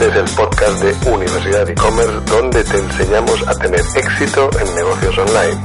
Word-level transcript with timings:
Este 0.00 0.10
es 0.10 0.30
el 0.30 0.36
podcast 0.36 0.80
de 0.80 1.10
Universidad 1.10 1.68
e-commerce 1.68 2.20
donde 2.30 2.62
te 2.62 2.78
enseñamos 2.78 3.48
a 3.48 3.54
tener 3.56 3.80
éxito 3.80 4.48
en 4.60 4.74
negocios 4.76 5.18
online. 5.18 5.60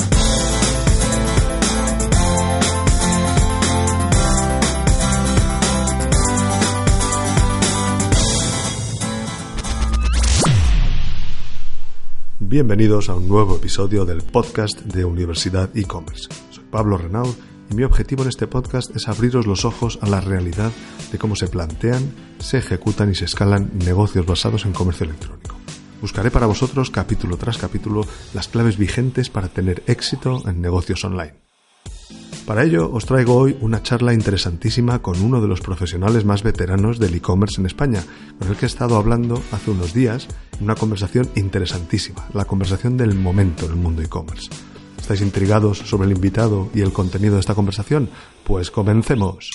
Bienvenidos 12.40 13.10
a 13.10 13.16
un 13.16 13.28
nuevo 13.28 13.58
episodio 13.58 14.04
del 14.04 14.24
podcast 14.24 14.80
de 14.80 15.06
Universidad 15.06 15.70
e-commerce. 15.78 16.30
Soy 16.50 16.64
Pablo 16.72 16.98
Renaud 16.98 17.36
mi 17.74 17.84
objetivo 17.84 18.24
en 18.24 18.30
este 18.30 18.48
podcast 18.48 18.96
es 18.96 19.08
abriros 19.08 19.48
los 19.48 19.66
ojos 19.66 19.98
a 20.02 20.08
la 20.08 20.22
realidad 20.22 20.72
de 21.12 21.18
cómo 21.18 21.36
se 21.36 21.48
plantean, 21.48 22.14
se 22.40 22.60
ejecutan 22.60 23.12
y 23.12 23.16
se 23.16 23.26
escalan 23.26 23.72
negocios 23.86 24.26
basados 24.26 24.66
en 24.66 24.74
comercio 24.74 25.06
electrónico. 25.06 25.56
Buscaré 26.02 26.32
para 26.32 26.46
vosotros 26.46 26.92
capítulo 26.92 27.38
tras 27.38 27.58
capítulo 27.58 28.06
las 28.34 28.48
claves 28.48 28.78
vigentes 28.78 29.30
para 29.30 29.48
tener 29.48 29.84
éxito 29.88 30.48
en 30.48 30.62
negocios 30.62 31.04
online. 31.04 31.36
Para 32.46 32.64
ello 32.64 32.92
os 32.92 33.06
traigo 33.06 33.36
hoy 33.36 33.58
una 33.62 33.82
charla 33.82 34.14
interesantísima 34.14 35.02
con 35.02 35.22
uno 35.22 35.42
de 35.42 35.48
los 35.48 35.62
profesionales 35.62 36.26
más 36.26 36.44
veteranos 36.44 37.00
del 37.00 37.16
e-commerce 37.16 37.60
en 37.62 37.66
España, 37.66 38.04
con 38.38 38.50
el 38.50 38.58
que 38.58 38.66
he 38.66 38.68
estado 38.68 38.98
hablando 38.98 39.42
hace 39.52 39.72
unos 39.72 39.94
días 39.94 40.28
una 40.60 40.76
conversación 40.76 41.30
interesantísima, 41.36 42.28
la 42.34 42.46
conversación 42.46 42.98
del 42.98 43.16
momento 43.16 43.66
en 43.66 43.72
el 43.72 43.78
mundo 43.78 44.02
e-commerce. 44.02 44.50
¿Estáis 45.04 45.20
intrigados 45.20 45.80
sobre 45.80 46.06
el 46.06 46.14
invitado 46.14 46.70
y 46.74 46.80
el 46.80 46.94
contenido 46.94 47.34
de 47.34 47.42
esta 47.42 47.54
conversación? 47.54 48.10
Pues 48.46 48.72
comencemos. 48.72 49.52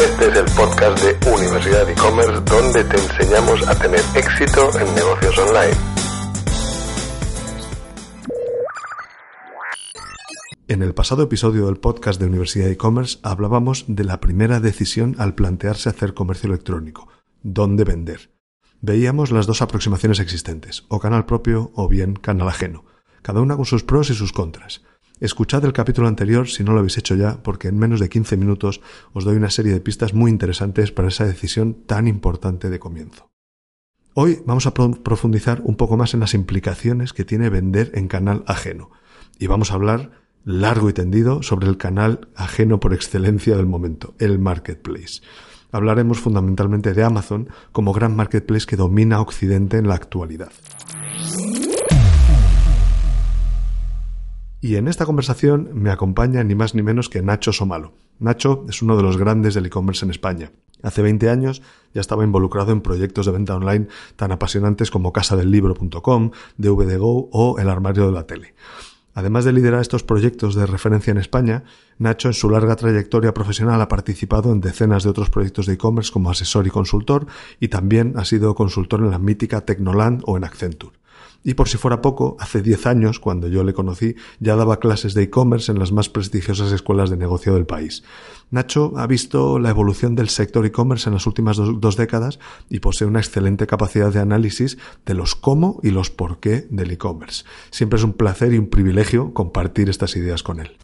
Este 0.00 0.28
es 0.28 0.34
el 0.34 0.46
podcast 0.56 1.04
de 1.04 1.30
Universidad 1.30 1.90
e-commerce 1.90 2.40
donde 2.46 2.84
te 2.84 2.96
enseñamos 2.96 3.68
a 3.68 3.78
tener 3.78 4.00
éxito 4.14 4.70
en 4.80 4.94
negocios 4.94 5.38
online. 5.40 5.76
En 10.68 10.82
el 10.82 10.94
pasado 10.94 11.24
episodio 11.24 11.66
del 11.66 11.76
podcast 11.76 12.18
de 12.18 12.28
Universidad 12.28 12.70
e-commerce 12.70 13.18
hablábamos 13.22 13.84
de 13.88 14.04
la 14.04 14.20
primera 14.20 14.58
decisión 14.58 15.16
al 15.18 15.34
plantearse 15.34 15.90
hacer 15.90 16.14
comercio 16.14 16.48
electrónico, 16.48 17.08
dónde 17.42 17.84
vender 17.84 18.37
veíamos 18.80 19.32
las 19.32 19.46
dos 19.46 19.62
aproximaciones 19.62 20.20
existentes, 20.20 20.84
o 20.88 21.00
canal 21.00 21.26
propio 21.26 21.72
o 21.74 21.88
bien 21.88 22.14
canal 22.14 22.48
ajeno, 22.48 22.84
cada 23.22 23.40
una 23.40 23.56
con 23.56 23.64
sus 23.64 23.82
pros 23.84 24.10
y 24.10 24.14
sus 24.14 24.32
contras. 24.32 24.82
Escuchad 25.20 25.64
el 25.64 25.72
capítulo 25.72 26.06
anterior 26.06 26.48
si 26.48 26.62
no 26.62 26.72
lo 26.72 26.78
habéis 26.78 26.98
hecho 26.98 27.16
ya, 27.16 27.42
porque 27.42 27.68
en 27.68 27.78
menos 27.78 27.98
de 27.98 28.08
15 28.08 28.36
minutos 28.36 28.80
os 29.12 29.24
doy 29.24 29.36
una 29.36 29.50
serie 29.50 29.72
de 29.72 29.80
pistas 29.80 30.14
muy 30.14 30.30
interesantes 30.30 30.92
para 30.92 31.08
esa 31.08 31.26
decisión 31.26 31.74
tan 31.86 32.06
importante 32.06 32.70
de 32.70 32.78
comienzo. 32.78 33.28
Hoy 34.14 34.42
vamos 34.46 34.66
a 34.66 34.74
profundizar 34.74 35.60
un 35.64 35.76
poco 35.76 35.96
más 35.96 36.14
en 36.14 36.20
las 36.20 36.34
implicaciones 36.34 37.12
que 37.12 37.24
tiene 37.24 37.50
vender 37.50 37.90
en 37.94 38.08
canal 38.08 38.44
ajeno, 38.46 38.90
y 39.38 39.48
vamos 39.48 39.70
a 39.70 39.74
hablar 39.74 40.12
largo 40.44 40.88
y 40.88 40.92
tendido 40.92 41.42
sobre 41.42 41.68
el 41.68 41.76
canal 41.76 42.28
ajeno 42.36 42.80
por 42.80 42.94
excelencia 42.94 43.56
del 43.56 43.66
momento, 43.66 44.14
el 44.18 44.38
marketplace 44.38 45.20
hablaremos 45.72 46.20
fundamentalmente 46.20 46.94
de 46.94 47.04
Amazon 47.04 47.48
como 47.72 47.92
gran 47.92 48.16
marketplace 48.16 48.66
que 48.66 48.76
domina 48.76 49.20
Occidente 49.20 49.78
en 49.78 49.88
la 49.88 49.94
actualidad. 49.94 50.50
Y 54.60 54.74
en 54.74 54.88
esta 54.88 55.06
conversación 55.06 55.70
me 55.72 55.90
acompaña 55.90 56.42
ni 56.42 56.54
más 56.54 56.74
ni 56.74 56.82
menos 56.82 57.08
que 57.08 57.22
Nacho 57.22 57.52
Somalo. 57.52 57.92
Nacho 58.18 58.66
es 58.68 58.82
uno 58.82 58.96
de 58.96 59.04
los 59.04 59.16
grandes 59.16 59.54
del 59.54 59.66
e-commerce 59.66 60.04
en 60.04 60.10
España. 60.10 60.50
Hace 60.82 61.02
20 61.02 61.30
años 61.30 61.62
ya 61.94 62.00
estaba 62.00 62.24
involucrado 62.24 62.72
en 62.72 62.80
proyectos 62.80 63.26
de 63.26 63.32
venta 63.32 63.54
online 63.54 63.86
tan 64.16 64.32
apasionantes 64.32 64.90
como 64.90 65.12
casadelibro.com, 65.12 66.30
DVDGO 66.56 67.28
o 67.32 67.58
El 67.58 67.68
armario 67.68 68.06
de 68.06 68.12
la 68.12 68.26
tele. 68.26 68.54
Además 69.14 69.44
de 69.44 69.52
liderar 69.52 69.80
estos 69.80 70.04
proyectos 70.04 70.54
de 70.54 70.66
referencia 70.66 71.10
en 71.10 71.18
España, 71.18 71.64
Nacho 71.98 72.28
en 72.28 72.34
su 72.34 72.48
larga 72.48 72.76
trayectoria 72.76 73.34
profesional 73.34 73.80
ha 73.80 73.88
participado 73.88 74.52
en 74.52 74.60
decenas 74.60 75.02
de 75.02 75.10
otros 75.10 75.30
proyectos 75.30 75.66
de 75.66 75.74
e-commerce 75.74 76.12
como 76.12 76.30
asesor 76.30 76.66
y 76.66 76.70
consultor 76.70 77.26
y 77.58 77.68
también 77.68 78.14
ha 78.16 78.24
sido 78.24 78.54
consultor 78.54 79.00
en 79.00 79.10
la 79.10 79.18
mítica 79.18 79.62
Tecnoland 79.62 80.22
o 80.24 80.36
en 80.36 80.44
Accenture. 80.44 80.96
Y 81.44 81.54
por 81.54 81.68
si 81.68 81.78
fuera 81.78 82.02
poco, 82.02 82.36
hace 82.40 82.62
10 82.62 82.86
años, 82.86 83.20
cuando 83.20 83.48
yo 83.48 83.62
le 83.62 83.72
conocí, 83.72 84.16
ya 84.40 84.56
daba 84.56 84.80
clases 84.80 85.14
de 85.14 85.22
e-commerce 85.22 85.70
en 85.70 85.78
las 85.78 85.92
más 85.92 86.08
prestigiosas 86.08 86.72
escuelas 86.72 87.10
de 87.10 87.16
negocio 87.16 87.54
del 87.54 87.64
país. 87.64 88.02
Nacho 88.50 88.92
ha 88.96 89.06
visto 89.06 89.58
la 89.58 89.70
evolución 89.70 90.14
del 90.14 90.28
sector 90.28 90.66
e-commerce 90.66 91.08
en 91.08 91.14
las 91.14 91.26
últimas 91.26 91.56
dos, 91.56 91.96
décadas 91.96 92.38
y 92.68 92.80
posee 92.80 93.06
una 93.06 93.20
excelente 93.20 93.66
capacidad 93.66 94.12
de 94.12 94.20
análisis 94.20 94.78
de 95.06 95.14
los 95.14 95.34
cómo 95.34 95.80
y 95.82 95.90
los 95.90 96.10
por 96.10 96.38
qué 96.38 96.66
del 96.70 96.90
e-commerce. 96.90 97.44
Siempre 97.70 97.98
es 97.98 98.04
un 98.04 98.14
placer 98.14 98.52
y 98.52 98.58
un 98.58 98.68
privilegio 98.68 99.32
compartir 99.32 99.88
estas 99.88 100.16
ideas 100.16 100.42
con 100.42 100.60
él. 100.60 100.76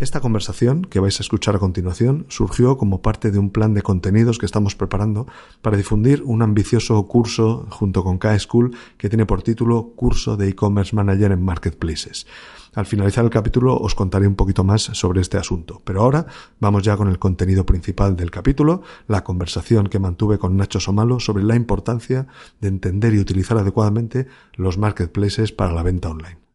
Esta 0.00 0.20
conversación 0.20 0.86
que 0.86 0.98
vais 0.98 1.20
a 1.20 1.22
escuchar 1.22 1.56
a 1.56 1.58
continuación 1.58 2.24
surgió 2.30 2.78
como 2.78 3.02
parte 3.02 3.30
de 3.30 3.38
un 3.38 3.50
plan 3.50 3.74
de 3.74 3.82
contenidos 3.82 4.38
que 4.38 4.46
estamos 4.46 4.74
preparando 4.74 5.26
para 5.60 5.76
difundir 5.76 6.22
un 6.24 6.40
ambicioso 6.40 7.06
curso 7.06 7.66
junto 7.68 8.02
con 8.02 8.16
K-School 8.16 8.74
que 8.96 9.10
tiene 9.10 9.26
por 9.26 9.42
título 9.42 9.92
Curso 9.96 10.38
de 10.38 10.48
e-commerce 10.48 10.96
manager 10.96 11.32
en 11.32 11.44
marketplaces. 11.44 12.26
Al 12.74 12.86
finalizar 12.86 13.24
el 13.24 13.30
capítulo 13.30 13.76
os 13.76 13.94
contaré 13.94 14.26
un 14.26 14.36
poquito 14.36 14.64
más 14.64 14.84
sobre 14.84 15.20
este 15.20 15.36
asunto, 15.36 15.82
pero 15.84 16.00
ahora 16.00 16.24
vamos 16.60 16.82
ya 16.82 16.96
con 16.96 17.08
el 17.08 17.18
contenido 17.18 17.66
principal 17.66 18.16
del 18.16 18.30
capítulo, 18.30 18.80
la 19.06 19.22
conversación 19.22 19.88
que 19.88 19.98
mantuve 19.98 20.38
con 20.38 20.56
Nacho 20.56 20.80
Somalo 20.80 21.20
sobre 21.20 21.44
la 21.44 21.56
importancia 21.56 22.26
de 22.58 22.68
entender 22.68 23.12
y 23.12 23.18
utilizar 23.18 23.58
adecuadamente 23.58 24.28
los 24.54 24.78
marketplaces 24.78 25.52
para 25.52 25.74
la 25.74 25.82
venta 25.82 26.08
online. 26.08 26.49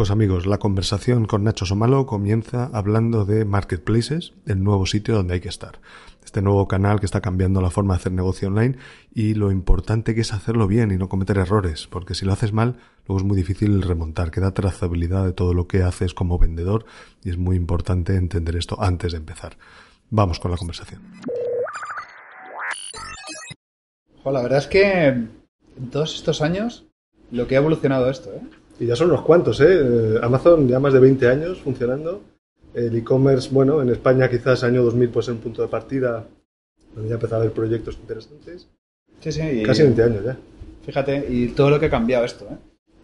Pues 0.00 0.10
amigos, 0.10 0.46
la 0.46 0.56
conversación 0.56 1.26
con 1.26 1.44
Nacho 1.44 1.66
Somalo 1.66 2.06
comienza 2.06 2.70
hablando 2.72 3.26
de 3.26 3.44
Marketplaces, 3.44 4.32
el 4.46 4.64
nuevo 4.64 4.86
sitio 4.86 5.14
donde 5.14 5.34
hay 5.34 5.40
que 5.40 5.50
estar. 5.50 5.78
Este 6.24 6.40
nuevo 6.40 6.66
canal 6.68 7.00
que 7.00 7.04
está 7.04 7.20
cambiando 7.20 7.60
la 7.60 7.68
forma 7.68 7.92
de 7.92 7.98
hacer 7.98 8.12
negocio 8.12 8.48
online 8.48 8.78
y 9.14 9.34
lo 9.34 9.50
importante 9.50 10.14
que 10.14 10.22
es 10.22 10.32
hacerlo 10.32 10.66
bien 10.66 10.90
y 10.90 10.96
no 10.96 11.10
cometer 11.10 11.36
errores, 11.36 11.86
porque 11.86 12.14
si 12.14 12.24
lo 12.24 12.32
haces 12.32 12.54
mal, 12.54 12.76
luego 13.06 13.18
es 13.18 13.26
muy 13.26 13.36
difícil 13.36 13.82
remontar, 13.82 14.30
queda 14.30 14.54
trazabilidad 14.54 15.26
de 15.26 15.34
todo 15.34 15.52
lo 15.52 15.68
que 15.68 15.82
haces 15.82 16.14
como 16.14 16.38
vendedor 16.38 16.86
y 17.22 17.28
es 17.28 17.36
muy 17.36 17.56
importante 17.56 18.16
entender 18.16 18.56
esto 18.56 18.80
antes 18.80 19.12
de 19.12 19.18
empezar. 19.18 19.58
Vamos 20.08 20.40
con 20.40 20.50
la 20.50 20.56
conversación. 20.56 21.02
la 24.24 24.40
verdad 24.40 24.60
es 24.60 24.66
que 24.66 25.08
en 25.08 25.90
todos 25.90 26.14
estos 26.14 26.40
años 26.40 26.86
lo 27.30 27.46
que 27.46 27.56
ha 27.56 27.58
evolucionado 27.58 28.08
esto, 28.08 28.32
¿eh? 28.32 28.59
Y 28.80 28.86
ya 28.86 28.96
son 28.96 29.10
unos 29.10 29.22
cuantos, 29.22 29.60
¿eh? 29.60 29.66
¿eh? 29.68 30.18
Amazon 30.22 30.66
ya 30.66 30.80
más 30.80 30.94
de 30.94 31.00
20 31.00 31.28
años 31.28 31.60
funcionando. 31.60 32.22
El 32.72 32.96
e-commerce, 32.96 33.50
bueno, 33.52 33.82
en 33.82 33.90
España 33.90 34.28
quizás 34.30 34.64
año 34.64 34.82
2000 34.82 35.10
pues 35.10 35.28
en 35.28 35.34
un 35.34 35.40
punto 35.40 35.60
de 35.60 35.68
partida, 35.68 36.26
donde 36.94 37.10
ya 37.10 37.16
empezaba 37.16 37.38
a 37.38 37.42
haber 37.42 37.54
proyectos 37.54 37.98
interesantes. 38.00 38.68
Sí, 39.20 39.32
sí. 39.32 39.62
Casi 39.64 39.82
20 39.82 40.02
años 40.02 40.24
ya. 40.24 40.36
Fíjate, 40.86 41.26
y 41.28 41.48
todo 41.48 41.68
lo 41.68 41.78
que 41.78 41.86
ha 41.86 41.90
cambiado 41.90 42.24
esto, 42.24 42.46
¿eh? 42.50 42.56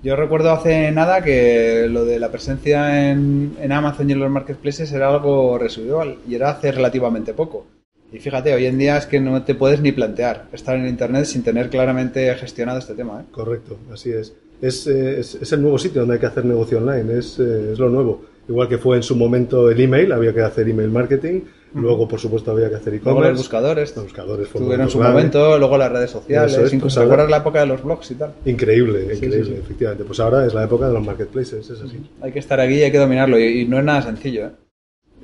Yo 0.03 0.15
recuerdo 0.15 0.51
hace 0.51 0.93
nada 0.93 1.23
que 1.23 1.89
lo 1.91 2.05
de 2.05 2.19
la 2.21 2.31
presencia 2.31 3.11
en, 3.11 3.57
en 3.61 3.73
Amazon 3.73 4.09
y 4.09 4.13
en 4.13 4.21
los 4.21 4.31
marketplaces 4.31 4.93
era 4.93 5.09
algo 5.09 5.59
residual 5.59 6.19
y 6.29 6.35
era 6.35 6.51
hace 6.51 6.71
relativamente 6.71 7.33
poco. 7.33 7.67
Y 8.13 8.19
fíjate, 8.19 8.55
hoy 8.55 8.67
en 8.67 8.79
día 8.79 8.99
es 8.99 9.07
que 9.07 9.21
no 9.21 9.43
te 9.43 9.55
puedes 9.55 9.81
ni 9.81 9.93
plantear 9.93 10.49
estar 10.53 10.77
en 10.77 10.87
Internet 10.87 11.25
sin 11.25 11.43
tener 11.43 11.71
claramente 11.71 12.33
gestionado 12.37 12.79
este 12.79 12.95
tema. 12.95 13.23
¿eh? 13.23 13.25
Correcto, 13.33 13.79
así 13.93 14.13
es. 14.13 14.35
Es, 14.61 14.87
es, 14.87 15.53
el 15.53 15.63
nuevo 15.63 15.79
sitio 15.79 16.01
donde 16.01 16.15
hay 16.15 16.21
que 16.21 16.27
hacer 16.27 16.45
negocio 16.45 16.79
online, 16.79 17.19
es, 17.19 17.39
eh, 17.39 17.73
es, 17.73 17.79
lo 17.79 17.91
nuevo. 17.91 18.23
Igual 18.49 18.69
que 18.69 18.79
fue 18.79 18.97
en 18.97 19.03
su 19.03 19.17
momento 19.17 19.71
el 19.71 19.81
email, 19.81 20.13
había 20.13 20.33
que 20.33 20.41
hacer 20.41 20.69
email 20.69 20.89
marketing, 20.91 21.41
luego 21.75 22.07
por 22.07 22.21
supuesto 22.21 22.53
había 22.53 22.69
que 22.69 22.77
hacer 22.77 22.95
e-commerce. 22.95 23.21
Luego 23.21 23.31
los 23.31 23.39
buscadores. 23.39 23.97
Los 23.97 24.05
buscadores 24.05 24.49
Tuvieron 24.49 24.89
su 24.89 25.01
momento, 25.01 25.59
luego 25.59 25.77
las 25.77 25.91
redes 25.91 26.11
sociales, 26.11 26.57
es, 26.57 26.73
incluso 26.73 27.07
pues 27.07 27.31
la 27.31 27.37
época 27.39 27.61
de 27.61 27.67
los 27.67 27.83
blogs 27.83 28.11
y 28.13 28.15
tal. 28.15 28.35
Increíble, 28.45 29.15
increíble, 29.15 29.59
efectivamente. 29.59 30.05
Pues 30.05 30.21
ahora 30.21 30.47
es 30.47 30.55
la 30.55 30.65
época 30.65 30.87
de 30.87 30.95
los 30.95 31.05
marketplaces, 31.05 31.69
es 31.69 31.81
así. 31.81 32.01
Hay 32.21 32.33
que 32.33 32.39
estar 32.39 32.61
aquí 32.61 32.75
y 32.75 32.83
hay 32.83 32.93
que 32.93 32.99
dominarlo 32.99 33.39
y, 33.39 33.63
y 33.63 33.65
no 33.67 33.79
es 33.79 33.85
nada 33.85 34.03
sencillo, 34.03 34.47
¿eh? 34.47 34.51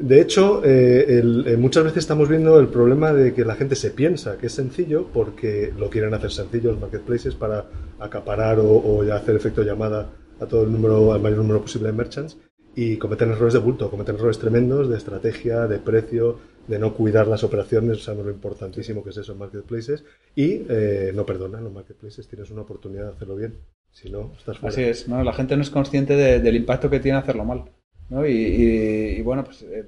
De 0.02 0.20
hecho, 0.20 0.64
eh, 0.64 1.22
eh, 1.46 1.56
muchas 1.56 1.84
veces 1.84 1.98
estamos 1.98 2.28
viendo 2.28 2.58
el 2.58 2.66
problema 2.66 3.12
de 3.12 3.32
que 3.32 3.44
la 3.44 3.54
gente 3.54 3.76
se 3.76 3.92
piensa 3.92 4.36
que 4.36 4.46
es 4.46 4.52
sencillo 4.52 5.06
porque 5.14 5.72
lo 5.78 5.90
quieren 5.90 6.12
hacer 6.12 6.32
sencillo 6.32 6.72
los 6.72 6.80
marketplaces 6.80 7.36
para 7.36 7.66
acaparar 8.00 8.58
o, 8.58 9.02
hacer 9.12 9.36
efecto 9.36 9.62
llamada 9.62 10.10
a 10.40 10.46
todo 10.46 10.64
el 10.64 10.72
número, 10.72 11.12
al 11.12 11.20
mayor 11.20 11.38
número 11.38 11.60
posible 11.62 11.86
de 11.86 11.92
merchants 11.92 12.36
y 12.74 12.96
cometen 12.96 13.30
errores 13.30 13.54
de 13.54 13.60
bulto, 13.60 13.92
cometen 13.92 14.16
errores 14.16 14.40
tremendos 14.40 14.90
de 14.90 14.96
estrategia, 14.96 15.68
de 15.68 15.78
precio, 15.78 16.36
de 16.66 16.80
no 16.80 16.94
cuidar 16.94 17.28
las 17.28 17.44
operaciones, 17.44 18.08
o 18.08 18.14
lo 18.14 18.30
importantísimo 18.32 19.04
que 19.04 19.10
es 19.10 19.18
eso 19.18 19.34
en 19.34 19.38
marketplaces 19.38 20.04
y 20.34 20.62
eh, 20.68 21.12
no 21.14 21.24
perdonan 21.24 21.62
los 21.62 21.72
marketplaces, 21.72 22.26
tienes 22.26 22.50
una 22.50 22.62
oportunidad 22.62 23.04
de 23.04 23.12
hacerlo 23.12 23.36
bien, 23.36 23.54
si 23.92 24.10
no, 24.10 24.32
estás 24.36 24.58
fuera. 24.58 24.72
Así 24.72 24.82
es, 24.82 25.06
la 25.06 25.32
gente 25.32 25.54
no 25.54 25.62
es 25.62 25.70
consciente 25.70 26.16
del 26.16 26.56
impacto 26.56 26.90
que 26.90 26.98
tiene 26.98 27.18
hacerlo 27.18 27.44
mal. 27.44 27.66
¿No? 28.12 28.26
Y, 28.26 28.32
y- 28.32 29.16
y, 29.18 29.22
bueno, 29.22 29.44
pues 29.44 29.62
eh, 29.62 29.86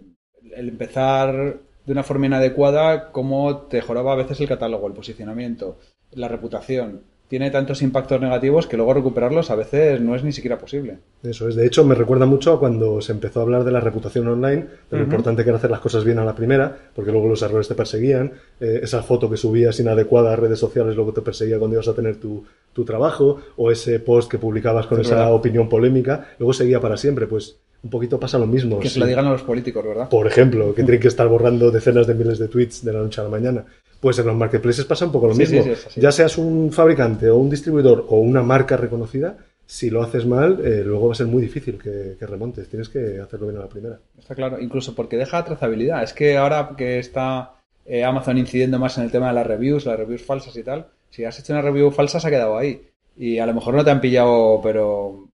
el 0.57 0.69
empezar 0.69 1.57
de 1.87 1.93
una 1.93 2.03
forma 2.03 2.27
inadecuada, 2.27 3.13
cómo 3.13 3.59
te 3.69 3.81
joraba 3.83 4.13
a 4.15 4.17
veces 4.17 4.41
el 4.41 4.49
catálogo, 4.49 4.87
el 4.87 4.95
posicionamiento, 4.95 5.77
la 6.13 6.29
reputación. 6.29 7.01
Tiene 7.29 7.51
tantos 7.51 7.81
impactos 7.83 8.21
negativos 8.21 8.67
que 8.67 8.77
luego 8.77 8.95
recuperarlos 8.95 9.51
a 9.51 9.55
veces 9.57 10.01
no 10.01 10.15
es 10.15 10.23
ni 10.23 10.31
siquiera 10.31 10.59
posible. 10.59 10.99
Eso 11.23 11.49
es. 11.49 11.57
De 11.57 11.67
hecho, 11.67 11.83
me 11.85 11.95
recuerda 11.95 12.27
mucho 12.27 12.53
a 12.53 12.61
cuando 12.61 13.01
se 13.01 13.13
empezó 13.13 13.41
a 13.41 13.43
hablar 13.45 13.65
de 13.65 13.73
la 13.73 13.81
reputación 13.81 14.29
online, 14.29 14.67
de 14.91 14.99
lo 14.99 15.03
importante 15.05 15.43
que 15.43 15.49
era 15.49 15.57
hacer 15.59 15.71
las 15.71 15.81
cosas 15.81 16.05
bien 16.05 16.19
a 16.19 16.25
la 16.25 16.35
primera, 16.35 16.77
porque 16.95 17.11
luego 17.13 17.27
los 17.29 17.43
errores 17.43 17.67
te 17.67 17.75
perseguían. 17.75 18.33
Eh, 18.61 18.81
esa 18.83 19.03
foto 19.03 19.29
que 19.31 19.39
subías 19.39 19.81
inadecuada 19.81 20.33
a 20.35 20.37
redes 20.37 20.59
sociales 20.59 20.95
luego 20.97 21.13
te 21.13 21.23
perseguía 21.23 21.59
cuando 21.59 21.75
ibas 21.77 21.89
a 21.89 21.95
tener 21.95 22.17
tu, 22.17 22.45
tu 22.73 22.85
trabajo, 22.85 23.41
o 23.57 23.71
ese 23.71 23.99
post 24.01 24.31
que 24.31 24.39
publicabas 24.39 24.87
con 24.87 25.01
Es 25.01 25.07
esa 25.07 25.17
verdad. 25.17 25.35
opinión 25.35 25.69
polémica, 25.69 26.29
luego 26.39 26.53
seguía 26.53 26.81
para 26.81 26.97
siempre. 26.99 27.27
Pues 27.27 27.57
un 27.85 27.91
poquito 27.91 28.19
pasa 28.19 28.39
lo 28.39 28.47
mismo. 28.47 28.81
Que 28.81 28.89
Sí. 28.89 28.95
se 28.95 29.01
lo 29.01 29.07
digan 29.07 29.27
a 29.27 29.31
los 29.31 29.43
políticos, 29.43 29.85
¿verdad? 29.85 30.09
Por 30.09 30.27
ejemplo, 30.27 30.75
que 30.75 30.83
tienen 30.83 31.01
que 31.01 31.09
estar 31.09 31.29
borrando 31.29 31.71
decenas 31.71 32.07
de 32.07 32.15
miles 32.15 32.39
de 32.39 32.49
tweets 32.49 32.85
de 32.85 32.93
la 32.93 32.99
noche 33.01 33.21
a 33.21 33.25
la 33.25 33.31
mañana. 33.31 33.65
Pues 34.01 34.19
en 34.19 34.27
los 34.27 34.37
marketplaces 34.37 34.85
pasa 34.85 35.07
un 35.07 35.13
poco 35.13 35.29
lo 35.29 35.35
Sí, 35.35 35.41
mismo. 35.41 35.63
sí, 35.63 36.01
ya 36.01 36.11
seas 36.11 36.37
un 36.39 36.73
fabricante 36.73 37.31
o 37.31 37.37
un 37.37 37.49
distribuidor 37.51 38.07
o 38.09 38.19
una 38.21 38.43
marca 38.43 38.77
reconocida, 38.77 39.37
si 39.67 39.89
lo 39.89 40.03
haces 40.03 40.27
mal, 40.27 40.61
eh, 40.65 40.83
luego 40.85 41.07
va 41.07 41.13
a 41.13 41.17
ser 41.17 41.27
muy 41.27 41.41
difícil 41.41 41.79
que, 41.79 42.17
que 42.19 42.27
remontes. 42.27 42.69
Tienes 42.69 42.89
que 42.91 43.19
hacerlo 43.21 43.47
bien 43.47 43.59
a 43.59 43.63
la 43.65 43.69
primera. 43.69 43.99
Está 44.19 44.35
claro, 44.35 44.61
incluso 44.61 44.95
porque 44.95 45.17
deja 45.17 45.43
trazabilidad. 45.45 46.03
Es 46.03 46.13
que 46.13 46.37
ahora 46.37 46.71
que 46.77 46.99
está 46.99 47.53
eh, 47.87 48.03
Amazon 48.05 48.37
incidiendo 48.39 48.79
más 48.79 48.99
en 48.99 49.05
el 49.05 49.11
tema 49.11 49.29
de 49.29 49.35
las 49.35 49.47
reviews, 49.47 49.87
las 49.87 49.99
reviews 49.99 50.23
falsas 50.23 50.55
y 50.57 50.63
tal, 50.63 50.87
si 51.11 51.25
has 51.25 51.39
hecho 51.39 51.53
una 51.55 51.63
review 51.63 51.91
falsa 51.91 52.19
se 52.21 52.29
ha 52.29 52.31
quedado 52.31 52.57
ahí. 52.59 52.83
Y 53.17 53.39
a 53.39 53.47
lo 53.47 53.55
mejor 53.55 53.75
no 53.75 53.85
te 53.85 53.91
han 53.91 54.01
pillado, 54.01 54.61
pero, 54.63 55.29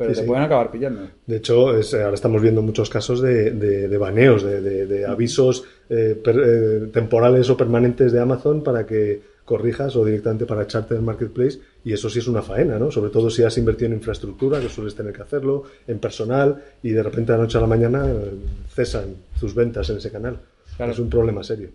pero 0.00 0.12
Sí, 0.12 0.16
te 0.16 0.22
sí. 0.22 0.26
pueden 0.26 0.44
acabar 0.44 0.70
pillando. 0.70 1.02
De 1.26 1.36
hecho, 1.36 1.76
es- 1.76 1.92
ahora 1.92 2.14
estamos 2.14 2.40
viendo 2.40 2.62
muchos 2.62 2.88
casos 2.88 3.20
de, 3.20 3.50
de- 3.50 3.86
de 3.86 3.98
baneos, 3.98 4.42
de, 4.42 4.86
de- 4.86 5.04
avisos 5.04 5.64
eh, 5.90 6.18
per- 6.24 6.40
eh, 6.42 6.86
temporales 6.90 7.50
o 7.50 7.56
permanentes 7.58 8.10
de 8.10 8.18
Amazon 8.18 8.62
para 8.62 8.86
que 8.86 9.20
corrijas 9.44 9.96
o 9.96 10.04
directamente 10.04 10.46
para 10.46 10.62
echarte 10.62 10.94
del 10.94 11.02
marketplace. 11.02 11.58
Y 11.84 11.92
eso 11.92 12.08
sí 12.08 12.18
es 12.20 12.28
una 12.28 12.40
faena, 12.40 12.78
¿no? 12.78 12.90
Sobre 12.90 13.10
todo 13.10 13.28
si 13.28 13.42
has 13.42 13.58
invertido 13.58 13.88
en 13.88 13.94
infraestructura, 13.98 14.58
que 14.58 14.70
sueles 14.70 14.94
tener 14.94 15.12
que 15.12 15.20
hacerlo, 15.22 15.64
en 15.86 15.98
personal, 15.98 16.62
y 16.82 16.90
de 16.92 17.02
repente 17.02 17.32
de 17.32 17.38
la 17.38 17.44
noche 17.44 17.58
a 17.58 17.60
la 17.60 17.66
mañana 17.66 18.08
eh, 18.10 18.30
cesan 18.74 19.16
tus 19.38 19.54
ventas 19.54 19.90
en 19.90 19.98
ese 19.98 20.10
canal. 20.10 20.38
Claro. 20.76 20.92
Es 20.92 20.98
un 20.98 21.10
problema 21.10 21.42
serio. 21.44 21.68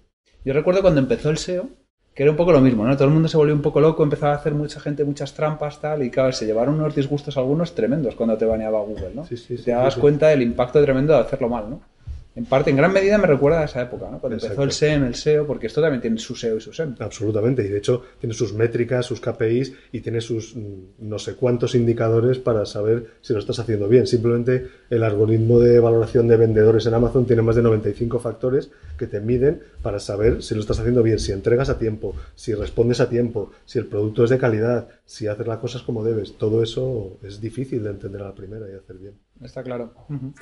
Yo 0.43 0.53
recuerdo 0.53 0.81
cuando 0.81 0.99
empezó 0.99 1.29
el 1.29 1.37
SEO, 1.37 1.69
que 2.15 2.23
era 2.23 2.31
un 2.31 2.37
poco 2.37 2.53
lo 2.53 2.61
mismo, 2.61 2.85
¿no? 2.85 2.95
Todo 2.95 3.09
el 3.09 3.13
mundo 3.13 3.27
se 3.27 3.35
volvió 3.35 3.53
un 3.53 3.61
poco 3.61 3.81
loco, 3.81 4.01
empezaba 4.01 4.31
a 4.31 4.37
hacer 4.37 4.53
mucha 4.53 4.79
gente 4.79 5.03
muchas 5.03 5.33
trampas, 5.33 5.81
tal, 5.81 6.01
y 6.01 6.09
claro, 6.09 6.31
se 6.31 6.45
llevaron 6.45 6.75
unos 6.75 6.95
disgustos 6.95 7.35
algunos 7.35 7.75
tremendos 7.75 8.15
cuando 8.15 8.37
te 8.37 8.45
baneaba 8.45 8.79
Google, 8.79 9.11
¿no? 9.13 9.25
Sí, 9.25 9.35
sí, 9.35 9.57
sí, 9.57 9.65
te 9.65 9.71
dabas 9.71 9.97
cuenta 9.97 10.29
del 10.29 10.41
impacto 10.41 10.81
tremendo 10.81 11.13
de 11.13 11.19
hacerlo 11.19 11.49
mal, 11.49 11.69
¿no? 11.69 11.81
En 12.35 12.45
parte, 12.45 12.69
en 12.69 12.75
gran 12.75 12.91
medida 12.91 13.17
me 13.17 13.27
recuerda 13.27 13.61
a 13.61 13.65
esa 13.65 13.81
época, 13.81 14.09
¿no? 14.11 14.19
Cuando 14.19 14.35
empezó 14.35 14.61
Exacto. 14.61 14.63
el 14.63 14.71
SEM, 14.71 15.03
el 15.05 15.15
SEO, 15.15 15.47
porque 15.47 15.67
esto 15.67 15.81
también 15.81 16.01
tiene 16.01 16.17
su 16.17 16.35
SEO 16.35 16.57
y 16.57 16.61
su 16.61 16.73
SEM. 16.73 16.95
Absolutamente, 16.99 17.63
y 17.63 17.69
de 17.69 17.77
hecho 17.77 18.03
tiene 18.19 18.33
sus 18.33 18.53
métricas, 18.53 19.05
sus 19.05 19.21
KPIs 19.21 19.73
y 19.93 20.01
tiene 20.01 20.19
sus 20.19 20.53
mm, 20.53 20.73
no 20.99 21.17
sé 21.17 21.35
cuántos 21.35 21.75
indicadores 21.75 22.37
para 22.37 22.65
saber 22.65 23.07
si 23.21 23.31
lo 23.31 23.39
estás 23.39 23.59
haciendo 23.59 23.87
bien. 23.87 24.05
Simplemente 24.05 24.67
el 24.89 25.03
algoritmo 25.03 25.59
de 25.61 25.79
valoración 25.79 26.27
de 26.27 26.35
vendedores 26.35 26.85
en 26.85 26.93
Amazon 26.93 27.25
tiene 27.25 27.41
más 27.41 27.55
de 27.55 27.61
95 27.61 28.19
factores 28.19 28.69
que 28.97 29.07
te 29.07 29.21
miden 29.21 29.61
para 29.81 29.99
saber 29.99 30.43
si 30.43 30.55
lo 30.55 30.61
estás 30.61 30.79
haciendo 30.79 31.03
bien, 31.03 31.19
si 31.19 31.31
entregas 31.31 31.69
a 31.69 31.79
tiempo, 31.79 32.15
si 32.35 32.53
respondes 32.53 32.99
a 32.99 33.07
tiempo, 33.07 33.51
si 33.63 33.79
el 33.79 33.85
producto 33.85 34.25
es 34.25 34.29
de 34.29 34.37
calidad, 34.37 34.89
si 35.05 35.27
haces 35.27 35.47
las 35.47 35.59
cosas 35.59 35.83
como 35.83 36.03
debes. 36.03 36.37
Todo 36.37 36.61
eso 36.61 37.17
es 37.23 37.39
difícil 37.39 37.81
de 37.83 37.91
entender 37.91 38.21
a 38.21 38.25
la 38.25 38.35
primera 38.35 38.69
y 38.69 38.75
hacer 38.75 38.97
bien. 38.97 39.13
Está 39.41 39.63
claro. 39.63 39.93
Ujú. 40.09 40.33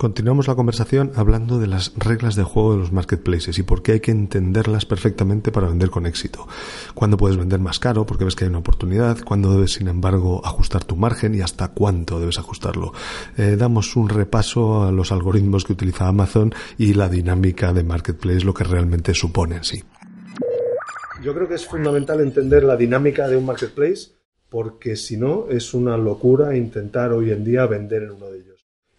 Continuamos 0.00 0.48
la 0.48 0.54
conversación 0.54 1.12
hablando 1.14 1.58
de 1.58 1.66
las 1.66 1.92
reglas 1.94 2.34
de 2.34 2.42
juego 2.42 2.72
de 2.72 2.78
los 2.78 2.90
marketplaces 2.90 3.58
y 3.58 3.62
por 3.62 3.82
qué 3.82 3.92
hay 3.92 4.00
que 4.00 4.10
entenderlas 4.10 4.86
perfectamente 4.86 5.52
para 5.52 5.68
vender 5.68 5.90
con 5.90 6.06
éxito. 6.06 6.48
Cuándo 6.94 7.18
puedes 7.18 7.36
vender 7.36 7.60
más 7.60 7.78
caro 7.78 8.06
porque 8.06 8.24
ves 8.24 8.34
que 8.34 8.44
hay 8.44 8.48
una 8.48 8.60
oportunidad, 8.60 9.18
cuándo 9.22 9.52
debes, 9.52 9.74
sin 9.74 9.88
embargo, 9.88 10.40
ajustar 10.42 10.84
tu 10.84 10.96
margen 10.96 11.34
y 11.34 11.42
hasta 11.42 11.68
cuánto 11.68 12.18
debes 12.18 12.38
ajustarlo. 12.38 12.94
Eh, 13.36 13.56
damos 13.58 13.94
un 13.94 14.08
repaso 14.08 14.84
a 14.84 14.90
los 14.90 15.12
algoritmos 15.12 15.66
que 15.66 15.74
utiliza 15.74 16.08
Amazon 16.08 16.54
y 16.78 16.94
la 16.94 17.10
dinámica 17.10 17.74
de 17.74 17.84
marketplace, 17.84 18.40
lo 18.40 18.54
que 18.54 18.64
realmente 18.64 19.12
supone 19.12 19.56
en 19.56 19.64
sí. 19.64 19.84
Yo 21.22 21.34
creo 21.34 21.46
que 21.46 21.56
es 21.56 21.66
fundamental 21.66 22.22
entender 22.22 22.64
la 22.64 22.78
dinámica 22.78 23.28
de 23.28 23.36
un 23.36 23.44
marketplace 23.44 24.12
porque 24.48 24.96
si 24.96 25.18
no 25.18 25.48
es 25.50 25.74
una 25.74 25.98
locura 25.98 26.56
intentar 26.56 27.12
hoy 27.12 27.32
en 27.32 27.44
día 27.44 27.66
vender 27.66 28.04
en 28.04 28.12
uno 28.12 28.30
de 28.30 28.38
ellos. 28.38 28.49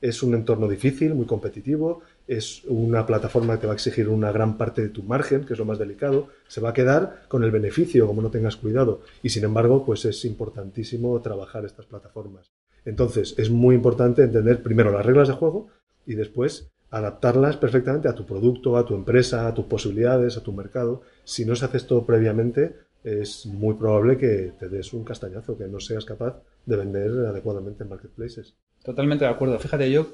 Es 0.02 0.24
un 0.24 0.34
entorno 0.34 0.68
difícil, 0.68 1.14
muy 1.14 1.26
competitivo, 1.26 2.02
es 2.28 2.64
una 2.66 3.06
plataforma 3.06 3.56
que 3.56 3.62
te 3.62 3.68
va 3.68 3.74
a 3.74 3.76
exigir 3.76 4.10
una 4.10 4.32
gran 4.32 4.58
parte 4.58 4.82
de 4.82 4.90
tu 4.90 5.04
margen, 5.04 5.46
que 5.46 5.54
es 5.54 5.60
lo 5.60 5.66
más 5.66 5.78
delicado, 5.78 6.30
se 6.48 6.60
va 6.60 6.70
a 6.70 6.74
quedar 6.74 7.24
con 7.28 7.44
el 7.44 7.52
beneficio 7.52 8.08
como 8.08 8.22
no 8.22 8.32
tengas 8.32 8.56
cuidado 8.56 9.02
y 9.22 9.30
sin 9.30 9.44
embargo 9.44 9.86
pues 9.86 10.06
es 10.06 10.26
importantísimo 10.26 11.20
trabajar 11.22 11.66
estas 11.66 11.86
plataformas. 11.86 12.52
Entonces 12.84 13.36
es 13.38 13.50
muy 13.50 13.76
importante 13.76 14.24
entender 14.24 14.64
primero 14.64 14.92
las 14.92 15.06
reglas 15.06 15.28
de 15.28 15.36
juego 15.36 15.68
y 16.06 16.16
después 16.16 16.72
adaptarlas 16.90 17.58
perfectamente 17.58 18.08
a 18.08 18.16
tu 18.16 18.26
producto, 18.26 18.78
a 18.78 18.86
tu 18.86 18.96
empresa, 18.96 19.48
a 19.48 19.54
tus 19.54 19.66
posibilidades, 19.66 20.38
a 20.38 20.44
tu 20.44 20.52
mercado. 20.52 21.02
Si 21.24 21.46
no 21.46 21.56
se 21.56 21.66
hace 21.66 21.78
esto 21.78 22.06
previamente, 22.06 22.76
es 23.04 23.46
muy 23.46 23.76
probable 23.76 24.18
que 24.18 24.54
te 24.60 24.70
des 24.70 24.94
un 24.94 25.04
castañazo, 25.04 25.58
que 25.58 25.68
no 25.68 25.80
seas 25.80 26.06
capaz 26.06 26.42
de 26.66 26.76
vender 26.76 27.12
adecuadamente 27.26 27.84
en 27.84 27.90
marketplaces. 27.90 28.56
Totalmente 28.84 29.26
de 29.26 29.32
acuerdo. 29.32 29.60
Fíjate, 29.60 29.92
yo 29.92 30.08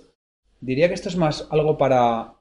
diría 0.59 0.87
que 0.87 0.93
esto 0.93 1.09
es 1.09 1.17
más 1.17 1.47
algo 1.51 1.77
para, 1.77 2.33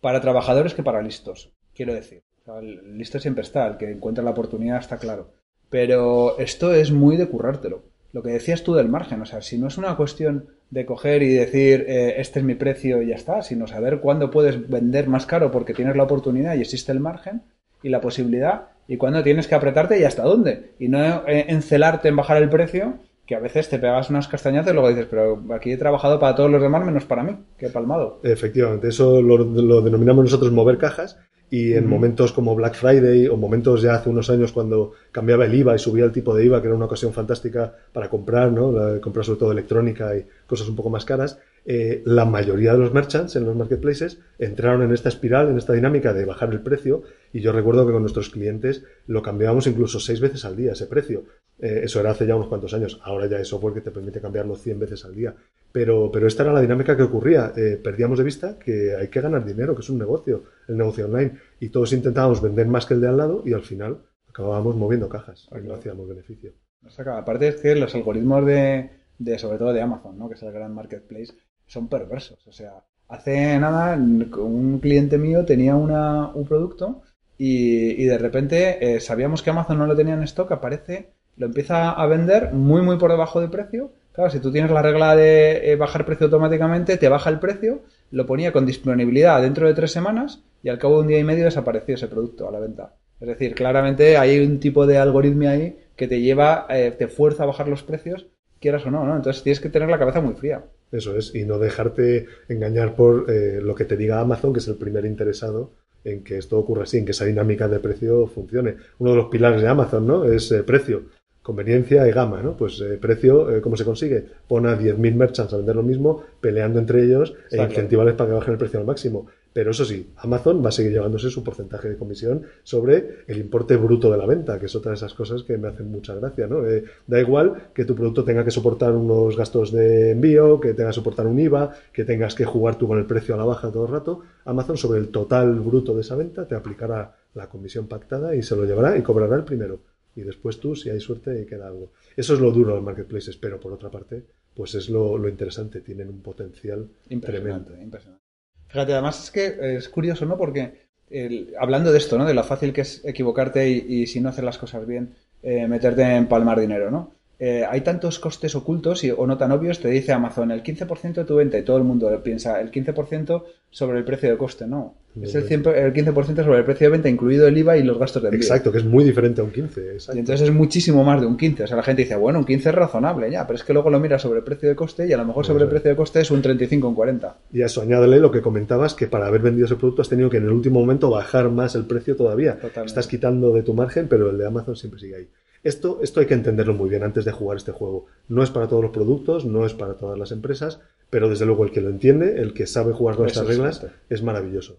para 0.00 0.20
trabajadores 0.20 0.74
que 0.74 0.82
para 0.82 1.02
listos, 1.02 1.52
quiero 1.74 1.94
decir. 1.94 2.22
El 2.46 2.98
listo 2.98 3.18
siempre 3.18 3.42
está, 3.42 3.66
el 3.66 3.76
que 3.78 3.90
encuentra 3.90 4.22
la 4.22 4.30
oportunidad 4.30 4.78
está 4.78 4.98
claro. 4.98 5.30
Pero 5.70 6.38
esto 6.38 6.74
es 6.74 6.92
muy 6.92 7.16
de 7.16 7.28
currártelo. 7.28 7.82
Lo 8.12 8.22
que 8.22 8.30
decías 8.30 8.62
tú 8.62 8.74
del 8.74 8.88
margen, 8.88 9.22
o 9.22 9.26
sea, 9.26 9.42
si 9.42 9.58
no 9.58 9.66
es 9.66 9.76
una 9.76 9.96
cuestión 9.96 10.50
de 10.70 10.86
coger 10.86 11.22
y 11.22 11.32
decir 11.34 11.84
eh, 11.88 12.14
este 12.18 12.38
es 12.38 12.44
mi 12.44 12.54
precio 12.54 13.02
y 13.02 13.08
ya 13.08 13.16
está, 13.16 13.42
sino 13.42 13.66
saber 13.66 14.00
cuándo 14.00 14.30
puedes 14.30 14.68
vender 14.68 15.08
más 15.08 15.26
caro 15.26 15.50
porque 15.50 15.74
tienes 15.74 15.96
la 15.96 16.04
oportunidad 16.04 16.54
y 16.54 16.60
existe 16.60 16.92
el 16.92 17.00
margen 17.00 17.42
y 17.82 17.88
la 17.88 18.00
posibilidad 18.00 18.68
y 18.86 18.98
cuándo 18.98 19.22
tienes 19.22 19.48
que 19.48 19.54
apretarte 19.54 19.98
y 19.98 20.04
hasta 20.04 20.22
dónde. 20.22 20.74
Y 20.78 20.88
no 20.88 21.26
eh, 21.26 21.46
encelarte 21.48 22.08
en 22.08 22.16
bajar 22.16 22.42
el 22.42 22.50
precio, 22.50 22.98
que 23.26 23.34
a 23.34 23.40
veces 23.40 23.68
te 23.70 23.78
pegas 23.78 24.10
unas 24.10 24.28
castañazas 24.28 24.70
y 24.72 24.74
luego 24.74 24.88
dices, 24.90 25.06
pero 25.10 25.42
aquí 25.54 25.72
he 25.72 25.76
trabajado 25.76 26.18
para 26.20 26.34
todos 26.34 26.50
los 26.50 26.60
demás 26.60 26.84
menos 26.84 27.04
para 27.04 27.22
mí, 27.22 27.36
que 27.58 27.66
he 27.66 27.70
palmado. 27.70 28.20
Efectivamente, 28.22 28.88
eso 28.88 29.22
lo, 29.22 29.38
lo 29.38 29.80
denominamos 29.80 30.24
nosotros 30.24 30.52
mover 30.52 30.76
cajas 30.78 31.18
y 31.50 31.74
en 31.74 31.86
momentos 31.86 32.32
como 32.32 32.54
Black 32.56 32.74
Friday 32.74 33.28
o 33.28 33.36
momentos 33.36 33.80
ya 33.82 33.94
hace 33.94 34.10
unos 34.10 34.28
años 34.28 34.50
cuando 34.50 34.92
cambiaba 35.12 35.44
el 35.44 35.54
IVA 35.54 35.76
y 35.76 35.78
subía 35.78 36.04
el 36.04 36.10
tipo 36.12 36.34
de 36.34 36.44
IVA, 36.46 36.60
que 36.60 36.66
era 36.66 36.76
una 36.76 36.86
ocasión 36.86 37.12
fantástica 37.12 37.74
para 37.92 38.08
comprar, 38.08 38.50
¿no? 38.50 38.72
La- 38.72 39.00
comprar 39.00 39.24
sobre 39.24 39.38
todo 39.38 39.52
electrónica 39.52 40.16
y 40.16 40.26
cosas 40.46 40.68
un 40.68 40.74
poco 40.74 40.90
más 40.90 41.04
caras, 41.04 41.38
eh, 41.66 42.02
la 42.06 42.24
mayoría 42.24 42.72
de 42.72 42.78
los 42.78 42.92
merchants 42.92 43.36
en 43.36 43.44
los 43.44 43.54
marketplaces 43.56 44.18
entraron 44.38 44.82
en 44.82 44.92
esta 44.92 45.08
espiral, 45.08 45.48
en 45.48 45.56
esta 45.58 45.72
dinámica 45.74 46.12
de 46.12 46.24
bajar 46.24 46.50
el 46.50 46.60
precio 46.60 47.02
y 47.32 47.40
yo 47.40 47.52
recuerdo 47.52 47.86
que 47.86 47.92
con 47.92 48.02
nuestros 48.02 48.30
clientes 48.30 48.84
lo 49.06 49.22
cambiábamos 49.22 49.66
incluso 49.66 50.00
seis 50.00 50.20
veces 50.20 50.44
al 50.44 50.56
día 50.56 50.72
ese 50.72 50.86
precio. 50.86 51.24
Eh, 51.64 51.84
eso 51.84 51.98
era 51.98 52.10
hace 52.10 52.26
ya 52.26 52.36
unos 52.36 52.48
cuantos 52.48 52.74
años. 52.74 53.00
Ahora 53.04 53.26
ya 53.26 53.38
hay 53.38 53.44
software 53.46 53.72
que 53.72 53.80
te 53.80 53.90
permite 53.90 54.20
cambiarlo 54.20 54.54
100 54.54 54.78
veces 54.78 55.02
al 55.06 55.14
día. 55.14 55.34
Pero, 55.72 56.10
pero 56.12 56.26
esta 56.26 56.42
era 56.42 56.52
la 56.52 56.60
dinámica 56.60 56.94
que 56.94 57.04
ocurría. 57.04 57.54
Eh, 57.56 57.80
perdíamos 57.82 58.18
de 58.18 58.24
vista 58.24 58.58
que 58.58 58.94
hay 58.94 59.08
que 59.08 59.22
ganar 59.22 59.46
dinero, 59.46 59.74
que 59.74 59.80
es 59.80 59.88
un 59.88 59.96
negocio, 59.96 60.42
el 60.68 60.76
negocio 60.76 61.06
online. 61.06 61.38
Y 61.60 61.70
todos 61.70 61.94
intentábamos 61.94 62.42
vender 62.42 62.66
más 62.66 62.84
que 62.84 62.92
el 62.92 63.00
de 63.00 63.08
al 63.08 63.16
lado 63.16 63.42
y 63.46 63.54
al 63.54 63.62
final 63.62 63.96
acabábamos 64.28 64.76
moviendo 64.76 65.08
cajas 65.08 65.48
y 65.50 65.66
no 65.66 65.72
hacíamos 65.72 66.06
beneficio. 66.06 66.52
O 66.86 66.90
sea, 66.90 67.02
que 67.02 67.10
aparte 67.12 67.48
es 67.48 67.56
que 67.56 67.74
los 67.74 67.94
algoritmos 67.94 68.44
de, 68.44 68.90
de, 69.18 69.38
sobre 69.38 69.56
todo 69.56 69.72
de 69.72 69.80
Amazon, 69.80 70.18
¿no? 70.18 70.28
que 70.28 70.34
es 70.34 70.42
el 70.42 70.52
gran 70.52 70.74
marketplace, 70.74 71.32
son 71.66 71.88
perversos. 71.88 72.46
O 72.46 72.52
sea, 72.52 72.84
hace 73.08 73.58
nada 73.58 73.96
un 73.96 74.80
cliente 74.80 75.16
mío 75.16 75.46
tenía 75.46 75.76
una, 75.76 76.28
un 76.34 76.44
producto 76.46 77.00
y, 77.38 78.02
y 78.02 78.04
de 78.04 78.18
repente 78.18 78.96
eh, 78.96 79.00
sabíamos 79.00 79.42
que 79.42 79.48
Amazon 79.48 79.78
no 79.78 79.86
lo 79.86 79.96
tenía 79.96 80.12
en 80.12 80.24
stock, 80.24 80.52
aparece, 80.52 81.14
lo 81.36 81.46
empieza 81.46 81.90
a 81.90 82.06
vender 82.06 82.52
muy 82.52 82.82
muy 82.82 82.96
por 82.96 83.10
debajo 83.10 83.40
de 83.40 83.48
precio. 83.48 83.92
Claro, 84.12 84.30
si 84.30 84.38
tú 84.38 84.52
tienes 84.52 84.70
la 84.70 84.82
regla 84.82 85.16
de 85.16 85.72
eh, 85.72 85.76
bajar 85.76 86.06
precio 86.06 86.26
automáticamente, 86.26 86.96
te 86.96 87.08
baja 87.08 87.30
el 87.30 87.40
precio, 87.40 87.82
lo 88.12 88.26
ponía 88.26 88.52
con 88.52 88.64
disponibilidad 88.64 89.42
dentro 89.42 89.66
de 89.66 89.74
tres 89.74 89.90
semanas 89.90 90.42
y 90.62 90.68
al 90.68 90.78
cabo 90.78 90.96
de 90.96 91.00
un 91.00 91.08
día 91.08 91.18
y 91.18 91.24
medio 91.24 91.44
desapareció 91.44 91.96
ese 91.96 92.06
producto 92.06 92.48
a 92.48 92.52
la 92.52 92.60
venta. 92.60 92.94
Es 93.20 93.28
decir, 93.28 93.54
claramente 93.54 94.16
hay 94.16 94.38
un 94.38 94.60
tipo 94.60 94.86
de 94.86 94.98
algoritmo 94.98 95.48
ahí 95.48 95.76
que 95.96 96.08
te 96.08 96.20
lleva, 96.20 96.66
eh, 96.70 96.94
te 96.96 97.08
fuerza 97.08 97.44
a 97.44 97.46
bajar 97.46 97.68
los 97.68 97.82
precios, 97.82 98.26
quieras 98.60 98.86
o 98.86 98.90
no, 98.90 99.04
¿no? 99.04 99.16
Entonces 99.16 99.42
tienes 99.42 99.60
que 99.60 99.68
tener 99.68 99.88
la 99.88 99.98
cabeza 99.98 100.20
muy 100.20 100.34
fría. 100.34 100.64
Eso 100.92 101.16
es, 101.16 101.34
y 101.34 101.44
no 101.44 101.58
dejarte 101.58 102.26
engañar 102.48 102.94
por 102.94 103.30
eh, 103.30 103.60
lo 103.60 103.74
que 103.74 103.84
te 103.84 103.96
diga 103.96 104.20
Amazon, 104.20 104.52
que 104.52 104.60
es 104.60 104.68
el 104.68 104.76
primer 104.76 105.04
interesado 105.04 105.72
en 106.04 106.22
que 106.22 106.38
esto 106.38 106.58
ocurra 106.58 106.84
así, 106.84 106.98
en 106.98 107.04
que 107.04 107.12
esa 107.12 107.24
dinámica 107.24 107.66
de 107.66 107.80
precio 107.80 108.26
funcione. 108.26 108.76
Uno 108.98 109.10
de 109.10 109.16
los 109.16 109.26
pilares 109.28 109.62
de 109.62 109.68
Amazon, 109.68 110.06
¿no? 110.06 110.24
Es 110.24 110.52
eh, 110.52 110.62
precio. 110.62 111.04
Conveniencia 111.44 112.08
y 112.08 112.10
gama, 112.10 112.40
¿no? 112.40 112.56
Pues 112.56 112.80
eh, 112.80 112.96
precio, 112.98 113.54
eh, 113.54 113.60
¿cómo 113.60 113.76
se 113.76 113.84
consigue? 113.84 114.24
Pon 114.48 114.64
a 114.66 114.78
10.000 114.78 115.14
merchants 115.14 115.52
a 115.52 115.58
vender 115.58 115.76
lo 115.76 115.82
mismo, 115.82 116.22
peleando 116.40 116.78
entre 116.78 117.04
ellos 117.04 117.34
e 117.50 117.62
incentivarles 117.62 118.14
para 118.14 118.30
que 118.30 118.36
bajen 118.36 118.52
el 118.52 118.58
precio 118.58 118.80
al 118.80 118.86
máximo. 118.86 119.26
Pero 119.52 119.72
eso 119.72 119.84
sí, 119.84 120.10
Amazon 120.16 120.64
va 120.64 120.70
a 120.70 120.72
seguir 120.72 120.92
llevándose 120.92 121.28
su 121.28 121.44
porcentaje 121.44 121.90
de 121.90 121.98
comisión 121.98 122.44
sobre 122.62 123.24
el 123.26 123.36
importe 123.36 123.76
bruto 123.76 124.10
de 124.10 124.16
la 124.16 124.24
venta, 124.24 124.58
que 124.58 124.64
es 124.64 124.74
otra 124.74 124.92
de 124.92 124.96
esas 124.96 125.12
cosas 125.12 125.42
que 125.42 125.58
me 125.58 125.68
hacen 125.68 125.90
mucha 125.90 126.14
gracia, 126.14 126.46
¿no? 126.46 126.66
Eh, 126.66 126.82
da 127.06 127.20
igual 127.20 127.68
que 127.74 127.84
tu 127.84 127.94
producto 127.94 128.24
tenga 128.24 128.42
que 128.42 128.50
soportar 128.50 128.92
unos 128.92 129.36
gastos 129.36 129.70
de 129.70 130.12
envío, 130.12 130.58
que 130.58 130.72
tenga 130.72 130.88
que 130.88 130.94
soportar 130.94 131.26
un 131.26 131.38
IVA, 131.38 131.72
que 131.92 132.06
tengas 132.06 132.34
que 132.34 132.46
jugar 132.46 132.76
tú 132.76 132.88
con 132.88 132.98
el 132.98 133.04
precio 133.04 133.34
a 133.34 133.38
la 133.38 133.44
baja 133.44 133.70
todo 133.70 133.84
el 133.84 133.92
rato. 133.92 134.22
Amazon 134.46 134.78
sobre 134.78 134.98
el 134.98 135.08
total 135.08 135.60
bruto 135.60 135.94
de 135.94 136.00
esa 136.00 136.16
venta 136.16 136.48
te 136.48 136.54
aplicará 136.54 137.14
la 137.34 137.50
comisión 137.50 137.86
pactada 137.86 138.34
y 138.34 138.42
se 138.42 138.56
lo 138.56 138.64
llevará 138.64 138.96
y 138.96 139.02
cobrará 139.02 139.36
el 139.36 139.44
primero. 139.44 139.93
Y 140.16 140.22
después 140.22 140.60
tú, 140.60 140.76
si 140.76 140.90
hay 140.90 141.00
suerte, 141.00 141.46
queda 141.46 141.66
algo. 141.68 141.92
Eso 142.16 142.34
es 142.34 142.40
lo 142.40 142.50
duro 142.52 142.70
de 142.70 142.76
los 142.76 142.84
marketplaces, 142.84 143.36
pero 143.36 143.60
por 143.60 143.72
otra 143.72 143.90
parte, 143.90 144.24
pues 144.54 144.74
es 144.74 144.88
lo, 144.88 145.18
lo 145.18 145.28
interesante. 145.28 145.80
Tienen 145.80 146.08
un 146.08 146.20
potencial 146.22 146.88
Impresionante, 147.08 147.72
tremendo. 147.72 147.82
impresionante. 147.82 148.22
Fíjate, 148.68 148.92
además 148.92 149.24
es 149.24 149.30
que 149.30 149.76
es 149.76 149.88
curioso, 149.88 150.26
¿no? 150.26 150.36
Porque 150.36 150.88
el- 151.10 151.54
hablando 151.58 151.92
de 151.92 151.98
esto, 151.98 152.18
¿no? 152.18 152.26
De 152.26 152.34
lo 152.34 152.44
fácil 152.44 152.72
que 152.72 152.82
es 152.82 153.04
equivocarte 153.04 153.68
y, 153.70 154.02
y 154.02 154.06
si 154.06 154.20
no 154.20 154.28
hacer 154.28 154.44
las 154.44 154.58
cosas 154.58 154.86
bien, 154.86 155.14
eh, 155.42 155.66
meterte 155.68 156.02
en 156.02 156.26
palmar 156.28 156.58
dinero, 156.60 156.90
¿no? 156.90 157.14
Eh, 157.38 157.64
hay 157.68 157.80
tantos 157.80 158.18
costes 158.18 158.54
ocultos 158.54 159.02
y, 159.04 159.10
o 159.10 159.26
no 159.26 159.36
tan 159.36 159.52
obvios, 159.52 159.80
te 159.80 159.88
dice 159.88 160.12
Amazon 160.12 160.50
el 160.50 160.62
15% 160.62 161.14
de 161.14 161.24
tu 161.24 161.36
venta 161.36 161.58
y 161.58 161.62
todo 161.62 161.76
el 161.76 161.84
mundo 161.84 162.22
piensa 162.22 162.60
el 162.60 162.70
15% 162.70 163.42
sobre 163.70 163.98
el 163.98 164.04
precio 164.04 164.30
de 164.30 164.36
coste, 164.36 164.66
no. 164.66 164.94
Es 165.20 165.34
el, 165.34 165.44
100 165.44 165.66
el 165.74 165.92
15% 165.92 166.44
sobre 166.44 166.58
el 166.58 166.64
precio 166.64 166.86
de 166.86 166.90
venta, 166.92 167.08
incluido 167.08 167.46
el 167.46 167.56
IVA 167.56 167.76
y 167.76 167.82
los 167.84 167.98
gastos 167.98 168.22
de 168.22 168.28
envío. 168.28 168.40
Exacto, 168.40 168.72
que 168.72 168.78
es 168.78 168.84
muy 168.84 169.04
diferente 169.04 169.40
a 169.40 169.44
un 169.44 169.50
15. 169.50 169.92
Exacto. 169.92 170.16
Y 170.16 170.20
entonces 170.20 170.48
es 170.48 170.54
muchísimo 170.54 171.04
más 171.04 171.20
de 171.20 171.26
un 171.26 171.36
15. 171.36 171.64
O 171.64 171.66
sea, 171.66 171.76
la 171.76 171.82
gente 171.84 172.02
dice, 172.02 172.16
bueno, 172.16 172.40
un 172.40 172.44
15 172.44 172.68
es 172.68 172.74
razonable 172.74 173.30
ya, 173.30 173.46
pero 173.46 173.56
es 173.56 173.64
que 173.64 173.72
luego 173.72 173.90
lo 173.90 174.00
miras 174.00 174.22
sobre 174.22 174.38
el 174.38 174.44
precio 174.44 174.68
de 174.68 174.74
coste 174.74 175.06
y 175.06 175.12
a 175.12 175.16
lo 175.16 175.24
mejor 175.24 175.46
sobre 175.46 175.64
el 175.64 175.70
precio 175.70 175.90
de 175.90 175.96
coste 175.96 176.20
es 176.20 176.30
un 176.30 176.42
35 176.42 176.88
un 176.88 176.94
40. 176.94 177.36
Y 177.52 177.62
a 177.62 177.66
eso 177.66 177.82
añádele 177.82 178.18
lo 178.18 178.32
que 178.32 178.42
comentabas, 178.42 178.94
que 178.94 179.06
para 179.06 179.26
haber 179.26 179.42
vendido 179.42 179.66
ese 179.66 179.76
producto 179.76 180.02
has 180.02 180.08
tenido 180.08 180.30
que 180.30 180.38
en 180.38 180.44
el 180.44 180.52
último 180.52 180.80
momento 180.80 181.10
bajar 181.10 181.48
más 181.48 181.76
el 181.76 181.84
precio 181.84 182.16
todavía. 182.16 182.54
Totalmente. 182.54 182.86
Estás 182.86 183.06
quitando 183.06 183.52
de 183.52 183.62
tu 183.62 183.74
margen, 183.74 184.08
pero 184.08 184.30
el 184.30 184.38
de 184.38 184.46
Amazon 184.46 184.74
siempre 184.74 185.00
sigue 185.00 185.16
ahí. 185.16 185.28
Esto, 185.64 186.00
esto 186.02 186.20
hay 186.20 186.26
que 186.26 186.34
entenderlo 186.34 186.74
muy 186.74 186.90
bien 186.90 187.02
antes 187.02 187.24
de 187.24 187.32
jugar 187.32 187.56
este 187.56 187.72
juego. 187.72 188.04
No 188.28 188.42
es 188.42 188.50
para 188.50 188.68
todos 188.68 188.82
los 188.82 188.92
productos, 188.92 189.46
no 189.46 189.64
es 189.64 189.72
para 189.72 189.94
todas 189.94 190.18
las 190.18 190.30
empresas, 190.30 190.80
pero 191.08 191.30
desde 191.30 191.46
luego 191.46 191.64
el 191.64 191.72
que 191.72 191.80
lo 191.80 191.88
entiende, 191.88 192.38
el 192.38 192.52
que 192.52 192.66
sabe 192.66 192.92
jugar 192.92 193.16
con 193.16 193.26
estas 193.26 193.44
es 193.44 193.48
reglas, 193.48 193.86
es 194.10 194.22
maravilloso. 194.22 194.76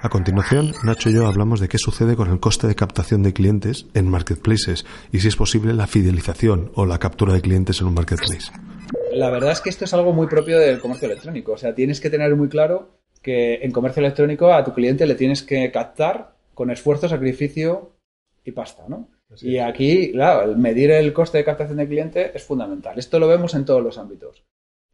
A 0.00 0.08
continuación, 0.08 0.72
Nacho 0.82 1.10
y 1.10 1.14
yo 1.14 1.26
hablamos 1.26 1.60
de 1.60 1.68
qué 1.68 1.76
sucede 1.76 2.16
con 2.16 2.30
el 2.30 2.40
coste 2.40 2.68
de 2.68 2.74
captación 2.74 3.22
de 3.22 3.34
clientes 3.34 3.84
en 3.92 4.08
marketplaces 4.08 4.86
y 5.12 5.20
si 5.20 5.28
es 5.28 5.36
posible 5.36 5.74
la 5.74 5.86
fidelización 5.86 6.70
o 6.74 6.86
la 6.86 6.98
captura 6.98 7.34
de 7.34 7.42
clientes 7.42 7.82
en 7.82 7.88
un 7.88 7.94
marketplace. 7.94 8.50
La 9.12 9.30
verdad 9.30 9.52
es 9.52 9.60
que 9.60 9.68
esto 9.68 9.84
es 9.84 9.92
algo 9.92 10.14
muy 10.14 10.26
propio 10.26 10.58
del 10.58 10.80
comercio 10.80 11.06
electrónico. 11.06 11.52
O 11.52 11.58
sea, 11.58 11.74
tienes 11.74 12.00
que 12.00 12.08
tener 12.08 12.34
muy 12.34 12.48
claro 12.48 12.96
que 13.20 13.56
en 13.56 13.72
comercio 13.72 14.00
electrónico 14.00 14.54
a 14.54 14.64
tu 14.64 14.72
cliente 14.72 15.06
le 15.06 15.16
tienes 15.16 15.42
que 15.42 15.70
captar 15.70 16.36
con 16.54 16.70
esfuerzo, 16.70 17.08
sacrificio 17.08 17.95
y 18.46 18.52
pasta, 18.52 18.84
¿no? 18.88 19.10
Así 19.30 19.50
y 19.50 19.56
es. 19.58 19.64
aquí, 19.64 20.12
claro, 20.12 20.48
el 20.48 20.56
medir 20.56 20.92
el 20.92 21.12
coste 21.12 21.38
de 21.38 21.44
captación 21.44 21.78
de 21.78 21.88
cliente 21.88 22.30
es 22.34 22.44
fundamental. 22.44 22.98
Esto 22.98 23.18
lo 23.18 23.26
vemos 23.26 23.54
en 23.54 23.64
todos 23.64 23.82
los 23.82 23.98
ámbitos. 23.98 24.44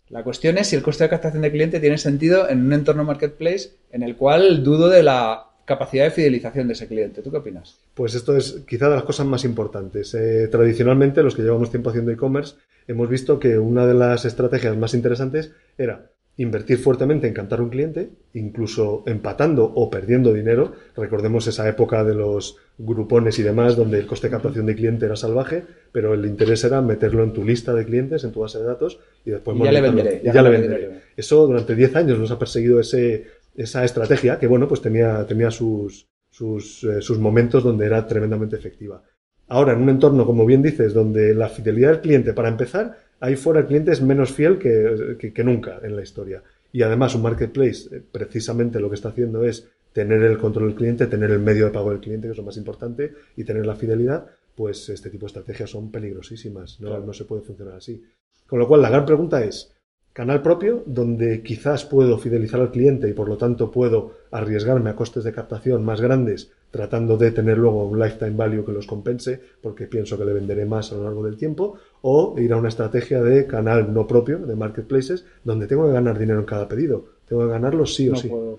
La 0.09 0.25
cuestión 0.25 0.59
es 0.59 0.69
si 0.69 0.77
el 0.77 0.83
coste 0.83 1.05
de 1.05 1.11
captación 1.11 1.43
de 1.43 1.53
cliente 1.53 1.81
tiene 1.81 1.99
sentido 1.99 2.49
en 2.49 2.65
un 2.65 2.73
entorno 2.73 3.05
marketplace 3.05 3.71
en 3.91 4.03
el 4.03 4.17
cual 4.17 4.65
dudo 4.65 4.89
de 4.89 5.03
la 5.03 5.51
capacidad 5.65 6.05
de 6.05 6.11
fidelización 6.11 6.67
de 6.67 6.73
ese 6.73 6.89
cliente. 6.89 7.23
¿Tú 7.23 7.31
qué 7.31 7.37
opinas? 7.39 7.79
Pues 7.95 8.15
esto 8.15 8.37
es 8.37 8.65
quizá 8.67 8.89
de 8.89 8.97
las 8.97 9.05
cosas 9.05 9.27
más 9.27 9.45
importantes. 9.45 10.15
Eh, 10.15 10.49
tradicionalmente, 10.51 11.23
los 11.23 11.35
que 11.35 11.43
llevamos 11.43 11.71
tiempo 11.71 11.91
haciendo 11.91 12.11
e-commerce, 12.11 12.57
hemos 12.89 13.09
visto 13.09 13.39
que 13.39 13.59
una 13.59 13.87
de 13.87 13.95
las 13.95 14.25
estrategias 14.25 14.77
más 14.77 14.95
interesantes 14.95 15.53
era 15.79 16.11
invertir 16.37 16.79
fuertemente 16.79 17.27
en 17.27 17.35
captar 17.35 17.61
un 17.61 17.69
cliente, 17.69 18.11
incluso 18.33 19.03
empatando 19.07 19.65
o 19.65 19.91
perdiendo 19.91 20.33
dinero. 20.33 20.73
Recordemos 20.97 21.47
esa 21.47 21.69
época 21.69 22.05
de 22.05 22.15
los 22.15 22.57
grupones 22.79 23.39
y 23.39 23.43
demás, 23.43 23.77
donde 23.77 23.99
el 23.99 24.07
coste 24.07 24.29
de 24.29 24.33
captación 24.33 24.67
de 24.67 24.75
cliente 24.75 25.05
era 25.05 25.17
salvaje, 25.17 25.65
pero 25.93 26.15
el 26.15 26.25
interés 26.25 26.65
era 26.65 26.81
meterlo 26.81 27.23
en 27.23 27.33
tu 27.33 27.45
lista 27.45 27.75
de 27.75 27.85
clientes, 27.85 28.25
en 28.25 28.33
tu 28.33 28.41
base 28.41 28.59
de 28.59 28.65
datos, 28.65 28.99
y 29.25 29.31
después 29.31 29.57
Y 29.59 29.65
ya 29.65 29.73
le 29.73 29.81
venderé, 29.83 30.23
ya 30.25 30.33
ya 30.33 30.43
le 30.43 30.51
venderé. 30.51 31.01
Eso 31.17 31.47
durante 31.47 31.75
10 31.75 31.97
años 31.97 32.19
nos 32.19 32.31
ha 32.31 32.39
perseguido 32.39 32.81
ese, 32.81 33.27
esa 33.55 33.85
estrategia 33.85 34.39
que, 34.39 34.47
bueno, 34.47 34.67
pues 34.67 34.81
tenía, 34.81 35.27
tenía 35.27 35.51
sus, 35.51 36.09
sus, 36.31 36.83
eh, 36.85 37.03
sus 37.03 37.19
momentos 37.19 37.63
donde 37.63 37.85
era 37.85 38.07
tremendamente 38.07 38.57
efectiva. 38.57 39.03
Ahora, 39.49 39.75
en 39.75 39.83
un 39.83 39.91
entorno, 39.91 40.25
como 40.25 40.47
bien 40.47 40.63
dices, 40.63 40.95
donde 40.95 41.35
la 41.35 41.51
fidelidad 41.51 41.91
del 41.91 42.01
cliente, 42.01 42.33
para 42.33 42.49
empezar, 42.49 42.97
ahí 43.23 43.37
fuera 43.37 43.61
el 43.61 43.67
cliente 43.67 43.93
es 43.93 44.03
menos 44.03 44.33
fiel 44.33 44.59
que, 44.59 45.17
que- 45.19 45.33
que 45.33 45.45
nunca 45.45 45.81
en 45.83 45.97
la 45.97 46.03
historia. 46.03 46.43
Y 46.73 46.83
además, 46.83 47.15
un 47.15 47.23
marketplace, 47.23 47.89
eh, 47.97 48.03
precisamente 48.19 48.81
lo 48.81 48.89
que 48.89 48.97
está 48.97 49.09
haciendo 49.11 49.45
es 49.45 49.69
tener 49.93 50.23
el 50.23 50.39
control 50.39 50.69
del 50.69 50.77
cliente, 50.77 51.07
tener 51.07 51.31
el 51.31 51.39
medio 51.41 51.67
de 51.67 51.71
pago 51.71 51.91
del 51.91 52.01
cliente, 52.01 52.27
que 52.29 52.33
es 52.33 52.39
lo 52.39 52.45
más 52.45 52.57
importante, 52.57 53.13
y 53.37 53.45
tener 53.45 53.67
la 53.67 53.75
fidelidad, 53.77 54.27
pues 54.55 54.89
este 54.89 55.11
tipo 55.11 55.27
de 55.27 55.29
estrategias 55.29 55.71
son 55.71 55.91
peligrosísimas. 55.91 56.81
No, 56.81 56.89
Claro. 56.89 57.05
no 57.07 57.13
se 57.13 57.25
puede 57.25 57.43
funcionar 57.43 57.75
así. 57.77 58.03
Con 58.47 58.59
lo 58.59 58.67
cual, 58.69 58.83
la 58.83 58.91
gran 58.91 59.05
pregunta 59.07 59.45
es, 59.45 59.73
canal 60.15 60.43
propio, 60.43 60.83
donde 60.87 61.43
quizás 61.43 61.85
puedo 61.87 62.19
fidelizar 62.19 62.61
al 62.61 62.71
cliente 62.71 63.09
y 63.09 63.13
por 63.15 63.29
lo 63.29 63.37
tanto 63.39 63.71
puedo 63.71 64.13
arriesgarme 64.31 64.91
a 64.91 64.97
costes 64.97 65.25
de 65.25 65.33
captación 65.33 65.85
más 65.85 66.01
grandes, 66.03 66.51
tratando 66.71 67.17
de 67.19 67.31
tener 67.33 67.59
luego 67.59 67.87
un 67.87 67.99
lifetime 67.99 68.31
value 68.37 68.65
que 68.65 68.73
los 68.73 68.87
compense, 68.87 69.41
porque 69.63 69.87
pienso 69.87 70.19
que 70.19 70.25
le 70.25 70.33
venderé 70.33 70.65
más 70.67 70.91
a 70.93 70.97
lo 70.97 71.05
largo 71.05 71.23
del 71.25 71.37
tiempo, 71.37 71.79
o 72.03 72.35
ir 72.39 72.53
a 72.53 72.57
una 72.57 72.69
estrategia 72.69 73.23
de 73.23 73.47
canal 73.47 73.93
no 73.95 74.07
propio, 74.07 74.39
de 74.39 74.55
marketplaces, 74.57 75.25
donde 75.45 75.67
tengo 75.67 75.87
que 75.87 75.93
ganar 75.93 76.19
dinero 76.19 76.41
en 76.41 76.47
cada 76.47 76.69
pedido. 76.69 77.05
Tengo 77.29 77.43
que 77.43 77.49
ganarlo 77.53 77.87
sí 77.87 78.09
o 78.09 78.13
No 78.13 78.19
sí. 78.19 78.29
puedo. 78.29 78.59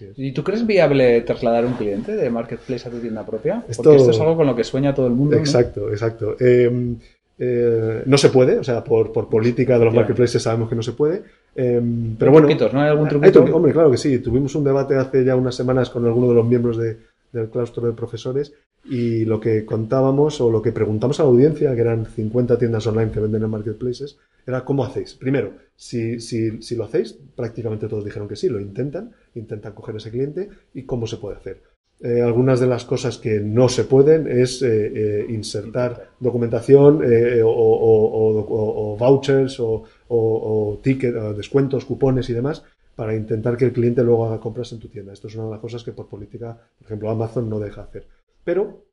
Es. 0.00 0.12
¿Y 0.16 0.32
tú 0.32 0.44
crees 0.44 0.64
viable 0.66 1.20
trasladar 1.22 1.64
un 1.66 1.72
cliente 1.74 2.14
de 2.14 2.30
marketplace 2.30 2.88
a 2.88 2.90
tu 2.92 2.98
tienda 2.98 3.26
propia? 3.26 3.64
Esto- 3.68 3.82
Porque 3.82 3.96
esto 3.96 4.10
es 4.12 4.20
algo 4.20 4.36
con 4.36 4.46
lo 4.46 4.54
que 4.54 4.62
sueña 4.62 4.94
todo 4.94 5.06
el 5.08 5.12
mundo. 5.14 5.34
¿no? 5.34 5.40
Exacto, 5.40 5.90
exacto. 5.90 6.36
Eh, 6.38 6.96
eh, 7.40 8.02
no 8.06 8.16
se 8.18 8.28
puede, 8.30 8.58
o 8.58 8.64
sea, 8.64 8.82
por, 8.84 9.10
por 9.12 9.28
política 9.28 9.78
de 9.78 9.84
los 9.84 9.94
marketplaces 9.94 10.40
sabemos 10.42 10.68
que 10.68 10.76
no 10.76 10.82
se 10.82 10.92
puede. 10.92 11.22
Eh, 11.56 11.80
pero 12.18 12.30
bueno, 12.30 12.46
truquitos, 12.46 12.72
¿no? 12.72 12.80
¿Hay 12.82 12.90
algún 12.90 13.08
truquito? 13.08 13.44
truqui- 13.44 13.52
hombre, 13.52 13.72
claro 13.72 13.90
que 13.90 13.96
sí. 13.96 14.18
Tuvimos 14.20 14.54
un 14.54 14.62
debate 14.64 14.94
hace 14.94 15.24
ya 15.24 15.34
unas 15.34 15.54
semanas 15.56 15.90
con 15.90 16.04
alguno 16.06 16.28
de 16.28 16.34
los 16.34 16.46
miembros 16.46 16.76
de- 16.76 16.98
del 17.32 17.48
claustro 17.50 17.84
de 17.86 17.92
profesores 17.92 18.52
y 18.90 19.24
lo 19.24 19.40
que 19.40 19.64
contábamos 19.64 20.40
o 20.40 20.50
lo 20.50 20.62
que 20.62 20.72
preguntamos 20.72 21.20
a 21.20 21.24
la 21.24 21.28
audiencia, 21.28 21.74
que 21.74 21.80
eran 21.80 22.06
50 22.06 22.58
tiendas 22.58 22.86
online 22.86 23.10
que 23.10 23.20
venden 23.20 23.42
en 23.42 23.50
marketplaces, 23.50 24.18
era 24.46 24.64
cómo 24.64 24.84
hacéis. 24.84 25.14
Primero, 25.14 25.52
si, 25.76 26.20
si, 26.20 26.62
si 26.62 26.74
lo 26.76 26.84
hacéis, 26.84 27.18
prácticamente 27.36 27.88
todos 27.88 28.04
dijeron 28.04 28.28
que 28.28 28.36
sí, 28.36 28.48
lo 28.48 28.60
intentan, 28.60 29.12
intentan 29.34 29.72
coger 29.74 29.96
ese 29.96 30.10
cliente 30.10 30.48
y 30.74 30.82
cómo 30.84 31.06
se 31.06 31.18
puede 31.18 31.36
hacer. 31.36 31.60
Eh, 32.00 32.22
algunas 32.22 32.60
de 32.60 32.68
las 32.68 32.84
cosas 32.84 33.18
que 33.18 33.40
no 33.40 33.68
se 33.68 33.82
pueden 33.84 34.28
es 34.28 34.62
eh, 34.62 34.92
eh, 34.94 35.26
insertar 35.28 36.10
documentación 36.20 37.02
o, 37.42 37.48
o- 37.50 38.08
o- 38.20 38.40
o- 38.40 38.92
o 38.94 38.96
vouchers 38.96 39.58
o, 39.60 39.82
o, 40.08 40.18
o 40.18 40.78
ticket, 40.82 41.14
o 41.16 41.34
descuentos, 41.34 41.84
cupones 41.84 42.30
y 42.30 42.34
demás 42.34 42.62
para 42.94 43.14
intentar 43.14 43.56
que 43.56 43.64
el 43.64 43.72
cliente 43.72 44.02
luego 44.02 44.26
haga 44.26 44.40
compras 44.40 44.72
en 44.72 44.80
tu 44.80 44.88
tienda. 44.88 45.12
Esto 45.12 45.28
es 45.28 45.34
una 45.36 45.44
de 45.44 45.50
las 45.52 45.60
cosas 45.60 45.84
que 45.84 45.92
por 45.92 46.08
política, 46.08 46.56
por 46.78 46.86
ejemplo, 46.86 47.10
Amazon 47.10 47.48
no 47.48 47.60
deja 47.60 47.82
hacer. 47.82 48.06
Pero 48.48 48.86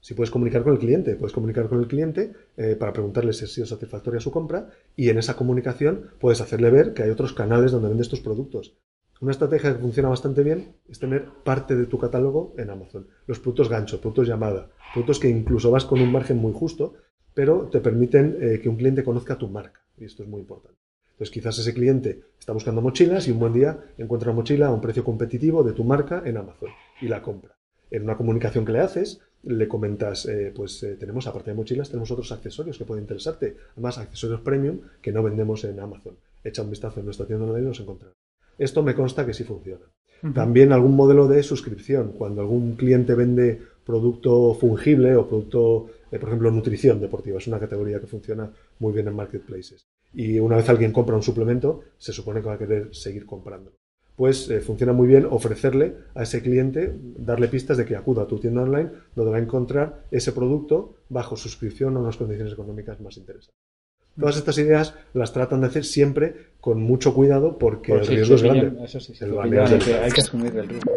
si 0.00 0.14
puedes 0.14 0.30
comunicar 0.30 0.62
con 0.62 0.72
el 0.72 0.78
cliente, 0.78 1.16
puedes 1.16 1.34
comunicar 1.34 1.68
con 1.68 1.80
el 1.80 1.86
cliente 1.86 2.32
eh, 2.56 2.76
para 2.76 2.94
preguntarle 2.94 3.34
si 3.34 3.44
ha 3.44 3.46
sido 3.46 3.66
satisfactoria 3.66 4.20
su 4.20 4.30
compra 4.30 4.70
y 4.96 5.10
en 5.10 5.18
esa 5.18 5.36
comunicación 5.36 6.12
puedes 6.18 6.40
hacerle 6.40 6.70
ver 6.70 6.94
que 6.94 7.02
hay 7.02 7.10
otros 7.10 7.34
canales 7.34 7.72
donde 7.72 7.90
vendes 7.90 8.08
tus 8.08 8.20
productos. 8.20 8.74
Una 9.20 9.32
estrategia 9.32 9.74
que 9.74 9.80
funciona 9.80 10.08
bastante 10.08 10.42
bien 10.42 10.76
es 10.88 10.98
tener 10.98 11.26
parte 11.44 11.76
de 11.76 11.84
tu 11.84 11.98
catálogo 11.98 12.54
en 12.56 12.70
Amazon. 12.70 13.06
Los 13.26 13.38
productos 13.38 13.68
gancho, 13.68 14.00
productos 14.00 14.28
llamada, 14.28 14.70
productos 14.94 15.20
que 15.20 15.28
incluso 15.28 15.70
vas 15.70 15.84
con 15.84 16.00
un 16.00 16.10
margen 16.10 16.38
muy 16.38 16.54
justo, 16.54 16.94
pero 17.34 17.68
te 17.70 17.82
permiten 17.82 18.38
eh, 18.40 18.60
que 18.62 18.70
un 18.70 18.76
cliente 18.76 19.04
conozca 19.04 19.36
tu 19.36 19.48
marca. 19.50 19.84
Y 19.98 20.06
esto 20.06 20.22
es 20.22 20.28
muy 20.30 20.40
importante. 20.40 20.78
Entonces 21.10 21.30
quizás 21.30 21.58
ese 21.58 21.74
cliente 21.74 22.22
está 22.38 22.54
buscando 22.54 22.80
mochilas 22.80 23.28
y 23.28 23.32
un 23.32 23.40
buen 23.40 23.52
día 23.52 23.78
encuentra 23.98 24.30
una 24.30 24.36
mochila 24.36 24.68
a 24.68 24.72
un 24.72 24.80
precio 24.80 25.04
competitivo 25.04 25.62
de 25.62 25.74
tu 25.74 25.84
marca 25.84 26.22
en 26.24 26.38
Amazon 26.38 26.70
y 27.02 27.08
la 27.08 27.20
compra. 27.20 27.58
En 27.92 28.04
una 28.04 28.16
comunicación 28.16 28.64
que 28.64 28.72
le 28.72 28.80
haces, 28.80 29.20
le 29.42 29.68
comentas, 29.68 30.24
eh, 30.24 30.50
pues 30.54 30.82
eh, 30.82 30.96
tenemos, 30.98 31.26
aparte 31.26 31.50
de 31.50 31.56
mochilas, 31.56 31.90
tenemos 31.90 32.10
otros 32.10 32.32
accesorios 32.32 32.78
que 32.78 32.86
pueden 32.86 33.04
interesarte. 33.04 33.54
Además, 33.72 33.98
accesorios 33.98 34.40
premium 34.40 34.80
que 35.02 35.12
no 35.12 35.22
vendemos 35.22 35.62
en 35.64 35.78
Amazon. 35.78 36.16
Echa 36.42 36.62
un 36.62 36.70
vistazo 36.70 37.00
en 37.00 37.06
nuestra 37.06 37.26
tienda 37.26 37.44
online 37.44 37.66
y 37.66 37.68
los 37.68 37.80
encontrarás. 37.80 38.16
Esto 38.56 38.82
me 38.82 38.94
consta 38.94 39.26
que 39.26 39.34
sí 39.34 39.44
funciona. 39.44 39.84
También 40.34 40.72
algún 40.72 40.96
modelo 40.96 41.28
de 41.28 41.42
suscripción. 41.42 42.12
Cuando 42.12 42.40
algún 42.40 42.76
cliente 42.76 43.14
vende 43.14 43.60
producto 43.84 44.54
fungible 44.54 45.14
o 45.16 45.28
producto, 45.28 45.86
eh, 46.10 46.18
por 46.18 46.30
ejemplo, 46.30 46.50
nutrición 46.50 46.98
deportiva, 46.98 47.38
es 47.38 47.46
una 47.46 47.60
categoría 47.60 48.00
que 48.00 48.06
funciona 48.06 48.50
muy 48.78 48.92
bien 48.94 49.08
en 49.08 49.16
marketplaces. 49.16 49.84
Y 50.14 50.38
una 50.38 50.56
vez 50.56 50.68
alguien 50.68 50.92
compra 50.92 51.16
un 51.16 51.22
suplemento, 51.22 51.82
se 51.98 52.12
supone 52.12 52.40
que 52.40 52.46
va 52.46 52.54
a 52.54 52.58
querer 52.58 52.94
seguir 52.94 53.26
comprando. 53.26 53.72
Pues 54.16 54.48
eh, 54.50 54.60
funciona 54.60 54.92
muy 54.92 55.08
bien 55.08 55.26
ofrecerle 55.28 55.94
a 56.14 56.22
ese 56.24 56.42
cliente, 56.42 56.94
darle 57.16 57.48
pistas 57.48 57.76
de 57.78 57.84
que 57.84 57.96
acuda 57.96 58.22
a 58.22 58.26
tu 58.26 58.38
tienda 58.38 58.62
online, 58.62 58.90
donde 59.16 59.30
va 59.32 59.38
a 59.38 59.40
encontrar 59.40 60.04
ese 60.10 60.32
producto 60.32 60.96
bajo 61.08 61.36
suscripción 61.36 61.96
a 61.96 62.00
unas 62.00 62.16
condiciones 62.16 62.52
económicas 62.52 63.00
más 63.00 63.16
interesantes. 63.16 63.54
Todas 64.18 64.36
estas 64.36 64.58
ideas 64.58 64.94
las 65.14 65.32
tratan 65.32 65.62
de 65.62 65.68
hacer 65.68 65.84
siempre 65.84 66.34
con 66.60 66.82
mucho 66.82 67.14
cuidado 67.14 67.56
porque 67.58 67.92
el 67.92 68.06
riesgo 68.06 68.34
es 68.34 68.42
grande. 68.42 68.84
Eso 68.84 69.00
sí, 69.00 69.14
opinión 69.24 69.78
que 69.78 69.90
el- 69.90 70.02
hay 70.02 70.10
que 70.12 70.20
asumir 70.20 70.54
el 70.56 70.68
riesgo. 70.68 70.92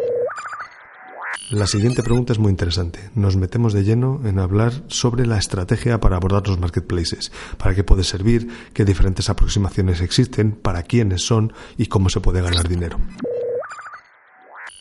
La 1.50 1.68
siguiente 1.68 2.02
pregunta 2.02 2.32
es 2.32 2.40
muy 2.40 2.50
interesante. 2.50 2.98
Nos 3.14 3.36
metemos 3.36 3.72
de 3.72 3.84
lleno 3.84 4.20
en 4.24 4.40
hablar 4.40 4.72
sobre 4.88 5.26
la 5.26 5.38
estrategia 5.38 6.00
para 6.00 6.16
abordar 6.16 6.48
los 6.48 6.58
marketplaces, 6.58 7.30
para 7.56 7.72
qué 7.72 7.84
puede 7.84 8.02
servir, 8.02 8.48
qué 8.74 8.84
diferentes 8.84 9.30
aproximaciones 9.30 10.00
existen, 10.00 10.50
para 10.50 10.82
quiénes 10.82 11.22
son 11.22 11.52
y 11.76 11.86
cómo 11.86 12.08
se 12.08 12.20
puede 12.20 12.42
ganar 12.42 12.68
dinero. 12.68 12.98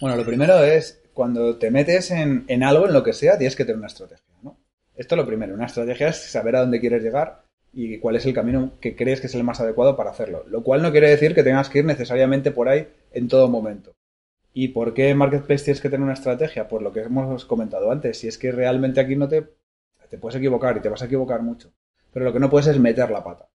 Bueno, 0.01 0.17
lo 0.17 0.25
primero 0.25 0.63
es, 0.63 1.03
cuando 1.13 1.57
te 1.57 1.69
metes 1.69 2.09
en, 2.09 2.45
en 2.47 2.63
algo, 2.63 2.87
en 2.87 2.93
lo 2.93 3.03
que 3.03 3.13
sea, 3.13 3.37
tienes 3.37 3.55
que 3.55 3.63
tener 3.63 3.77
una 3.77 3.87
estrategia, 3.87 4.25
¿no? 4.41 4.57
Esto 4.95 5.13
es 5.13 5.17
lo 5.17 5.27
primero. 5.27 5.53
Una 5.53 5.67
estrategia 5.67 6.07
es 6.07 6.31
saber 6.31 6.55
a 6.55 6.61
dónde 6.61 6.79
quieres 6.79 7.03
llegar 7.03 7.43
y 7.73 7.99
cuál 7.99 8.15
es 8.15 8.25
el 8.25 8.33
camino 8.33 8.71
que 8.81 8.95
crees 8.95 9.21
que 9.21 9.27
es 9.27 9.35
el 9.35 9.43
más 9.43 9.61
adecuado 9.61 9.95
para 9.95 10.09
hacerlo. 10.09 10.43
Lo 10.47 10.63
cual 10.63 10.81
no 10.81 10.91
quiere 10.91 11.11
decir 11.11 11.35
que 11.35 11.43
tengas 11.43 11.69
que 11.69 11.79
ir 11.79 11.85
necesariamente 11.85 12.49
por 12.49 12.69
ahí 12.69 12.87
en 13.11 13.27
todo 13.27 13.49
momento. 13.49 13.93
¿Y 14.57 14.69
por 14.69 14.93
qué 14.93 15.13
Marketplace 15.13 15.65
tienes 15.65 15.81
que 15.81 15.89
tener 15.89 16.05
una 16.05 16.13
estrategia? 16.13 16.69
Por 16.69 16.81
lo 16.81 16.93
que 16.93 17.01
hemos 17.01 17.43
comentado 17.43 17.91
antes. 17.91 18.17
Si 18.17 18.29
es 18.29 18.37
que 18.37 18.53
realmente 18.53 19.01
aquí 19.01 19.17
no 19.17 19.27
te, 19.27 19.45
te 20.09 20.17
puedes 20.17 20.37
equivocar 20.37 20.77
y 20.77 20.79
te 20.79 20.87
vas 20.87 21.01
a 21.01 21.07
equivocar 21.07 21.41
mucho. 21.41 21.73
Pero 22.13 22.23
lo 22.23 22.31
que 22.31 22.39
no 22.39 22.49
puedes 22.49 22.67
es 22.67 22.79
meter 22.79 23.11
la 23.11 23.21
pata. 23.21 23.49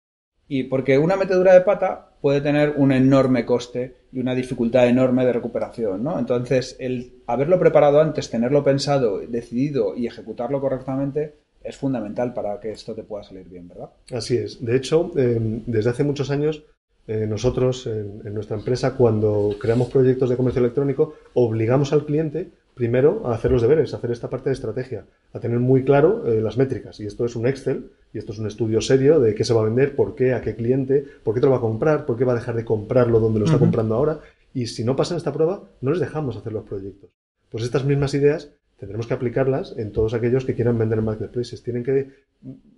Y 0.49 0.63
porque 0.63 0.97
una 0.97 1.15
metedura 1.15 1.53
de 1.53 1.61
pata 1.61 2.17
puede 2.19 2.41
tener 2.41 2.73
un 2.75 2.91
enorme 2.91 3.45
coste 3.45 3.95
y 4.11 4.19
una 4.19 4.35
dificultad 4.35 4.89
enorme 4.89 5.25
de 5.25 5.31
recuperación, 5.31 6.03
¿no? 6.03 6.19
Entonces, 6.19 6.75
el 6.79 7.21
haberlo 7.27 7.57
preparado 7.59 8.01
antes, 8.01 8.29
tenerlo 8.29 8.65
pensado, 8.65 9.19
decidido 9.19 9.95
y 9.95 10.05
ejecutarlo 10.05 10.59
correctamente 10.59 11.35
es 11.63 11.77
fundamental 11.77 12.33
para 12.33 12.59
que 12.59 12.71
esto 12.71 12.93
te 12.93 13.03
pueda 13.03 13.23
salir 13.23 13.47
bien, 13.47 13.69
¿verdad? 13.69 13.91
Así 14.11 14.35
es. 14.35 14.63
De 14.65 14.75
hecho, 14.75 15.13
eh, 15.15 15.37
desde 15.65 15.91
hace 15.91 16.03
muchos 16.03 16.29
años, 16.29 16.65
eh, 17.09 17.25
nosotros 17.27 17.87
en, 17.87 18.21
en 18.23 18.33
nuestra 18.33 18.55
empresa, 18.55 18.95
cuando 18.95 19.55
creamos 19.59 19.89
proyectos 19.89 20.29
de 20.29 20.37
comercio 20.37 20.61
electrónico, 20.61 21.15
obligamos 21.33 21.91
al 21.91 22.05
cliente 22.05 22.51
primero 22.75 23.27
a 23.27 23.33
hacer 23.33 23.51
los 23.51 23.61
deberes, 23.61 23.93
a 23.93 23.97
hacer 23.97 24.11
esta 24.11 24.29
parte 24.29 24.49
de 24.49 24.53
estrategia, 24.53 25.05
a 25.33 25.39
tener 25.41 25.59
muy 25.59 25.83
claro 25.83 26.25
eh, 26.25 26.39
las 26.39 26.55
métricas. 26.55 26.99
Y 27.01 27.05
esto 27.05 27.25
es 27.25 27.35
un 27.35 27.45
Excel, 27.45 27.91
y 28.13 28.19
esto 28.19 28.31
es 28.31 28.39
un 28.39 28.47
estudio 28.47 28.79
serio 28.79 29.19
de 29.19 29.35
qué 29.35 29.43
se 29.43 29.53
va 29.53 29.61
a 29.61 29.65
vender, 29.65 29.95
por 29.95 30.15
qué, 30.15 30.33
a 30.33 30.41
qué 30.41 30.55
cliente, 30.55 31.03
por 31.23 31.33
qué 31.33 31.41
te 31.41 31.47
lo 31.47 31.51
va 31.51 31.57
a 31.57 31.61
comprar, 31.61 32.05
por 32.05 32.15
qué 32.15 32.23
va 32.23 32.31
a 32.31 32.35
dejar 32.35 32.55
de 32.55 32.63
comprarlo 32.63 33.19
donde 33.19 33.39
lo 33.39 33.45
está 33.45 33.59
comprando 33.59 33.95
ahora. 33.95 34.21
Y 34.53 34.67
si 34.67 34.85
no 34.85 34.95
pasan 34.95 35.17
esta 35.17 35.33
prueba, 35.33 35.63
no 35.81 35.91
les 35.91 35.99
dejamos 35.99 36.37
hacer 36.37 36.53
los 36.53 36.63
proyectos. 36.63 37.09
Pues 37.49 37.63
estas 37.63 37.83
mismas 37.83 38.13
ideas 38.13 38.51
tendremos 38.79 39.07
que 39.07 39.13
aplicarlas 39.13 39.75
en 39.77 39.91
todos 39.91 40.13
aquellos 40.13 40.45
que 40.45 40.55
quieran 40.55 40.77
vender 40.77 40.99
en 40.99 41.05
marketplaces. 41.05 41.63
Tienen 41.63 41.83
que 41.83 42.09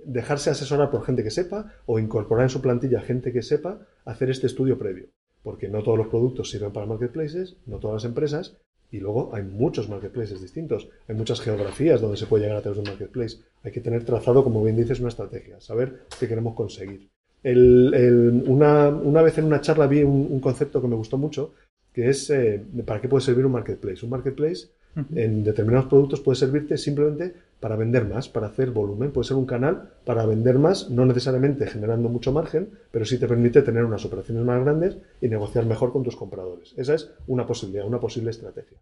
dejarse 0.04 0.50
asesorar 0.50 0.90
por 0.90 1.04
gente 1.04 1.24
que 1.24 1.32
sepa 1.32 1.74
o 1.86 2.00
incorporar 2.00 2.44
en 2.44 2.50
su 2.50 2.62
plantilla 2.62 3.02
gente 3.02 3.32
que 3.32 3.42
sepa 3.42 3.86
hacer 4.06 4.30
este 4.30 4.48
estudio 4.48 4.78
previo. 4.78 5.08
Porque 5.44 5.70
no 5.70 5.84
todos 5.84 5.98
los 5.98 6.08
productos 6.08 6.50
sirven 6.50 6.72
para 6.72 6.86
marketplaces, 6.86 7.58
no 7.66 7.78
todas 7.78 8.04
las 8.04 8.10
empresas, 8.10 8.58
y 8.92 9.00
luego 9.00 9.34
hay 9.34 9.44
muchos 9.44 9.90
marketplaces 9.90 10.42
distintos. 10.42 10.90
Hay 11.08 11.16
muchas 11.16 11.40
geografías 11.40 12.02
donde 12.02 12.18
se 12.18 12.26
puede 12.26 12.44
llegar 12.44 12.58
a 12.58 12.62
través 12.62 12.78
de 12.78 12.82
un 12.82 12.90
marketplace. 12.90 13.38
Hay 13.64 13.72
que 13.72 13.80
tener 13.80 14.04
trazado, 14.04 14.44
como 14.44 14.64
bien 14.64 14.76
dices, 14.76 15.00
una 15.00 15.10
estrategia, 15.10 15.62
saber 15.62 16.02
qué 16.20 16.28
queremos 16.28 16.56
conseguir. 16.56 17.10
Una, 17.44 19.22
vez 19.22 19.38
en 19.38 19.46
una 19.46 19.62
charla 19.62 19.88
vi 19.88 20.04
un, 20.04 20.28
un 20.30 20.40
concepto 20.40 20.82
que 20.82 20.88
me 20.88 20.96
gustó 20.96 21.18
mucho, 21.18 21.54
que 21.94 22.10
es 22.10 22.30
eh, 22.30 22.64
para 22.86 23.02
qué 23.02 23.08
puede 23.08 23.24
servir 23.24 23.46
un 23.46 23.52
marketplace. 23.54 24.06
Un 24.06 24.12
marketplace 24.12 24.68
en 25.16 25.44
determinados 25.44 25.88
productos 25.88 26.22
puede 26.22 26.38
servirte 26.38 26.78
simplemente 26.78 27.34
para 27.60 27.76
vender 27.76 28.06
más, 28.06 28.28
para 28.28 28.48
hacer 28.48 28.72
volumen. 28.72 29.12
Puede 29.12 29.28
ser 29.28 29.38
un 29.38 29.46
canal 29.46 29.92
para 30.04 30.26
vender 30.26 30.60
más, 30.60 30.90
no 30.90 31.06
necesariamente 31.06 31.68
generando 31.68 32.10
mucho 32.10 32.32
margen, 32.32 32.70
pero 32.92 33.06
sí 33.06 33.18
te 33.18 33.28
permite 33.28 33.62
tener 33.62 33.86
unas 33.86 34.04
operaciones 34.06 34.44
más 34.44 34.62
grandes 34.62 34.98
y 35.22 35.28
negociar 35.28 35.66
mejor 35.66 35.94
con 35.94 36.04
tus 36.04 36.16
compradores. 36.16 36.74
Esa 36.78 36.96
es 36.96 37.12
una 37.28 37.46
posibilidad, 37.46 37.88
una 37.88 38.00
posible 38.00 38.32
estrategia. 38.32 38.78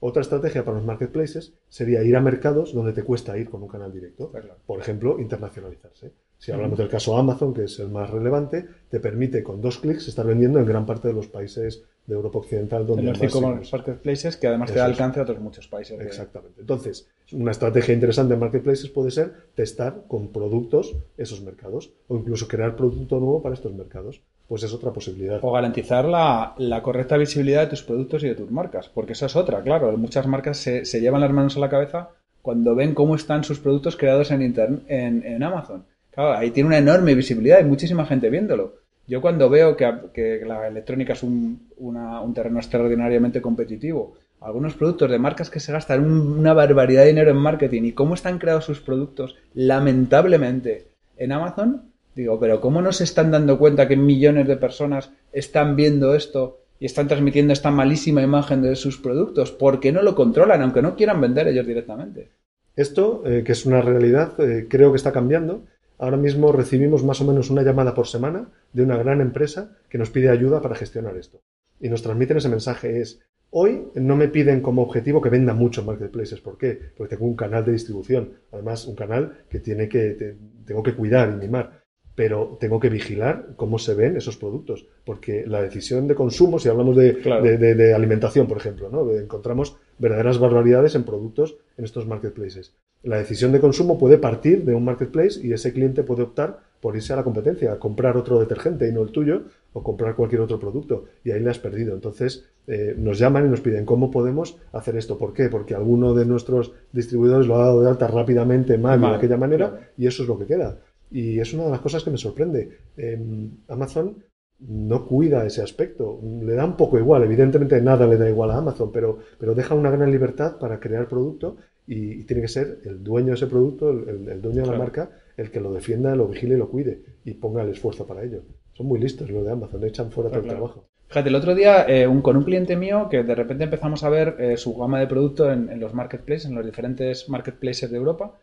Otra 0.00 0.20
estrategia 0.20 0.64
para 0.64 0.76
los 0.76 0.86
marketplaces 0.86 1.54
sería 1.68 2.02
ir 2.02 2.14
a 2.16 2.20
mercados 2.20 2.74
donde 2.74 2.92
te 2.92 3.04
cuesta 3.04 3.38
ir 3.38 3.48
con 3.48 3.62
un 3.62 3.68
canal 3.68 3.90
directo. 3.90 4.30
Por 4.66 4.78
ejemplo, 4.78 5.18
internacionalizarse. 5.18 6.12
Si 6.36 6.52
hablamos 6.52 6.76
del 6.76 6.90
caso 6.90 7.16
Amazon, 7.16 7.54
que 7.54 7.64
es 7.64 7.78
el 7.78 7.88
más 7.88 8.10
relevante, 8.10 8.66
te 8.90 9.00
permite 9.00 9.42
con 9.42 9.62
dos 9.62 9.78
clics 9.78 10.08
estar 10.08 10.26
vendiendo 10.26 10.58
en 10.58 10.66
gran 10.66 10.84
parte 10.84 11.08
de 11.08 11.14
los 11.14 11.28
países 11.28 11.84
de 12.06 12.14
Europa 12.14 12.38
Occidental 12.38 12.86
donde 12.86 13.02
En 13.02 13.08
los 13.08 13.18
cinco 13.18 13.40
marketplaces 13.72 14.36
que 14.36 14.46
además 14.46 14.70
te 14.72 14.78
da 14.78 14.84
alcance 14.84 15.20
a 15.20 15.22
otros 15.22 15.40
muchos 15.40 15.66
países. 15.68 15.98
Exactamente. 16.00 16.60
Entonces, 16.60 17.08
una 17.32 17.50
estrategia 17.50 17.94
interesante 17.94 18.34
en 18.34 18.40
marketplaces 18.40 18.90
puede 18.90 19.10
ser 19.10 19.32
testar 19.54 20.02
con 20.06 20.28
productos 20.28 20.94
esos 21.16 21.40
mercados 21.42 21.92
o 22.08 22.16
incluso 22.16 22.46
crear 22.46 22.76
producto 22.76 23.18
nuevo 23.18 23.42
para 23.42 23.54
estos 23.54 23.72
mercados. 23.72 24.20
Pues 24.46 24.62
es 24.62 24.74
otra 24.74 24.92
posibilidad. 24.92 25.38
O 25.42 25.52
garantizar 25.52 26.04
la, 26.04 26.54
la 26.58 26.82
correcta 26.82 27.16
visibilidad 27.16 27.62
de 27.62 27.68
tus 27.68 27.82
productos 27.82 28.22
y 28.24 28.28
de 28.28 28.34
tus 28.34 28.50
marcas, 28.50 28.90
porque 28.90 29.14
esa 29.14 29.24
es 29.26 29.36
otra, 29.36 29.62
claro. 29.62 29.96
Muchas 29.96 30.26
marcas 30.26 30.58
se, 30.58 30.84
se 30.84 31.00
llevan 31.00 31.22
las 31.22 31.32
manos 31.32 31.56
a 31.56 31.60
la 31.60 31.70
cabeza 31.70 32.10
cuando 32.42 32.74
ven 32.74 32.92
cómo 32.92 33.14
están 33.14 33.42
sus 33.42 33.58
productos 33.58 33.96
creados 33.96 34.30
en, 34.30 34.42
intern- 34.42 34.82
en, 34.88 35.24
en 35.24 35.42
Amazon. 35.42 35.86
Claro, 36.10 36.34
ahí 36.38 36.50
tiene 36.50 36.66
una 36.66 36.76
enorme 36.78 37.14
visibilidad 37.14 37.58
y 37.60 37.64
muchísima 37.64 38.04
gente 38.04 38.28
viéndolo. 38.28 38.74
Yo 39.06 39.20
cuando 39.20 39.50
veo 39.50 39.76
que, 39.76 40.42
la 40.46 40.66
electrónica 40.68 41.12
es 41.12 41.22
un, 41.22 41.68
una- 41.76 42.20
un 42.20 42.32
terreno 42.34 42.58
extraordinariamente 42.58 43.42
competitivo, 43.42 44.14
algunos 44.40 44.74
productos 44.74 45.10
de 45.10 45.18
marcas 45.18 45.50
que 45.50 45.60
se 45.60 45.72
gastan 45.72 46.04
un- 46.04 46.38
una 46.38 46.54
barbaridad 46.54 47.02
de 47.02 47.08
dinero 47.08 47.30
en 47.30 47.36
marketing 47.36 47.82
y 47.84 47.92
cómo 47.92 48.14
están 48.14 48.38
creados 48.38 48.64
sus 48.64 48.80
productos, 48.80 49.36
lamentablemente, 49.54 50.86
en 51.16 51.32
Amazon, 51.32 51.82
digo, 52.14 52.38
pero 52.40 52.60
¿cómo 52.60 52.80
no 52.82 52.92
se 52.92 53.04
están 53.04 53.30
dando 53.30 53.58
cuenta 53.58 53.88
que 53.88 53.96
millones 53.96 54.46
de 54.48 54.56
personas 54.56 55.10
están 55.32 55.76
viendo 55.76 56.14
esto 56.14 56.58
y 56.80 56.86
están 56.86 57.08
transmitiendo 57.08 57.52
esta 57.52 57.70
malísima 57.70 58.22
imagen 58.22 58.62
de 58.62 58.74
sus 58.76 58.98
productos? 58.98 59.52
¿Por 59.52 59.80
qué 59.80 59.92
no 59.92 60.02
lo 60.02 60.14
controlan, 60.14 60.62
aunque 60.62 60.82
no 60.82 60.96
quieran 60.96 61.20
vender 61.20 61.48
ellos 61.48 61.66
directamente? 61.66 62.28
Esto, 62.76 63.22
eh, 63.26 63.42
que 63.44 63.52
es 63.52 63.66
una 63.66 63.80
realidad, 63.80 64.32
eh, 64.40 64.66
creo 64.68 64.90
que 64.90 64.96
está 64.96 65.12
cambiando. 65.12 65.62
Ahora 65.98 66.16
mismo 66.16 66.52
recibimos 66.52 67.04
más 67.04 67.20
o 67.20 67.24
menos 67.24 67.50
una 67.50 67.62
llamada 67.62 67.94
por 67.94 68.06
semana 68.06 68.48
de 68.72 68.82
una 68.82 68.96
gran 68.96 69.20
empresa 69.20 69.76
que 69.88 69.98
nos 69.98 70.10
pide 70.10 70.28
ayuda 70.28 70.60
para 70.60 70.74
gestionar 70.74 71.16
esto. 71.16 71.40
Y 71.80 71.88
nos 71.88 72.02
transmiten 72.02 72.36
ese 72.38 72.48
mensaje 72.48 73.00
es, 73.00 73.20
hoy 73.50 73.84
no 73.94 74.16
me 74.16 74.28
piden 74.28 74.60
como 74.60 74.82
objetivo 74.82 75.20
que 75.20 75.28
venda 75.30 75.54
mucho 75.54 75.80
en 75.80 75.86
marketplaces. 75.88 76.40
¿Por 76.40 76.58
qué? 76.58 76.78
Porque 76.96 77.14
tengo 77.16 77.26
un 77.28 77.36
canal 77.36 77.64
de 77.64 77.72
distribución. 77.72 78.30
Además, 78.52 78.86
un 78.86 78.96
canal 78.96 79.38
que 79.48 79.60
tiene 79.60 79.88
que, 79.88 80.10
te- 80.10 80.36
tengo 80.66 80.82
que 80.82 80.94
cuidar 80.94 81.30
y 81.32 81.36
mimar. 81.44 81.82
Pero 82.16 82.56
tengo 82.60 82.78
que 82.78 82.90
vigilar 82.90 83.54
cómo 83.56 83.76
se 83.78 83.94
ven 83.94 84.16
esos 84.16 84.36
productos. 84.36 84.86
Porque 85.04 85.44
la 85.46 85.62
decisión 85.62 86.06
de 86.06 86.14
consumo, 86.14 86.58
si 86.60 86.68
hablamos 86.68 86.96
de, 86.96 87.18
Claro. 87.18 87.42
de- 87.42 87.58
de- 87.58 87.74
de 87.74 87.92
alimentación, 87.94 88.46
por 88.46 88.56
ejemplo, 88.56 88.88
¿no? 88.88 89.10
encontramos 89.12 89.76
verdaderas 89.98 90.38
barbaridades 90.38 90.94
en 90.94 91.04
productos 91.04 91.56
en 91.76 91.84
estos 91.84 92.06
marketplaces. 92.06 92.72
La 93.04 93.18
decisión 93.18 93.52
de 93.52 93.60
consumo 93.60 93.98
puede 93.98 94.16
partir 94.16 94.64
de 94.64 94.74
un 94.74 94.84
marketplace 94.84 95.38
y 95.46 95.52
ese 95.52 95.74
cliente 95.74 96.02
puede 96.02 96.22
optar 96.22 96.60
por 96.80 96.96
irse 96.96 97.12
a 97.12 97.16
la 97.16 97.24
competencia, 97.24 97.72
a 97.72 97.78
comprar 97.78 98.16
otro 98.16 98.40
detergente 98.40 98.88
y 98.88 98.92
no 98.92 99.02
el 99.02 99.10
tuyo, 99.10 99.42
o 99.74 99.82
comprar 99.82 100.16
cualquier 100.16 100.40
otro 100.40 100.58
producto, 100.58 101.04
y 101.22 101.30
ahí 101.30 101.40
le 101.40 101.50
has 101.50 101.58
perdido. 101.58 101.94
Entonces 101.94 102.44
eh, 102.66 102.94
nos 102.96 103.18
llaman 103.18 103.46
y 103.46 103.48
nos 103.48 103.60
piden 103.60 103.84
cómo 103.84 104.10
podemos 104.10 104.58
hacer 104.72 104.96
esto. 104.96 105.18
¿Por 105.18 105.34
qué? 105.34 105.48
Porque 105.48 105.74
alguno 105.74 106.14
de 106.14 106.24
nuestros 106.24 106.72
distribuidores 106.92 107.46
lo 107.46 107.56
ha 107.56 107.66
dado 107.66 107.82
de 107.82 107.88
alta 107.88 108.06
rápidamente 108.06 108.78
mal, 108.78 109.00
Mal, 109.00 109.12
de 109.12 109.16
aquella 109.18 109.36
manera, 109.36 109.68
claro. 109.70 109.84
y 109.98 110.06
eso 110.06 110.22
es 110.22 110.28
lo 110.28 110.38
que 110.38 110.46
queda. 110.46 110.78
Y 111.10 111.40
es 111.40 111.52
una 111.52 111.64
de 111.64 111.70
las 111.70 111.80
cosas 111.80 112.02
que 112.04 112.10
me 112.10 112.18
sorprende. 112.18 112.78
Em, 112.96 113.50
Amazon 113.68 114.16
no 114.60 115.06
cuida 115.06 115.44
ese 115.44 115.62
aspecto. 115.62 116.20
Le 116.42 116.54
da 116.54 116.64
un 116.64 116.76
poco 116.76 116.98
igual, 116.98 117.22
evidentemente 117.22 117.80
nada 117.80 118.06
le 118.06 118.16
da 118.16 118.28
igual 118.28 118.50
a 118.50 118.58
Amazon, 118.58 118.90
pero, 118.92 119.18
pero 119.38 119.54
deja 119.54 119.74
una 119.74 119.90
gran 119.90 120.10
libertad 120.10 120.58
para 120.58 120.80
crear 120.80 121.08
producto 121.08 121.56
y, 121.86 122.20
y 122.20 122.24
tiene 122.24 122.42
que 122.42 122.48
ser 122.48 122.78
el 122.84 123.02
dueño 123.04 123.28
de 123.28 123.34
ese 123.34 123.46
producto, 123.46 123.90
el, 123.90 124.08
el- 124.08 124.28
el 124.28 124.42
dueño 124.42 124.56
de 124.62 124.66
la 124.66 124.72
Claro. 124.74 124.78
marca, 124.78 125.10
el 125.36 125.50
que 125.50 125.60
lo 125.60 125.72
defienda, 125.72 126.14
lo 126.16 126.28
vigile 126.28 126.54
y 126.54 126.58
lo 126.58 126.68
cuide 126.70 127.02
y 127.24 127.34
ponga 127.34 127.62
el 127.62 127.70
esfuerzo 127.70 128.06
para 128.06 128.22
ello. 128.22 128.42
Son 128.74 128.86
muy 128.86 128.98
listos 129.00 129.30
los 129.30 129.44
de 129.44 129.52
Amazon, 129.52 129.84
echan 129.84 130.10
fuera 130.10 130.30
todo 130.30 130.40
el 130.40 130.44
Claro. 130.46 130.58
trabajo. 130.58 130.88
Fíjate, 131.08 131.28
el 131.28 131.34
otro 131.34 131.54
día 131.54 131.84
eh, 131.86 132.06
un, 132.06 132.22
con 132.22 132.36
un 132.36 132.44
cliente 132.44 132.76
mío 132.76 133.08
que 133.10 133.22
de 133.22 133.34
repente 133.34 133.64
empezamos 133.64 134.02
a 134.04 134.08
ver 134.08 134.36
eh, 134.38 134.56
su 134.56 134.74
gama 134.76 134.98
de 135.00 135.06
producto 135.06 135.52
en, 135.52 135.68
en 135.70 135.78
los 135.78 135.92
marketplaces, 135.94 136.48
en 136.48 136.54
los 136.56 136.64
diferentes 136.64 137.28
marketplaces 137.28 137.90
de 137.90 137.96
Europa, 137.98 138.38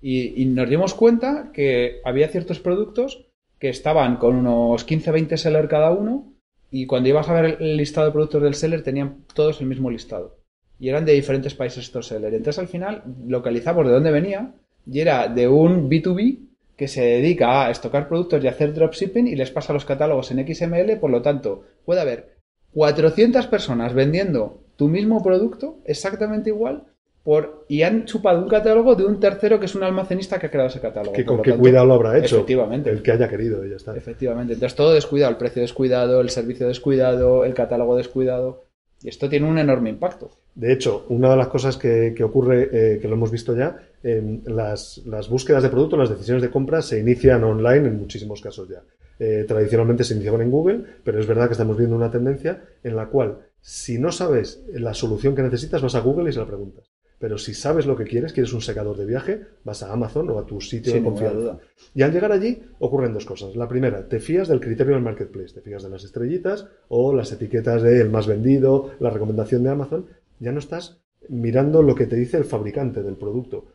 y, 0.00 0.40
y 0.42 0.46
nos 0.46 0.68
dimos 0.68 0.94
cuenta 0.94 1.50
que 1.52 2.00
había 2.04 2.28
ciertos 2.28 2.58
productos 2.58 3.26
que 3.58 3.68
estaban 3.68 4.16
con 4.16 4.34
unos 4.36 4.86
15-20 4.86 5.36
seller 5.36 5.68
cada 5.68 5.90
uno, 5.90 6.32
y 6.70 6.86
cuando 6.86 7.08
ibas 7.08 7.28
a 7.28 7.40
ver 7.40 7.58
el 7.60 7.76
listado 7.76 8.06
de 8.06 8.12
productos 8.12 8.42
del 8.42 8.54
seller 8.54 8.82
tenían 8.82 9.24
todos 9.34 9.60
el 9.60 9.66
mismo 9.68 9.90
listado. 9.90 10.38
Y 10.78 10.88
eran 10.88 11.04
de 11.04 11.12
diferentes 11.12 11.54
países 11.54 11.84
estos 11.84 12.06
seller. 12.06 12.34
Entonces 12.34 12.58
al 12.58 12.68
final 12.68 13.02
localizamos 13.26 13.86
de 13.86 13.92
dónde 13.92 14.10
venía, 14.10 14.52
y 14.90 15.00
era 15.00 15.28
de 15.28 15.48
un 15.48 15.90
B2B 15.90 16.38
que 16.76 16.88
se 16.88 17.02
dedica 17.02 17.66
a 17.66 17.70
estocar 17.70 18.08
productos 18.08 18.44
y 18.44 18.48
hacer 18.48 18.74
dropshipping 18.74 19.26
y 19.26 19.34
les 19.34 19.50
pasa 19.50 19.72
los 19.72 19.84
catálogos 19.84 20.30
en 20.30 20.46
XML, 20.46 20.98
por 20.98 21.10
lo 21.10 21.22
tanto, 21.22 21.64
puede 21.84 22.02
haber 22.02 22.36
400 22.74 23.46
personas 23.46 23.94
vendiendo 23.94 24.60
tu 24.76 24.88
mismo 24.88 25.22
producto 25.22 25.78
exactamente 25.86 26.50
igual 26.50 26.84
por, 27.24 27.64
y 27.66 27.82
han 27.82 28.04
chupado 28.04 28.40
un 28.40 28.48
catálogo 28.48 28.94
de 28.94 29.04
un 29.04 29.18
tercero 29.18 29.58
que 29.58 29.66
es 29.66 29.74
un 29.74 29.82
almacenista 29.82 30.38
que 30.38 30.46
ha 30.46 30.50
creado 30.50 30.68
ese 30.68 30.80
catálogo. 30.80 31.12
Que 31.12 31.24
con 31.24 31.42
qué 31.42 31.54
cuidado 31.54 31.86
lo 31.86 31.94
habrá 31.94 32.16
hecho. 32.18 32.36
Efectivamente. 32.36 32.90
El 32.90 33.02
que 33.02 33.10
haya 33.10 33.28
querido, 33.28 33.64
ya 33.64 33.76
está. 33.76 33.96
Efectivamente. 33.96 34.52
Entonces 34.52 34.76
todo 34.76 34.92
descuidado, 34.92 35.32
el 35.32 35.38
precio 35.38 35.60
descuidado, 35.60 36.20
el 36.20 36.30
servicio 36.30 36.68
descuidado, 36.68 37.44
el 37.44 37.54
catálogo 37.54 37.96
descuidado. 37.96 38.66
Y 39.02 39.08
esto 39.08 39.28
tiene 39.28 39.48
un 39.48 39.58
enorme 39.58 39.90
impacto. 39.90 40.30
De 40.56 40.72
hecho, 40.72 41.04
una 41.10 41.30
de 41.30 41.36
las 41.36 41.48
cosas 41.48 41.76
que, 41.76 42.14
ocurre, 42.24 42.68
eh, 42.72 42.98
que 42.98 43.06
lo 43.06 43.14
hemos 43.14 43.30
visto 43.30 43.54
ya, 43.54 43.78
las, 44.02 45.02
las, 45.04 45.28
búsquedas 45.28 45.62
de 45.62 45.68
productos, 45.68 45.98
las 45.98 46.10
decisiones 46.10 46.42
de 46.42 46.50
compra 46.50 46.80
se 46.80 46.98
inician 46.98 47.44
online 47.44 47.88
en 47.88 47.98
muchísimos 47.98 48.40
casos 48.40 48.68
ya. 48.68 48.82
Eh, 49.18 49.44
tradicionalmente 49.48 50.04
se 50.04 50.14
iniciaban 50.14 50.42
en 50.42 50.50
Google, 50.50 50.84
pero 51.02 51.18
es 51.18 51.26
verdad 51.26 51.46
que 51.46 51.52
estamos 51.52 51.76
viendo 51.76 51.96
una 51.96 52.10
tendencia 52.10 52.62
en 52.82 52.96
la 52.96 53.06
cual, 53.06 53.38
si 53.60 53.98
no 53.98 54.12
sabes 54.12 54.62
la 54.72 54.94
solución 54.94 55.34
que 55.34 55.42
necesitas, 55.42 55.82
vas 55.82 55.94
a 55.94 56.00
Google 56.00 56.30
y 56.30 56.32
se 56.32 56.38
la 56.38 56.46
preguntas. 56.46 56.90
Pero 57.18 57.38
si 57.38 57.54
sabes 57.54 57.86
lo 57.86 57.96
que 57.96 58.04
quieres, 58.04 58.34
quieres 58.34 58.52
un 58.52 58.60
secador 58.60 58.96
de 58.98 59.06
viaje, 59.06 59.40
vas 59.64 59.82
a 59.82 59.90
Amazon 59.90 60.28
o 60.28 60.38
a 60.38 60.44
tu 60.44 60.60
sitio 60.60 60.92
de 60.92 61.02
confianza. 61.02 61.58
Y 61.94 62.02
al 62.02 62.12
llegar 62.12 62.30
allí 62.30 62.60
ocurren 62.78 63.14
dos 63.14 63.24
cosas. 63.24 63.56
La 63.56 63.66
primera, 63.66 64.06
te 64.06 64.20
fías 64.20 64.48
del 64.48 64.60
criterio 64.60 64.92
del 64.92 65.02
marketplace, 65.02 65.54
te 65.54 65.62
fías 65.62 65.82
de 65.82 65.88
las 65.88 66.04
estrellitas 66.04 66.66
o 66.88 67.14
las 67.14 67.32
etiquetas 67.32 67.82
de 67.82 68.02
el 68.02 68.10
más 68.10 68.26
vendido, 68.26 68.90
la 69.00 69.08
recomendación 69.08 69.62
de 69.62 69.70
Amazon. 69.70 70.06
Ya 70.40 70.52
no 70.52 70.58
estás 70.58 71.00
mirando 71.28 71.82
lo 71.82 71.94
que 71.94 72.06
te 72.06 72.16
dice 72.16 72.36
el 72.36 72.44
fabricante 72.44 73.02
del 73.02 73.16
producto. 73.16 73.66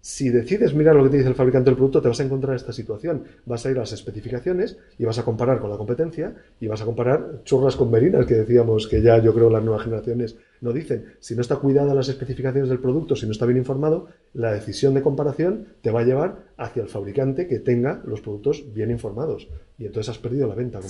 Si 0.00 0.30
decides 0.30 0.74
mirar 0.74 0.94
lo 0.94 1.02
que 1.02 1.10
te 1.10 1.16
dice 1.18 1.28
el 1.28 1.34
fabricante 1.34 1.70
del 1.70 1.76
producto, 1.76 2.00
te 2.00 2.08
vas 2.08 2.20
a 2.20 2.24
encontrar 2.24 2.54
esta 2.54 2.72
situación. 2.72 3.24
Vas 3.46 3.66
a 3.66 3.70
ir 3.70 3.76
a 3.76 3.80
las 3.80 3.92
especificaciones 3.92 4.78
y 4.96 5.04
vas 5.04 5.18
a 5.18 5.24
comparar 5.24 5.58
con 5.58 5.70
la 5.70 5.76
competencia 5.76 6.36
y 6.60 6.68
vas 6.68 6.80
a 6.80 6.84
comparar 6.84 7.42
churras 7.44 7.74
con 7.74 7.90
merinas, 7.90 8.24
que 8.24 8.34
decíamos 8.34 8.86
que 8.86 9.02
ya 9.02 9.18
yo 9.18 9.34
creo 9.34 9.50
las 9.50 9.62
nuevas 9.62 9.82
generaciones 9.82 10.36
no 10.60 10.72
dicen. 10.72 11.14
Si 11.18 11.34
no 11.34 11.40
está 11.40 11.56
cuidada 11.56 11.94
las 11.94 12.08
especificaciones 12.08 12.68
del 12.68 12.78
producto, 12.78 13.16
si 13.16 13.26
no 13.26 13.32
está 13.32 13.44
bien 13.44 13.58
informado, 13.58 14.06
la 14.34 14.52
decisión 14.52 14.94
de 14.94 15.02
comparación 15.02 15.66
te 15.82 15.90
va 15.90 16.00
a 16.00 16.04
llevar 16.04 16.44
hacia 16.56 16.82
el 16.82 16.88
fabricante 16.88 17.48
que 17.48 17.58
tenga 17.58 18.00
los 18.04 18.20
productos 18.20 18.72
bien 18.72 18.90
informados. 18.90 19.48
Y 19.78 19.86
entonces 19.86 20.10
has 20.10 20.18
perdido 20.18 20.46
la 20.46 20.54
venta. 20.54 20.80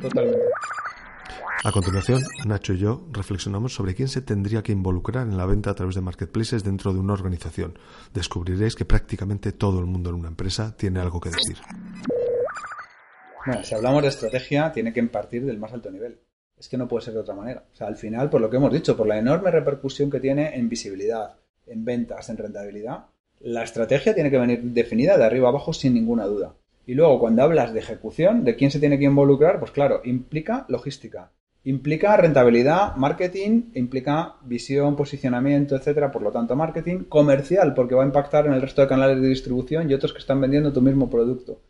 Totalmente. 0.00 0.40
A 1.64 1.72
continuación, 1.72 2.22
Nacho 2.46 2.72
y 2.72 2.78
yo 2.78 3.08
reflexionamos 3.10 3.74
sobre 3.74 3.94
quién 3.94 4.06
se 4.06 4.22
tendría 4.22 4.62
que 4.62 4.70
involucrar 4.70 5.26
en 5.26 5.36
la 5.36 5.44
venta 5.44 5.70
a 5.70 5.74
través 5.74 5.96
de 5.96 6.00
marketplaces 6.00 6.62
dentro 6.62 6.92
de 6.92 7.00
una 7.00 7.14
organización. 7.14 7.76
Descubriréis 8.14 8.76
que 8.76 8.84
prácticamente 8.84 9.50
todo 9.50 9.80
el 9.80 9.86
mundo 9.86 10.10
en 10.10 10.16
una 10.16 10.28
empresa 10.28 10.76
tiene 10.76 11.00
algo 11.00 11.20
que 11.20 11.30
decir. 11.30 11.58
Bueno, 13.44 13.64
si 13.64 13.74
hablamos 13.74 14.02
de 14.02 14.08
estrategia, 14.08 14.70
tiene 14.72 14.92
que 14.92 15.02
partir 15.04 15.44
del 15.44 15.58
más 15.58 15.72
alto 15.72 15.90
nivel. 15.90 16.20
Es 16.56 16.68
que 16.68 16.78
no 16.78 16.86
puede 16.86 17.04
ser 17.04 17.14
de 17.14 17.20
otra 17.20 17.34
manera. 17.34 17.64
O 17.72 17.74
sea, 17.74 17.88
al 17.88 17.96
final, 17.96 18.30
por 18.30 18.40
lo 18.40 18.48
que 18.48 18.56
hemos 18.56 18.72
dicho, 18.72 18.96
por 18.96 19.08
la 19.08 19.18
enorme 19.18 19.50
repercusión 19.50 20.10
que 20.10 20.20
tiene 20.20 20.54
en 20.56 20.68
visibilidad, 20.68 21.36
en 21.66 21.84
ventas, 21.84 22.30
en 22.30 22.36
rentabilidad, 22.36 23.06
la 23.40 23.64
estrategia 23.64 24.14
tiene 24.14 24.30
que 24.30 24.38
venir 24.38 24.62
definida 24.62 25.18
de 25.18 25.24
arriba 25.24 25.48
abajo 25.48 25.72
sin 25.72 25.94
ninguna 25.94 26.24
duda. 26.26 26.54
Y 26.86 26.94
luego, 26.94 27.18
cuando 27.18 27.42
hablas 27.42 27.72
de 27.74 27.80
ejecución, 27.80 28.44
de 28.44 28.54
quién 28.54 28.70
se 28.70 28.80
tiene 28.80 28.98
que 28.98 29.04
involucrar, 29.04 29.58
pues 29.58 29.72
claro, 29.72 30.00
implica 30.04 30.64
logística, 30.68 31.32
implica 31.68 32.16
rentabilidad, 32.16 32.96
marketing, 32.96 33.64
implica 33.74 34.36
visión, 34.44 34.96
posicionamiento, 34.96 35.76
etcétera, 35.76 36.10
por 36.10 36.22
lo 36.22 36.32
tanto, 36.32 36.56
marketing 36.56 37.04
comercial, 37.04 37.74
porque 37.74 37.94
va 37.94 38.04
a 38.04 38.06
impactar 38.06 38.46
en 38.46 38.54
el 38.54 38.62
resto 38.62 38.80
de 38.80 38.88
canales 38.88 39.20
de 39.20 39.28
distribución 39.28 39.90
y 39.90 39.92
otros 39.92 40.14
que 40.14 40.18
están 40.18 40.40
vendiendo 40.40 40.72
tu 40.72 40.80
mismo 40.80 41.10
producto. 41.10 41.60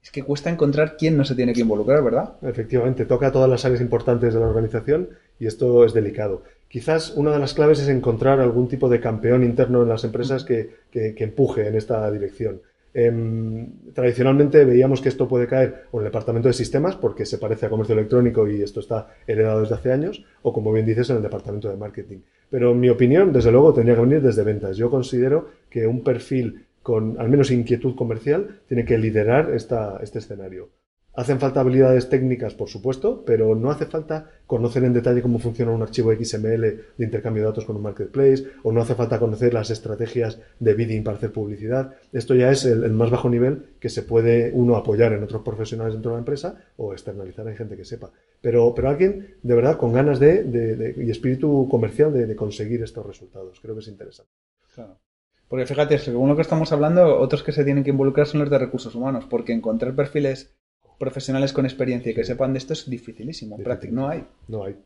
Es 0.00 0.12
que 0.12 0.22
cuesta 0.22 0.48
encontrar 0.48 0.96
quién 0.96 1.16
no 1.16 1.24
se 1.24 1.34
tiene 1.34 1.52
que 1.54 1.62
involucrar, 1.62 2.04
¿verdad? 2.04 2.34
Efectivamente, 2.42 3.04
toca 3.04 3.32
todas 3.32 3.50
las 3.50 3.64
áreas 3.64 3.80
importantes 3.80 4.32
de 4.32 4.38
la 4.38 4.46
organización 4.46 5.08
y 5.40 5.46
esto 5.46 5.84
es 5.84 5.92
delicado. 5.92 6.44
Quizás 6.68 7.14
una 7.16 7.32
de 7.32 7.40
las 7.40 7.54
claves 7.54 7.80
es 7.80 7.88
encontrar 7.88 8.38
algún 8.38 8.68
tipo 8.68 8.88
de 8.88 9.00
campeón 9.00 9.42
interno 9.42 9.82
en 9.82 9.88
las 9.88 10.04
empresas 10.04 10.44
que 10.44 10.70
empuje 10.92 11.66
en 11.66 11.74
esta 11.74 12.08
dirección. 12.12 12.62
Em, 13.00 13.92
tradicionalmente 13.94 14.64
veíamos 14.64 15.00
que 15.00 15.08
esto 15.08 15.28
puede 15.28 15.46
caer 15.46 15.84
en 15.92 15.98
el 16.00 16.06
departamento 16.06 16.48
de 16.48 16.52
sistemas 16.52 16.96
porque 16.96 17.26
se 17.26 17.38
parece 17.38 17.66
a 17.66 17.70
comercio 17.70 17.94
electrónico 17.94 18.48
y 18.48 18.60
esto 18.60 18.80
está 18.80 19.14
heredado 19.24 19.60
desde 19.60 19.76
hace 19.76 19.92
años, 19.92 20.24
o 20.42 20.52
como 20.52 20.72
bien 20.72 20.84
dices, 20.84 21.08
en 21.10 21.18
el 21.18 21.22
departamento 21.22 21.68
de 21.68 21.76
marketing. 21.76 22.18
Pero 22.50 22.72
en 22.72 22.80
mi 22.80 22.88
opinión, 22.88 23.32
desde 23.32 23.52
luego, 23.52 23.72
tendría 23.72 23.94
que 23.94 24.00
venir 24.00 24.20
desde 24.20 24.42
ventas. 24.42 24.76
Yo 24.76 24.90
considero 24.90 25.48
que 25.70 25.86
un 25.86 26.02
perfil 26.02 26.66
con 26.82 27.20
al 27.20 27.28
menos 27.28 27.52
inquietud 27.52 27.94
comercial 27.94 28.62
tiene 28.66 28.84
que 28.84 28.98
liderar 28.98 29.54
este 29.54 30.18
escenario. 30.18 30.68
Hacen 31.18 31.40
falta 31.40 31.58
habilidades 31.58 32.08
técnicas, 32.08 32.54
por 32.54 32.68
supuesto, 32.68 33.24
pero 33.26 33.56
no 33.56 33.72
hace 33.72 33.86
falta 33.86 34.30
conocer 34.46 34.84
en 34.84 34.92
detalle 34.92 35.20
cómo 35.20 35.40
funciona 35.40 35.72
un 35.72 35.82
archivo 35.82 36.14
XML 36.14 36.60
de 36.60 37.04
intercambio 37.04 37.42
de 37.42 37.48
datos 37.48 37.64
con 37.64 37.74
un 37.74 37.82
marketplace, 37.82 38.44
o 38.62 38.70
no 38.70 38.80
hace 38.80 38.94
falta 38.94 39.18
conocer 39.18 39.52
las 39.52 39.70
estrategias 39.70 40.38
de 40.60 40.74
bidding 40.74 41.02
para 41.02 41.16
hacer 41.16 41.32
publicidad. 41.32 41.96
Esto 42.12 42.36
ya 42.36 42.52
es 42.52 42.64
el, 42.64 42.88
más 42.92 43.10
bajo 43.10 43.28
nivel 43.28 43.64
que 43.80 43.88
se 43.88 44.04
puede 44.04 44.52
uno 44.54 44.76
apoyar 44.76 45.12
en 45.12 45.24
otros 45.24 45.42
profesionales 45.42 45.94
dentro 45.94 46.12
de 46.12 46.18
la 46.18 46.20
empresa 46.20 46.54
o 46.76 46.92
externalizar 46.92 47.48
en 47.48 47.56
gente 47.56 47.76
que 47.76 47.84
sepa. 47.84 48.12
Pero, 48.40 48.72
pero 48.72 48.88
alguien 48.88 49.34
de 49.42 49.54
verdad 49.56 49.76
con 49.76 49.92
ganas 49.92 50.20
de, 50.20 50.94
y 50.98 51.10
espíritu 51.10 51.66
comercial 51.68 52.12
de, 52.12 52.36
conseguir 52.36 52.80
estos 52.84 53.04
resultados. 53.04 53.58
Creo 53.58 53.74
que 53.74 53.80
es 53.80 53.88
interesante. 53.88 54.30
Claro. 54.72 55.00
Porque 55.48 55.66
fíjate, 55.66 55.98
según 55.98 56.28
lo 56.28 56.36
que 56.36 56.42
estamos 56.42 56.70
hablando, 56.70 57.18
otros 57.18 57.42
que 57.42 57.50
se 57.50 57.64
tienen 57.64 57.82
que 57.82 57.90
involucrar 57.90 58.28
son 58.28 58.38
los 58.38 58.50
de 58.50 58.58
recursos 58.58 58.94
humanos, 58.94 59.24
porque 59.28 59.52
encontrar 59.52 59.96
perfiles 59.96 60.54
profesionales 60.98 61.52
con 61.52 61.64
experiencia 61.64 62.12
y 62.12 62.14
que 62.14 62.24
sepan 62.24 62.52
de 62.52 62.58
esto 62.58 62.72
es 62.72 62.88
dificilísimo. 62.88 63.56
Práctica 63.58 63.92
no 63.92 64.08
hay. 64.08 64.24
No 64.48 64.64
hay. 64.64 64.76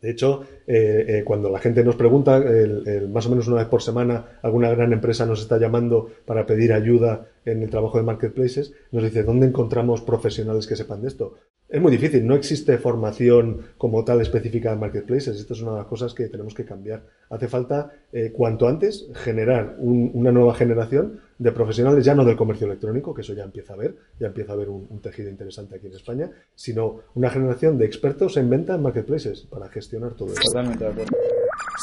De 0.00 0.10
hecho, 0.10 0.44
eh, 0.66 1.04
eh, 1.08 1.22
cuando 1.24 1.50
la 1.50 1.58
gente 1.58 1.82
nos 1.82 1.96
pregunta, 1.96 2.40
más 3.08 3.26
o 3.26 3.30
menos 3.30 3.48
una 3.48 3.56
vez 3.56 3.66
por 3.66 3.82
semana, 3.82 4.38
alguna 4.42 4.70
gran 4.70 4.92
empresa 4.92 5.26
nos 5.26 5.40
está 5.40 5.58
llamando 5.58 6.08
para 6.24 6.46
pedir 6.46 6.72
ayuda 6.72 7.26
en 7.44 7.62
el 7.64 7.70
trabajo 7.70 7.98
de 7.98 8.04
marketplaces, 8.04 8.72
nos 8.92 9.02
dice, 9.02 9.24
¿dónde 9.24 9.48
encontramos 9.48 10.02
profesionales 10.02 10.68
que 10.68 10.76
sepan 10.76 11.02
de 11.02 11.08
esto? 11.08 11.34
Es 11.68 11.82
muy 11.82 11.92
difícil, 11.92 12.26
no 12.26 12.34
existe 12.34 12.78
formación 12.78 13.66
como 13.76 14.02
tal 14.02 14.22
específica 14.22 14.70
de 14.70 14.76
marketplaces. 14.76 15.38
Esto 15.38 15.52
es 15.52 15.60
una 15.60 15.72
de 15.72 15.78
las 15.78 15.86
cosas 15.86 16.14
que 16.14 16.28
tenemos 16.28 16.54
que 16.54 16.64
cambiar. 16.64 17.04
Hace 17.28 17.46
falta, 17.46 17.92
eh, 18.10 18.32
cuanto 18.32 18.68
antes, 18.68 19.06
generar 19.12 19.76
una 19.78 20.32
nueva 20.32 20.54
generación 20.54 21.20
de 21.38 21.52
profesionales, 21.52 22.04
ya 22.04 22.14
no 22.14 22.24
del 22.24 22.36
comercio 22.36 22.66
electrónico, 22.66 23.14
que 23.14 23.22
eso 23.22 23.32
ya 23.32 23.44
empieza 23.44 23.74
a 23.74 23.76
ver, 23.76 23.96
ya 24.18 24.26
empieza 24.26 24.52
a 24.52 24.54
haber 24.56 24.68
un, 24.68 25.00
tejido 25.00 25.30
interesante 25.30 25.76
aquí 25.76 25.86
en 25.86 25.94
España, 25.94 26.30
sino 26.54 27.00
una 27.14 27.30
generación 27.30 27.78
de 27.78 27.86
expertos 27.86 28.36
en 28.36 28.50
venta 28.50 28.74
en 28.74 28.82
marketplaces 28.82 29.42
para 29.42 29.68
gestionar 29.68 30.14
todo 30.14 30.32
eso. 30.32 30.42
Totalmente 30.42 30.84
de 30.84 30.90
acuerdo. 30.90 31.16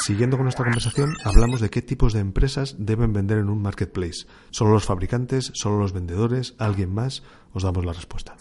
Siguiendo 0.05 0.35
con 0.35 0.43
nuestra 0.43 0.65
conversación, 0.65 1.13
hablamos 1.23 1.61
de 1.61 1.69
qué 1.69 1.81
tipos 1.81 2.13
de 2.13 2.19
empresas 2.19 2.75
deben 2.79 3.13
vender 3.13 3.37
en 3.37 3.49
un 3.49 3.61
marketplace. 3.61 4.27
¿Solo 4.51 4.71
los 4.71 4.85
fabricantes? 4.85 5.51
¿Solo 5.53 5.79
los 5.79 5.93
vendedores? 5.93 6.53
¿Alguien 6.57 6.93
más? 6.93 7.23
Os 7.53 7.63
damos 7.63 7.85
la 7.85 7.93
respuesta. 7.93 8.35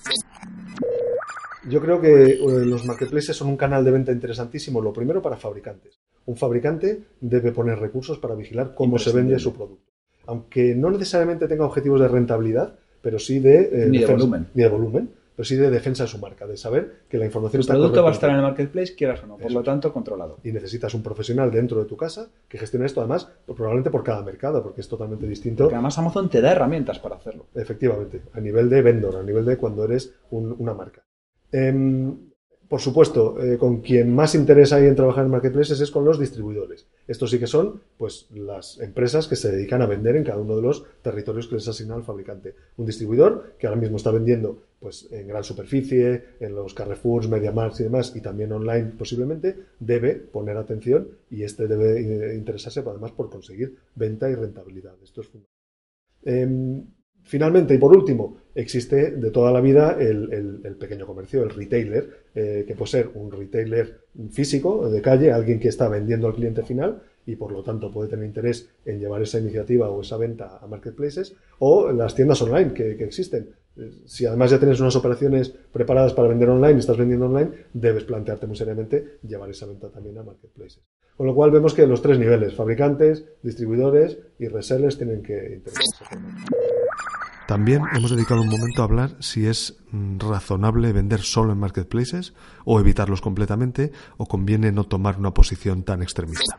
Yo 1.68 1.80
creo 1.80 2.00
que 2.00 2.32
eh, 2.32 2.38
los 2.66 2.84
marketplaces 2.84 3.36
son 3.36 3.48
un 3.48 3.56
canal 3.56 3.84
de 3.84 3.92
venta 3.92 4.12
interesantísimo, 4.12 4.80
lo 4.80 4.92
primero 4.92 5.22
para 5.22 5.36
fabricantes. 5.36 6.00
Un 6.26 6.36
fabricante 6.36 7.04
debe 7.20 7.52
poner 7.52 7.78
recursos 7.78 8.18
para 8.18 8.34
vigilar 8.34 8.74
cómo 8.74 8.98
se 8.98 9.12
vende 9.12 9.38
su 9.38 9.54
producto 9.54 9.93
aunque 10.26 10.74
no 10.74 10.90
necesariamente 10.90 11.48
tenga 11.48 11.64
objetivos 11.64 12.00
de 12.00 12.08
rentabilidad, 12.08 12.74
pero 13.02 13.18
sí 13.18 13.38
de, 13.38 13.70
eh, 13.72 13.86
ni 13.88 13.98
de 13.98 14.06
volumen. 14.06 14.46
Ni 14.54 14.62
de 14.62 14.68
volumen, 14.68 15.10
pero 15.36 15.44
sí 15.44 15.56
de 15.56 15.70
defensa 15.70 16.04
de 16.04 16.08
su 16.08 16.18
marca, 16.18 16.46
de 16.46 16.56
saber 16.56 17.02
que 17.08 17.18
la 17.18 17.26
información 17.26 17.60
está 17.60 17.74
El 17.74 17.80
producto 17.80 18.02
va 18.02 18.10
a 18.10 18.12
estar 18.12 18.30
en 18.30 18.36
el 18.36 18.42
marketplace, 18.42 18.94
quieras 18.94 19.22
o 19.24 19.26
no, 19.26 19.36
por 19.36 19.52
lo 19.52 19.62
tanto, 19.62 19.92
controlado. 19.92 20.38
Y 20.44 20.52
necesitas 20.52 20.94
un 20.94 21.02
profesional 21.02 21.50
dentro 21.50 21.80
de 21.80 21.86
tu 21.86 21.96
casa 21.96 22.28
que 22.48 22.56
gestione 22.56 22.86
esto, 22.86 23.00
además, 23.00 23.28
probablemente 23.46 23.90
por 23.90 24.04
cada 24.04 24.22
mercado, 24.22 24.62
porque 24.62 24.80
es 24.80 24.88
totalmente 24.88 25.26
distinto. 25.26 25.64
Porque 25.64 25.74
además 25.74 25.98
Amazon 25.98 26.30
te 26.30 26.40
da 26.40 26.52
herramientas 26.52 26.98
para 26.98 27.16
hacerlo. 27.16 27.46
Efectivamente, 27.54 28.22
a 28.32 28.40
nivel 28.40 28.70
de 28.70 28.82
vendor, 28.82 29.16
a 29.16 29.22
nivel 29.22 29.44
de 29.44 29.56
cuando 29.56 29.84
eres 29.84 30.14
una 30.30 30.72
marca. 30.72 31.02
Em, 31.50 32.16
por 32.74 32.80
supuesto, 32.80 33.40
eh, 33.40 33.56
con 33.56 33.82
quien 33.82 34.12
más 34.12 34.34
interés 34.34 34.72
hay 34.72 34.88
en 34.88 34.96
trabajar 34.96 35.24
en 35.24 35.30
marketplaces 35.30 35.80
es 35.80 35.92
con 35.92 36.04
los 36.04 36.18
distribuidores. 36.18 36.88
Estos 37.06 37.30
sí 37.30 37.38
que 37.38 37.46
son 37.46 37.80
pues, 37.96 38.26
las 38.34 38.80
empresas 38.80 39.28
que 39.28 39.36
se 39.36 39.52
dedican 39.52 39.80
a 39.80 39.86
vender 39.86 40.16
en 40.16 40.24
cada 40.24 40.40
uno 40.40 40.56
de 40.56 40.62
los 40.62 40.84
territorios 41.00 41.46
que 41.46 41.54
les 41.54 41.68
asigna 41.68 41.94
el 41.94 42.02
fabricante. 42.02 42.56
Un 42.76 42.86
distribuidor 42.86 43.54
que 43.60 43.68
ahora 43.68 43.80
mismo 43.80 43.96
está 43.96 44.10
vendiendo 44.10 44.60
pues, 44.80 45.06
en 45.12 45.28
gran 45.28 45.44
superficie, 45.44 46.24
en 46.40 46.56
los 46.56 46.74
Carrefours, 46.74 47.28
MediaMarkt 47.28 47.78
y 47.78 47.84
demás, 47.84 48.12
y 48.16 48.20
también 48.20 48.50
online 48.50 48.94
posiblemente, 48.98 49.54
debe 49.78 50.16
poner 50.16 50.56
atención 50.56 51.10
y 51.30 51.44
este 51.44 51.68
debe 51.68 52.34
interesarse 52.34 52.80
además 52.80 53.12
por 53.12 53.30
conseguir 53.30 53.76
venta 53.94 54.28
y 54.28 54.34
rentabilidad. 54.34 54.94
Esto 55.00 55.20
es 55.20 55.28
fundamental. 55.28 55.54
Em, 56.24 56.86
Finalmente, 57.24 57.74
y 57.74 57.78
por 57.78 57.96
último, 57.96 58.36
existe 58.54 59.12
de 59.12 59.30
toda 59.30 59.50
la 59.50 59.60
vida 59.60 59.96
el, 59.98 60.76
pequeño 60.78 61.06
comercio, 61.06 61.42
el 61.42 61.50
retailer, 61.50 62.24
eh, 62.34 62.64
que 62.66 62.74
puede 62.74 62.90
ser 62.90 63.10
un 63.14 63.32
retailer 63.32 64.00
físico, 64.30 64.88
de 64.90 65.00
calle, 65.00 65.32
alguien 65.32 65.58
que 65.58 65.68
está 65.68 65.88
vendiendo 65.88 66.26
al 66.26 66.34
cliente 66.34 66.62
final 66.62 67.02
y 67.26 67.36
por 67.36 67.50
lo 67.52 67.62
tanto 67.62 67.90
puede 67.90 68.10
tener 68.10 68.26
interés 68.26 68.68
en 68.84 69.00
llevar 69.00 69.22
esa 69.22 69.38
iniciativa 69.38 69.88
o 69.88 70.02
esa 70.02 70.18
venta 70.18 70.58
a 70.60 70.66
marketplaces, 70.66 71.34
o 71.58 71.90
las 71.90 72.14
tiendas 72.14 72.42
online 72.42 72.74
que, 72.74 72.92
existen. 73.02 73.54
Si 74.04 74.26
además 74.26 74.50
ya 74.50 74.58
tienes 74.58 74.78
unas 74.78 74.94
operaciones 74.94 75.48
preparadas 75.48 76.12
para 76.12 76.28
vender 76.28 76.50
online 76.50 76.74
y 76.74 76.78
estás 76.78 76.98
vendiendo 76.98 77.26
online, 77.26 77.50
debes 77.72 78.04
plantearte 78.04 78.46
muy 78.46 78.56
seriamente 78.56 79.18
llevar 79.26 79.50
esa 79.50 79.66
venta 79.66 79.88
también 79.88 80.18
a 80.18 80.22
marketplaces. 80.22 80.82
Con 81.16 81.26
lo 81.26 81.34
cual 81.34 81.50
vemos 81.50 81.74
que 81.74 81.86
los 81.86 82.02
tres 82.02 82.18
niveles, 82.18 82.54
fabricantes, 82.54 83.24
distribuidores 83.42 84.18
y 84.38 84.48
resellers, 84.48 84.98
tienen 84.98 85.22
que 85.22 85.54
interesarse. 85.54 86.04
También 87.46 87.82
hemos 87.94 88.10
dedicado 88.10 88.40
un 88.40 88.48
momento 88.48 88.80
a 88.80 88.86
hablar 88.86 89.10
si 89.20 89.46
es 89.46 89.76
mm, 89.90 90.18
razonable 90.18 90.92
vender 90.92 91.20
solo 91.20 91.52
en 91.52 91.58
marketplaces 91.58 92.32
o 92.64 92.80
evitarlos 92.80 93.20
completamente 93.20 93.92
o 94.16 94.26
conviene 94.26 94.72
no 94.72 94.84
tomar 94.84 95.18
una 95.18 95.34
posición 95.34 95.82
tan 95.82 96.02
extremista. 96.02 96.58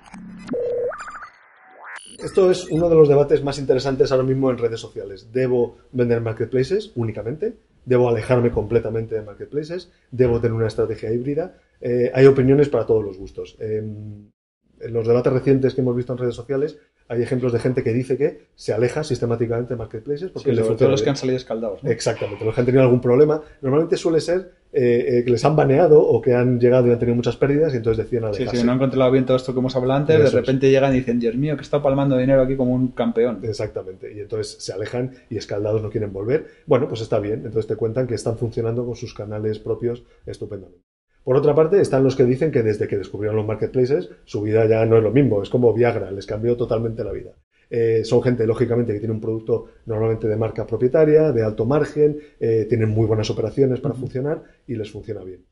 Esto 2.20 2.52
es 2.52 2.68
uno 2.70 2.88
de 2.88 2.96
los 2.96 3.10
debates 3.10 3.44
más 3.44 3.60
interesantes 3.60 4.12
ahora 4.12 4.24
mismo 4.24 4.50
en 4.50 4.58
redes 4.58 4.80
sociales. 4.80 5.30
¿Debo 5.32 5.78
vender 5.92 6.20
en 6.20 6.24
marketplaces 6.24 6.92
únicamente? 6.96 7.58
¿Debo 7.84 8.10
alejarme 8.10 8.52
completamente 8.52 9.16
de 9.16 9.22
marketplaces? 9.22 9.92
¿Debo 10.12 10.40
tener 10.40 10.54
una 10.54 10.68
estrategia 10.68 11.12
híbrida? 11.12 11.58
Eh, 11.82 12.12
hay 12.14 12.26
opiniones 12.26 12.70
para 12.70 12.86
todos 12.86 13.04
los 13.04 13.18
gustos. 13.18 13.58
Em, 13.60 14.32
en 14.80 14.94
los 14.94 15.08
debates 15.08 15.34
recientes 15.34 15.74
que 15.74 15.82
hemos 15.82 15.96
visto 15.96 16.14
en 16.14 16.20
redes 16.20 16.36
sociales 16.36 16.78
hay 17.08 17.22
ejemplos 17.22 17.54
de 17.54 17.60
gente 17.60 17.84
que 17.84 17.94
dice 17.94 18.18
que 18.18 18.48
se 18.56 18.74
aleja 18.74 19.04
sistemáticamente 19.04 19.74
de 19.74 19.78
marketplaces 19.78 20.32
porque 20.32 20.56
sí, 20.56 20.62
todos 20.62 20.92
los 20.92 21.04
que 21.04 21.10
han 21.10 21.16
salido 21.16 21.38
escaldados. 21.38 21.80
Exactamente, 21.84 22.44
los 22.44 22.54
que 22.54 22.62
han 22.62 22.66
tenido 22.66 22.84
algún 22.84 23.02
problema. 23.02 23.42
Normalmente 23.62 23.96
suele 23.96 24.20
ser 24.20 24.52
eh, 24.74 25.20
eh, 25.20 25.24
que 25.24 25.32
les 25.32 25.46
han 25.46 25.56
baneado 25.56 26.02
o 26.02 26.20
que 26.20 26.34
han 26.34 26.60
llegado 26.60 26.88
y 26.88 26.92
han 26.92 27.00
tenido 27.00 27.16
muchas 27.16 27.38
pérdidas 27.38 27.74
y 27.74 27.78
entonces 27.78 28.04
decían 28.06 28.26
alejarse. 28.26 28.52
Sí, 28.52 28.58
sí, 28.58 28.66
no 28.66 28.72
han 28.72 28.80
controlado 28.80 29.12
bien 29.12 29.26
todo 29.26 29.38
esto 29.38 29.54
que 29.54 29.60
hemos 29.60 29.76
hablado 29.76 30.00
antes, 30.00 30.20
de 30.20 30.30
repente 30.30 30.70
llegan 30.70 30.94
y 30.94 30.98
dicen, 30.98 31.20
Dios 31.20 31.36
mío, 31.36 31.56
que 31.56 31.64
está 31.64 31.82
palmando 31.82 32.18
dinero 32.18 32.42
aquí 32.42 32.56
como 32.56 32.74
un 32.74 32.90
campeón. 32.90 33.40
Exactamente, 33.44 34.12
y 34.12 34.20
entonces 34.22 34.58
se 34.60 34.74
alejan 34.74 35.12
y 35.30 35.38
escaldados 35.38 35.82
no 35.82 35.90
quieren 35.90 36.12
volver. 36.12 36.48
Bueno, 36.66 36.88
pues 36.88 37.02
está 37.02 37.20
bien, 37.20 37.44
entonces 37.46 37.68
te 37.68 37.76
cuentan 37.76 38.08
que 38.08 38.16
están 38.16 38.38
funcionando 38.38 38.86
con 38.86 38.96
sus 38.96 39.14
canales 39.14 39.60
propios 39.60 40.04
estupendamente. 40.26 40.82
Por 41.26 41.36
otra 41.36 41.56
parte, 41.56 41.82
están 41.82 42.04
los 42.04 42.16
que 42.16 42.24
dicen 42.24 42.52
que 42.52 42.62
desde 42.62 42.88
que 42.88 43.00
descubrieron 43.00 43.36
los 43.36 43.48
marketplaces, 43.48 44.12
su 44.26 44.44
vida 44.44 44.68
ya 44.68 44.86
no 44.86 44.98
es 44.98 45.04
lo 45.04 45.12
mismo, 45.12 45.42
es 45.42 45.50
como 45.50 45.74
Viagra, 45.74 46.12
les 46.12 46.28
cambió 46.28 46.56
totalmente 46.56 47.04
la 47.04 47.12
vida. 47.12 47.32
Eh, 47.72 48.02
son 48.04 48.22
gente, 48.22 48.46
lógicamente, 48.46 48.94
que 48.94 49.00
tiene 49.00 49.16
un 49.16 49.20
producto 49.20 49.66
normalmente 49.88 50.28
de 50.28 50.36
marca 50.36 50.68
propietaria, 50.68 51.32
de 51.32 51.44
alto 51.44 51.66
margen, 51.66 52.20
eh, 52.40 52.68
tienen 52.70 52.90
muy 52.90 53.08
buenas 53.08 53.32
operaciones 53.32 53.80
para 53.80 53.96
funcionar 53.96 54.44
y 54.68 54.76
les 54.76 54.92
funciona 54.92 55.24
bien. 55.24 55.44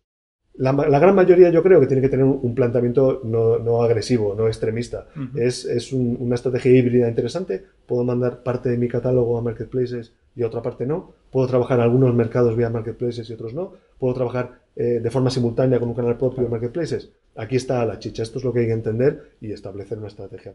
La, 0.53 0.73
gran 0.73 1.15
mayoría 1.15 1.49
yo 1.49 1.63
creo 1.63 1.79
que 1.79 1.87
tiene 1.87 2.03
que 2.03 2.09
tener 2.09 2.25
un, 2.25 2.53
planteamiento 2.53 3.21
no, 3.23 3.81
agresivo, 3.81 4.35
no 4.35 4.45
extremista. 4.45 5.07
Es, 5.33 5.91
una 5.91 6.35
estrategia 6.35 6.71
híbrida 6.71 7.09
interesante. 7.09 7.63
Puedo 7.87 8.03
mandar 8.03 8.43
parte 8.43 8.69
de 8.69 8.77
mi 8.77 8.87
catálogo 8.87 9.35
a 9.39 9.41
marketplaces 9.41 10.13
y 10.35 10.43
otra 10.43 10.61
parte 10.61 10.85
no. 10.85 11.13
Puedo 11.31 11.47
trabajar 11.47 11.79
en 11.79 11.83
algunos 11.83 12.13
mercados 12.13 12.55
vía 12.55 12.69
marketplaces 12.69 13.29
y 13.29 13.33
otros 13.33 13.53
no. 13.53 13.73
Puedo 13.97 14.13
trabajar 14.13 14.61
eh, 14.75 14.99
de 15.01 15.11
forma 15.11 15.29
simultánea 15.29 15.79
con 15.79 15.89
un 15.89 15.95
canal 15.95 16.17
propio 16.17 16.43
de 16.43 16.49
marketplaces. 16.49 17.11
Aquí 17.35 17.55
está 17.55 17.85
la 17.85 17.99
chicha. 17.99 18.23
Esto 18.23 18.39
es 18.39 18.45
lo 18.45 18.53
que 18.53 18.61
hay 18.61 18.67
que 18.67 18.73
entender 18.73 19.35
y 19.41 19.51
establecer 19.51 19.97
una 19.97 20.07
estrategia. 20.07 20.53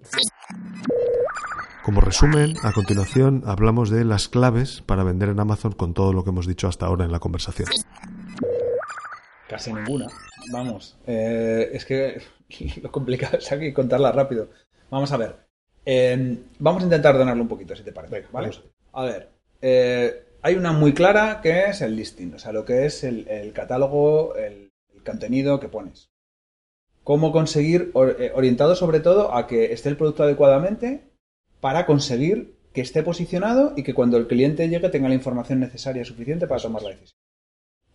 Como 1.84 2.00
resumen, 2.00 2.54
a 2.62 2.72
continuación 2.72 3.42
hablamos 3.46 3.90
de 3.90 4.04
las 4.04 4.28
claves 4.28 4.82
para 4.84 5.04
vender 5.04 5.30
en 5.30 5.40
Amazon 5.40 5.72
con 5.72 5.94
todo 5.94 6.12
lo 6.12 6.22
que 6.22 6.30
hemos 6.30 6.46
dicho 6.46 6.68
hasta 6.68 6.86
ahora 6.86 7.04
en 7.04 7.12
la 7.12 7.18
conversación. 7.18 7.68
Casi 9.48 9.72
ninguna. 9.72 10.06
Vamos, 10.52 10.98
eh, 11.06 11.70
es 11.72 11.84
que 11.84 12.20
lo 12.82 12.92
complicado 12.92 13.38
es 13.38 13.50
aquí 13.50 13.72
contarla 13.72 14.12
rápido. 14.12 14.50
Vamos 14.90 15.12
a 15.12 15.16
ver. 15.16 15.36
Em, 15.84 16.44
vamos 16.58 16.82
a 16.82 16.84
intentar 16.84 17.16
donarlo 17.16 17.42
un 17.42 17.48
poquito, 17.48 17.74
si 17.74 17.82
te 17.82 17.92
parece. 17.92 18.26
¿vale? 18.30 18.50
A 18.92 19.04
ver. 19.04 19.37
Eh, 19.60 20.24
hay 20.42 20.54
una 20.54 20.72
muy 20.72 20.94
clara 20.94 21.40
que 21.42 21.66
es 21.66 21.80
el 21.80 21.96
listing, 21.96 22.34
o 22.34 22.38
sea, 22.38 22.52
lo 22.52 22.64
que 22.64 22.86
es 22.86 23.04
el, 23.04 23.52
catálogo, 23.52 24.36
el, 24.36 24.70
contenido 25.04 25.58
que 25.58 25.68
pones. 25.68 26.10
Cómo 27.02 27.32
conseguir, 27.32 27.92
eh, 28.18 28.30
orientado 28.34 28.76
sobre 28.76 29.00
todo 29.00 29.34
a 29.34 29.46
que 29.46 29.72
esté 29.72 29.88
el 29.88 29.96
producto 29.96 30.22
adecuadamente 30.22 31.08
para 31.60 31.86
conseguir 31.86 32.58
que 32.72 32.82
esté 32.82 33.02
posicionado 33.02 33.72
y 33.76 33.82
que 33.82 33.94
cuando 33.94 34.18
el 34.18 34.26
cliente 34.26 34.68
llegue 34.68 34.90
tenga 34.90 35.08
la 35.08 35.14
información 35.14 35.60
necesaria 35.60 36.04
suficiente 36.04 36.46
para 36.46 36.60
tomar 36.60 36.82
la 36.82 36.90
decisión. 36.90 37.18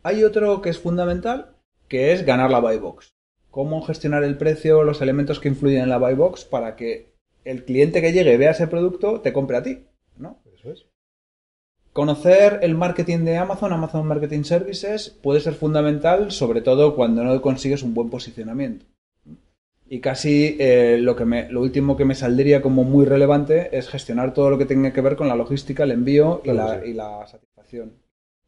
Hay 0.02 0.23
otro 0.23 0.62
que 0.62 0.69
es 0.69 0.80
fundamental, 0.80 1.56
que 1.88 2.12
es 2.12 2.26
ganar 2.26 2.52
la 2.52 2.60
buy 2.60 2.78
box. 2.78 3.13
Cómo 3.52 3.84
gestionar 3.84 4.23
el 4.23 4.38
precio, 4.38 4.84
los 4.84 5.02
elementos 5.02 5.39
que 5.39 5.47
influyen 5.47 5.84
en 5.84 5.89
la 5.89 5.99
buy 5.99 6.15
box 6.15 6.43
para 6.43 6.76
que 6.76 7.13
el 7.45 7.63
cliente 7.65 8.02
que 8.02 8.12
llegue 8.12 8.38
vea 8.38 8.52
ese 8.52 8.67
producto 8.67 9.21
te 9.21 9.32
compre 9.32 9.58
a 9.58 9.63
ti. 9.63 9.86
Conocer 11.93 12.58
el 12.63 12.73
marketing 12.73 13.19
de 13.19 13.38
Amazon, 13.38 13.71
Amazon 13.71 14.08
Marketing 14.08 14.41
Services, 14.41 15.12
puede 15.21 15.39
ser 15.39 15.53
fundamental, 15.53 16.32
sobre 16.32 16.62
todo 16.62 16.95
cuando 16.95 17.23
no 17.23 17.39
consigues 17.39 17.84
un 17.84 17.93
buen 17.93 18.10
posicionamiento. 18.10 18.88
Y 19.88 19.99
casi 19.99 20.58
eh, 20.60 20.97
lo, 20.99 21.15
que 21.15 21.25
me, 21.25 21.51
lo 21.51 21.62
último 21.62 21.95
que 21.95 22.03
me 22.03 22.15
saldría 22.15 22.63
como 22.63 22.84
muy 22.84 23.06
relevante 23.06 23.77
es 23.77 23.88
gestionar 23.89 24.34
todo 24.34 24.49
lo 24.49 24.58
que 24.58 24.65
tenga 24.65 24.91
que 24.91 25.01
ver 25.01 25.15
con 25.15 25.27
la 25.27 25.36
logística, 25.36 25.84
el 25.84 25.91
envío 25.91 26.41
y, 26.43 26.51
la, 26.51 27.27
satisfacción. 27.27 27.93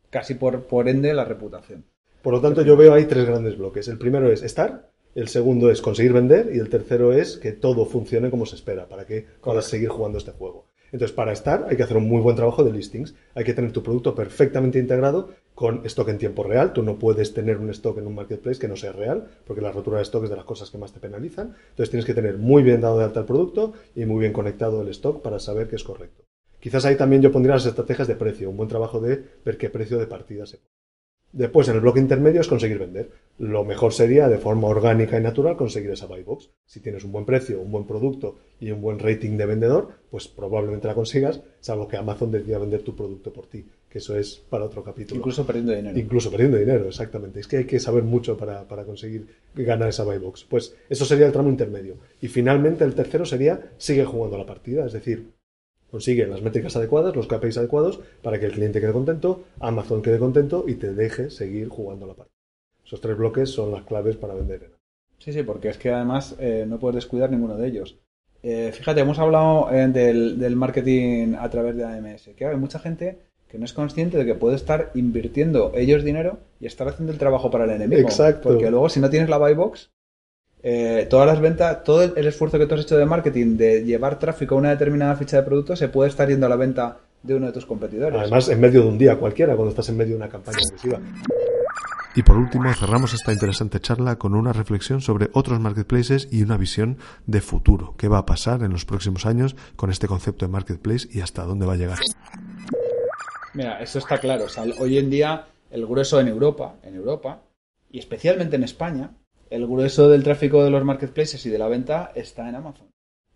Casi 0.10 0.34
por, 0.34 0.64
por 0.64 0.90
ende 0.90 1.14
la 1.14 1.26
reputación. 1.26 1.86
Por 2.24 2.34
lo 2.34 2.42
tanto, 2.42 2.64
yo 2.64 2.76
veo 2.76 2.96
ahí 2.96 3.06
tres 3.06 3.28
grandes 3.28 3.60
bloques. 3.60 3.88
El 3.88 4.00
primero 4.00 4.32
es 4.32 4.42
estar, 4.42 4.90
el 5.14 5.28
segundo 5.28 5.70
es 5.70 5.84
conseguir 5.84 6.14
vender 6.14 6.50
y 6.52 6.58
el 6.58 6.70
tercero 6.70 7.14
es 7.14 7.38
que 7.38 7.52
todo 7.52 7.86
funcione 7.86 8.32
como 8.32 8.48
se 8.48 8.56
espera 8.56 8.88
para 8.88 9.06
que 9.06 9.24
puedas 9.40 9.66
seguir 9.66 9.90
jugando 9.90 10.18
este 10.18 10.32
juego. 10.32 10.66
Entonces, 10.96 11.14
para 11.14 11.34
estar 11.34 11.68
hay 11.70 11.76
que 11.76 11.84
hacer 11.84 11.98
un 11.98 12.08
muy 12.08 12.22
buen 12.22 12.38
trabajo 12.38 12.64
de 12.64 12.72
listings. 12.72 13.16
Hay 13.34 13.44
que 13.44 13.54
tener 13.54 13.74
tu 13.74 13.84
producto 13.84 14.16
perfectamente 14.16 14.80
integrado 14.80 15.32
con 15.54 15.86
stock 15.86 16.08
en 16.08 16.18
tiempo 16.18 16.42
real. 16.42 16.72
Tú 16.72 16.84
no 16.84 16.98
puedes 16.98 17.34
tener 17.34 17.58
un 17.58 17.70
stock 17.72 17.98
en 17.98 18.08
un 18.08 18.16
marketplace 18.16 18.62
que 18.62 18.70
no 18.70 18.78
sea 18.78 18.94
real, 18.94 19.28
porque 19.46 19.62
la 19.62 19.74
rotura 19.74 19.98
de 19.98 20.04
stock 20.04 20.24
es 20.24 20.30
de 20.30 20.38
las 20.38 20.46
cosas 20.46 20.72
que 20.72 20.78
más 20.78 20.94
te 20.94 21.02
penalizan. 21.02 21.54
Entonces, 21.72 21.90
tienes 21.90 22.06
que 22.06 22.14
tener 22.14 22.38
muy 22.38 22.64
bien 22.64 22.80
dado 22.80 22.98
de 22.98 23.04
alta 23.04 23.20
el 23.20 23.26
producto 23.26 23.74
y 23.94 24.06
muy 24.06 24.22
bien 24.22 24.32
conectado 24.32 24.82
el 24.82 24.88
stock 24.88 25.22
para 25.22 25.38
saber 25.38 25.68
que 25.68 25.76
es 25.76 25.84
correcto. 25.84 26.24
Quizás 26.62 26.86
ahí 26.86 26.96
también 26.96 27.22
yo 27.22 27.30
pondría 27.30 27.56
las 27.56 27.66
estrategias 27.66 28.08
de 28.08 28.16
precio, 28.16 28.50
un 28.50 28.56
buen 28.56 28.70
trabajo 28.70 29.02
de 29.02 29.22
ver 29.44 29.58
qué 29.58 29.70
precio 29.70 29.98
de 29.98 30.08
partida 30.08 30.46
se 30.46 30.60
pone. 30.60 30.70
Después, 31.34 31.68
en 31.68 31.76
el 31.76 31.82
bloque 31.82 32.00
intermedio 32.00 32.40
es 32.40 32.48
conseguir 32.48 32.80
vender. 32.80 33.12
Lo 33.38 33.66
mejor 33.66 33.92
sería, 33.92 34.30
de 34.30 34.38
forma 34.38 34.70
orgánica 34.70 35.20
y 35.20 35.22
natural, 35.22 35.58
conseguir 35.58 35.92
esa 35.92 36.06
buy 36.06 36.24
box. 36.24 36.52
Si 36.66 36.80
tienes 36.80 37.04
un 37.04 37.12
buen 37.12 37.26
precio, 37.26 37.60
un 37.60 37.70
buen 37.70 37.86
producto 37.86 38.38
y 38.62 38.72
un 38.72 38.82
buen 38.82 38.98
rating 38.98 39.36
de 39.36 39.46
vendedor, 39.46 39.90
pues 40.10 40.30
probablemente 40.30 40.88
la 40.88 40.94
consigas, 40.94 41.42
salvo 41.60 41.90
que 41.90 41.98
Amazon 41.98 42.32
decida 42.32 42.60
vender 42.60 42.82
tu 42.84 42.96
producto 42.96 43.34
por 43.34 43.48
ti, 43.48 43.66
que 43.90 43.98
eso 43.98 44.18
es 44.18 44.42
para 44.50 44.64
otro 44.64 44.86
capítulo. 44.86 45.20
Incluso 45.20 45.46
perdiendo 45.46 45.74
dinero. 45.74 46.00
Incluso 46.00 46.32
perdiendo 46.32 46.58
dinero, 46.58 46.88
exactamente. 46.88 47.42
Es 47.42 47.48
que 47.48 47.58
hay 47.58 47.66
que 47.66 47.78
saber 47.82 48.04
mucho 48.04 48.38
para, 48.38 48.66
para 48.70 48.86
conseguir 48.86 49.28
ganar 49.54 49.90
esa 49.90 50.06
buy 50.06 50.18
box. 50.18 50.46
Pues 50.46 50.74
eso 50.90 51.04
sería 51.04 51.26
el 51.26 51.34
tramo 51.34 51.50
intermedio. 51.50 51.98
Y 52.22 52.30
finalmente 52.30 52.86
el 52.86 52.96
tercero 52.96 53.26
sería, 53.26 53.72
sigue 53.78 54.06
jugando 54.06 54.38
la 54.38 54.46
partida, 54.46 54.86
es 54.86 54.94
decir, 54.94 55.34
consigue 55.92 56.26
las 56.26 56.42
métricas 56.42 56.78
adecuadas, 56.78 57.14
los 57.14 57.28
KPIs 57.28 57.58
adecuados 57.58 58.00
para 58.22 58.40
que 58.40 58.46
el 58.46 58.54
cliente 58.54 58.80
quede 58.80 58.94
contento, 58.94 59.44
Amazon 59.60 60.02
quede 60.02 60.20
contento 60.20 60.64
y 60.66 60.76
te 60.76 60.94
deje 60.94 61.30
seguir 61.30 61.68
jugando 61.68 62.08
la 62.08 62.14
parte. 62.14 62.35
Esos 62.86 63.02
tres 63.02 63.18
bloques 63.18 63.50
son 63.50 63.72
las 63.72 63.84
claves 63.84 64.16
para 64.16 64.34
vender. 64.34 64.72
Sí, 65.18 65.34
sí, 65.34 65.44
porque 65.44 65.70
es 65.70 65.78
que 65.78 65.92
además 65.92 66.36
eh, 66.40 66.66
no 66.68 66.80
puedes 66.80 66.96
descuidar 66.96 67.32
ninguno 67.32 67.58
de 67.58 67.68
ellos. 67.68 67.98
Eh, 68.44 68.72
fíjate, 68.72 69.02
hemos 69.02 69.18
hablado 69.18 69.72
eh, 69.72 69.88
del, 69.88 70.56
marketing 70.56 71.34
a 71.40 71.50
través 71.50 71.76
de 71.76 71.84
AMS, 71.84 72.30
que 72.38 72.46
hay 72.46 72.56
mucha 72.58 72.78
gente 72.78 73.18
que 73.48 73.58
no 73.58 73.66
es 73.66 73.74
consciente 73.74 74.20
de 74.20 74.26
que 74.26 74.36
puede 74.36 74.56
estar 74.56 74.92
invirtiendo 74.94 75.72
ellos 75.74 76.04
dinero 76.04 76.38
y 76.60 76.68
estar 76.68 76.88
haciendo 76.88 77.12
el 77.12 77.18
trabajo 77.18 77.50
para 77.50 77.64
el 77.64 77.72
enemigo. 77.72 78.02
Exacto. 78.02 78.50
Porque 78.50 78.70
luego 78.70 78.90
si 78.90 79.00
no 79.00 79.10
tienes 79.10 79.30
la 79.30 79.40
buy 79.40 79.56
box, 79.56 79.90
eh, 80.62 81.08
todas 81.10 81.28
las 81.28 81.40
ventas, 81.40 81.84
todo 81.84 82.04
el 82.04 82.28
esfuerzo 82.28 82.60
que 82.60 82.66
tú 82.66 82.76
has 82.76 82.82
hecho 82.82 82.98
de 82.98 83.06
marketing 83.06 83.56
de 83.56 83.84
llevar 83.84 84.20
tráfico 84.20 84.56
a 84.56 84.58
una 84.58 84.72
determinada 84.72 85.16
ficha 85.16 85.38
de 85.38 85.44
producto 85.44 85.76
se 85.76 85.90
puede 85.90 86.10
estar 86.10 86.28
yendo 86.28 86.46
a 86.46 86.50
la 86.50 86.56
venta 86.56 86.98
de 87.22 87.36
uno 87.36 87.48
de 87.48 87.52
tus 87.52 87.66
competidores. 87.66 88.20
Además, 88.20 88.50
en 88.50 88.60
medio 88.60 88.82
de 88.82 88.88
un 88.88 88.98
día 88.98 89.16
cualquiera, 89.18 89.56
cuando 89.56 89.70
estás 89.70 89.90
en 89.90 89.98
medio 89.98 90.12
de 90.12 90.18
una 90.18 90.30
campaña 90.30 90.58
agresiva. 90.68 91.00
Y 92.18 92.24
por 92.24 92.38
último, 92.38 92.74
cerramos 92.74 93.14
esta 93.14 93.34
interesante 93.34 93.82
charla 93.82 94.18
con 94.18 94.36
una 94.36 94.54
reflexión 94.54 95.02
sobre 95.02 95.30
otros 95.34 95.60
marketplaces 95.60 96.30
y 96.32 96.44
una 96.44 96.56
visión 96.56 96.98
de 97.26 97.42
futuro. 97.42 97.94
¿Qué 97.98 98.08
va 98.08 98.20
a 98.20 98.26
pasar 98.26 98.64
en 98.64 98.72
los 98.72 98.86
próximos 98.86 99.26
años 99.26 99.58
con 99.76 99.92
este 99.92 100.08
concepto 100.08 100.46
de 100.46 100.52
marketplace 100.52 101.10
y 101.12 101.20
hasta 101.20 101.44
dónde 101.44 101.66
va 101.66 101.74
a 101.74 101.76
llegar? 101.76 102.00
Mira, 103.54 103.82
eso 103.82 104.00
está 104.00 104.18
claro. 104.18 104.46
hoy 104.80 104.98
en 104.98 105.10
día, 105.10 105.48
el 105.70 105.86
grueso 105.86 106.22
en 106.22 106.30
Europa, 106.30 106.76
en 106.84 106.96
Europa, 106.96 107.42
y 107.92 108.00
especialmente 108.00 108.56
en 108.56 108.64
España, 108.64 109.12
el 109.50 109.68
grueso 109.68 110.08
del 110.08 110.24
tráfico 110.24 110.64
de 110.64 110.70
los 110.70 110.86
marketplaces 110.86 111.46
y 111.46 111.50
de 111.50 111.58
la 111.58 111.68
venta 111.68 112.14
está 112.16 112.48
en 112.48 112.56
Amazon. 112.56 112.88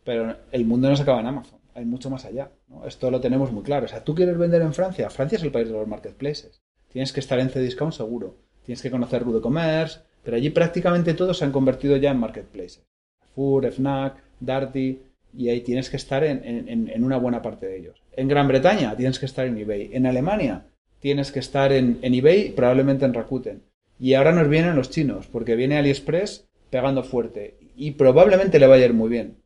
Pero 0.05 0.37
el 0.53 0.65
mundo 0.65 0.89
no 0.89 0.95
se 0.95 1.03
acaba 1.03 1.19
en 1.19 1.27
Amazon, 1.27 1.59
hay 1.75 1.83
mucho 1.83 2.09
más 2.09 2.23
allá. 2.23 2.51
Esto 2.85 3.11
lo 3.11 3.19
tenemos 3.19 3.51
muy 3.51 3.63
claro. 3.63 3.87
O 3.87 3.89
sea, 3.89 4.05
tú 4.05 4.15
quieres 4.15 4.37
vender 4.37 4.61
en 4.61 4.73
Francia, 4.73 5.09
Francia 5.09 5.35
es 5.35 5.43
el 5.43 5.51
país 5.51 5.67
de 5.67 5.73
los 5.73 5.87
marketplaces. 5.87 6.61
Tienes 6.87 7.11
que 7.11 7.19
estar 7.19 7.39
en 7.39 7.49
Cdiscount 7.49 7.93
seguro, 7.93 8.37
tienes 8.69 8.83
que 8.83 8.91
conocer 8.91 9.23
Rue 9.23 9.33
de 9.33 9.41
Commerce, 9.41 10.01
pero 10.23 10.37
allí 10.37 10.51
prácticamente 10.51 11.15
todos 11.15 11.39
se 11.39 11.43
han 11.43 11.51
convertido 11.51 11.97
ya 11.97 12.11
en 12.11 12.19
marketplaces. 12.19 12.83
Fur, 13.33 13.65
Fnac, 13.71 14.21
Darty, 14.39 14.99
y 15.35 15.49
ahí 15.49 15.61
tienes 15.61 15.89
que 15.89 15.97
estar 15.97 16.23
en, 16.23 16.43
en, 16.45 17.03
una 17.03 17.17
buena 17.17 17.41
parte 17.41 17.65
de 17.65 17.77
ellos. 17.79 17.99
En 18.15 18.27
Gran 18.27 18.47
Bretaña 18.47 18.95
tienes 18.95 19.17
que 19.17 19.25
estar 19.25 19.47
en 19.47 19.57
eBay. 19.57 19.89
En 19.91 20.05
Alemania 20.05 20.67
tienes 20.99 21.31
que 21.31 21.39
estar 21.39 21.71
en, 21.71 21.97
eBay 22.03 22.51
probablemente 22.51 23.05
en 23.05 23.15
Rakuten. 23.15 23.63
Y 23.99 24.13
ahora 24.13 24.33
nos 24.33 24.47
vienen 24.47 24.75
los 24.75 24.91
chinos, 24.91 25.25
porque 25.25 25.55
viene 25.55 25.79
AliExpress 25.79 26.47
pegando 26.69 27.01
fuerte. 27.01 27.57
Y 27.75 27.93
probablemente 27.93 28.59
le 28.59 28.67
vaya 28.67 28.83
a 28.83 28.89
ir 28.89 28.93
muy 28.93 29.09
bien. 29.09 29.37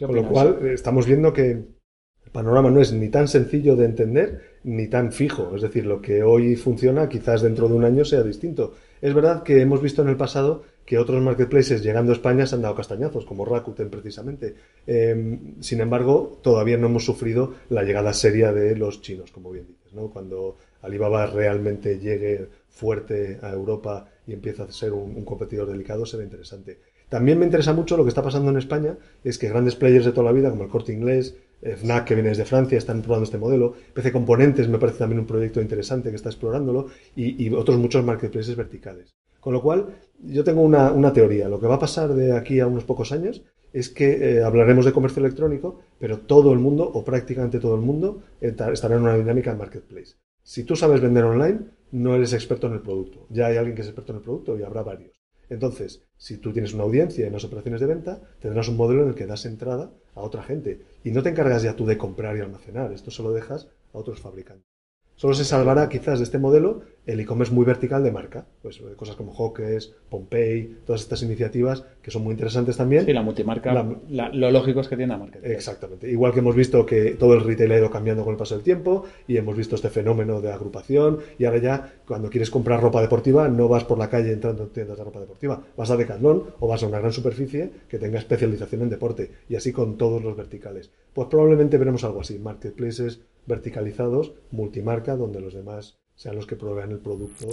Con 0.00 0.16
lo 0.16 0.28
cual, 0.28 0.66
estamos 0.66 1.06
viendo 1.06 1.32
que 1.32 1.50
el 1.52 2.30
panorama 2.32 2.72
no 2.72 2.80
es 2.80 2.92
ni 2.92 3.08
tan 3.08 3.28
sencillo 3.28 3.76
de 3.76 3.84
entender 3.84 4.51
ni 4.64 4.88
tan 4.88 5.12
fijo. 5.12 5.54
Es 5.54 5.62
decir, 5.62 5.86
lo 5.86 6.00
que 6.00 6.22
hoy 6.22 6.56
funciona 6.56 7.08
quizás 7.08 7.42
dentro 7.42 7.68
de 7.68 7.74
un 7.74 7.84
año 7.84 8.04
sea 8.04 8.22
distinto. 8.22 8.74
Es 9.00 9.14
verdad 9.14 9.42
que 9.42 9.60
hemos 9.60 9.82
visto 9.82 10.02
en 10.02 10.08
el 10.08 10.16
pasado 10.16 10.62
que 10.86 10.98
otros 10.98 11.22
marketplaces 11.22 11.82
llegando 11.82 12.12
a 12.12 12.14
España 12.14 12.46
se 12.46 12.54
han 12.54 12.62
dado 12.62 12.74
castañazos, 12.74 13.24
como 13.24 13.44
Rakuten 13.44 13.90
precisamente. 13.90 14.54
Em, 14.86 15.60
sin 15.60 15.80
embargo, 15.80 16.38
todavía 16.42 16.76
no 16.76 16.86
hemos 16.88 17.04
sufrido 17.04 17.54
la 17.70 17.84
llegada 17.84 18.12
seria 18.12 18.52
de 18.52 18.76
los 18.76 19.00
chinos, 19.00 19.30
como 19.30 19.50
bien 19.50 19.66
dices. 19.66 19.92
¿no? 19.92 20.10
Cuando 20.10 20.56
Alibaba 20.82 21.26
realmente 21.26 21.98
llegue 21.98 22.48
fuerte 22.68 23.38
a 23.42 23.50
Europa 23.50 24.08
y 24.26 24.32
empieza 24.32 24.64
a 24.64 24.72
ser 24.72 24.92
un, 24.92 25.24
competidor 25.24 25.68
delicado, 25.68 26.06
será 26.06 26.24
interesante. 26.24 26.78
También 27.08 27.38
me 27.38 27.44
interesa 27.44 27.72
mucho 27.72 27.96
lo 27.96 28.04
que 28.04 28.08
está 28.08 28.22
pasando 28.22 28.50
en 28.50 28.56
España, 28.56 28.96
es 29.22 29.38
que 29.38 29.48
grandes 29.48 29.76
players 29.76 30.06
de 30.06 30.12
toda 30.12 30.24
la 30.24 30.32
vida, 30.32 30.50
como 30.50 30.64
el 30.64 30.70
Corte 30.70 30.92
Inglés, 30.92 31.36
FNAC, 31.62 32.04
que 32.06 32.14
viene 32.14 32.30
desde 32.30 32.44
Francia, 32.44 32.76
están 32.76 33.02
probando 33.02 33.24
este 33.24 33.38
modelo. 33.38 33.74
PC 33.94 34.12
Componentes 34.12 34.68
me 34.68 34.78
parece 34.78 34.98
también 34.98 35.20
un 35.20 35.26
proyecto 35.26 35.60
interesante 35.60 36.10
que 36.10 36.16
está 36.16 36.28
explorándolo 36.28 36.88
y, 37.14 37.50
otros 37.54 37.78
muchos 37.78 38.04
marketplaces 38.04 38.56
verticales. 38.56 39.14
Con 39.40 39.52
lo 39.52 39.62
cual, 39.62 39.86
yo 40.22 40.44
tengo 40.44 40.62
una, 40.62 41.12
teoría. 41.12 41.48
Lo 41.48 41.60
que 41.60 41.66
va 41.66 41.76
a 41.76 41.80
pasar 41.80 42.14
de 42.14 42.36
aquí 42.36 42.60
a 42.60 42.66
unos 42.66 42.84
pocos 42.84 43.12
años 43.12 43.42
es 43.72 43.88
que 43.88 44.36
eh, 44.36 44.42
hablaremos 44.42 44.84
de 44.84 44.92
comercio 44.92 45.20
electrónico, 45.20 45.80
pero 45.98 46.18
todo 46.18 46.52
el 46.52 46.58
mundo, 46.58 46.88
o 46.92 47.04
prácticamente 47.04 47.58
todo 47.58 47.74
el 47.74 47.80
mundo, 47.80 48.22
estará 48.40 48.96
en 48.96 49.02
una 49.02 49.16
dinámica 49.16 49.52
de 49.52 49.58
marketplace. 49.58 50.16
Si 50.42 50.64
tú 50.64 50.76
sabes 50.76 51.00
vender 51.00 51.24
online, 51.24 51.60
no 51.92 52.14
eres 52.14 52.32
experto 52.32 52.66
en 52.66 52.74
el 52.74 52.80
producto. 52.80 53.26
Ya 53.30 53.46
hay 53.46 53.56
alguien 53.56 53.76
que 53.76 53.82
es 53.82 53.88
experto 53.88 54.12
en 54.12 54.18
el 54.18 54.24
producto 54.24 54.58
y 54.58 54.62
habrá 54.62 54.82
varios. 54.82 55.21
Entonces, 55.52 56.02
si 56.16 56.38
tú 56.38 56.52
tienes 56.52 56.72
una 56.72 56.84
audiencia 56.84 57.26
en 57.26 57.32
las 57.34 57.44
operaciones 57.44 57.80
de 57.80 57.86
venta, 57.86 58.22
tendrás 58.40 58.68
un 58.68 58.76
modelo 58.78 59.02
en 59.02 59.08
el 59.08 59.14
que 59.14 59.26
das 59.26 59.44
entrada 59.44 59.90
a 60.14 60.20
otra 60.22 60.42
gente. 60.42 60.80
Y 61.04 61.10
no 61.10 61.22
te 61.22 61.28
encargas 61.28 61.62
ya 61.62 61.76
tú 61.76 61.84
de 61.84 61.98
comprar 61.98 62.36
y 62.36 62.40
almacenar. 62.40 62.90
Esto 62.92 63.10
se 63.10 63.22
lo 63.22 63.32
dejas 63.32 63.68
a 63.92 63.98
otros 63.98 64.20
fabricantes. 64.20 64.66
Solo 65.14 65.34
se 65.34 65.44
salvará 65.44 65.90
quizás 65.90 66.18
de 66.20 66.24
este 66.24 66.38
modelo 66.38 66.82
el 67.06 67.20
e-commerce 67.20 67.52
muy 67.52 67.64
vertical 67.64 68.02
de 68.02 68.12
marca. 68.12 68.46
Pues 68.62 68.78
eh, 68.78 68.94
cosas 68.96 69.16
como 69.16 69.32
Hawkes, 69.34 69.94
Pompey, 70.08 70.78
todas 70.86 71.02
estas 71.02 71.22
iniciativas 71.22 71.84
que 72.02 72.10
son 72.10 72.22
muy 72.22 72.32
interesantes 72.32 72.76
también. 72.76 73.04
Sí, 73.04 73.12
la 73.12 73.22
multimarca, 73.22 73.72
lo 74.08 74.50
lógico 74.50 74.80
es 74.80 74.88
que 74.88 74.96
tiene 74.96 75.16
marca. 75.16 75.38
Exactamente. 75.42 76.10
Igual 76.10 76.32
que 76.32 76.40
hemos 76.40 76.54
visto 76.54 76.84
que 76.86 77.12
todo 77.12 77.34
el 77.34 77.44
retail 77.44 77.72
ha 77.72 77.78
ido 77.78 77.90
cambiando 77.90 78.24
con 78.24 78.32
el 78.32 78.38
paso 78.38 78.54
del 78.54 78.64
tiempo 78.64 79.04
y 79.26 79.36
hemos 79.36 79.56
visto 79.56 79.74
este 79.74 79.90
fenómeno 79.90 80.40
de 80.40 80.52
agrupación 80.52 81.18
y 81.38 81.44
ahora 81.44 81.58
ya 81.58 81.92
cuando 82.06 82.30
quieres 82.30 82.50
comprar 82.50 82.80
ropa 82.80 83.00
deportiva 83.00 83.48
no 83.48 83.68
vas 83.68 83.84
por 83.84 83.98
la 83.98 84.08
calle 84.08 84.32
entrando 84.32 84.64
en 84.64 84.70
tiendas 84.70 84.98
de 84.98 85.04
ropa 85.04 85.20
deportiva, 85.20 85.62
vas 85.76 85.90
a 85.90 85.96
Decathlon 85.96 86.44
o 86.60 86.68
vas 86.68 86.82
a 86.82 86.86
una 86.86 86.98
gran 86.98 87.12
superficie 87.12 87.70
que 87.88 87.98
tenga 87.98 88.18
especialización 88.18 88.82
en 88.82 88.90
deporte 88.90 89.30
y 89.48 89.56
así 89.56 89.72
con 89.72 89.96
todos 89.96 90.22
los 90.22 90.36
verticales. 90.36 90.90
Pues 91.12 91.28
probablemente 91.28 91.78
veremos 91.78 92.04
algo 92.04 92.20
así, 92.20 92.38
marketplaces 92.38 93.20
verticalizados, 93.46 94.34
multimarca, 94.50 95.16
donde 95.16 95.40
los 95.40 95.54
demás 95.54 96.01
sean 96.14 96.36
los 96.36 96.46
que 96.46 96.56
provean 96.56 96.92
el 96.92 96.98
producto. 96.98 97.46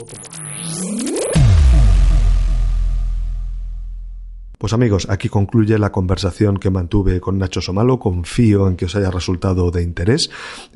Pues 4.60 4.74
amigos, 4.74 5.08
aquí 5.10 5.30
concluye 5.30 5.80
la 5.80 5.94
conversación 5.94 6.58
que 6.58 6.70
mantuve 6.70 7.22
con 7.22 7.38
Nacho 7.38 7.62
Somalo. 7.62 7.98
Confío 7.98 8.68
en 8.68 8.76
que 8.76 8.84
os 8.84 8.96
haya 8.98 9.10
resultado 9.10 9.72
de 9.72 9.84
interés. 9.84 10.32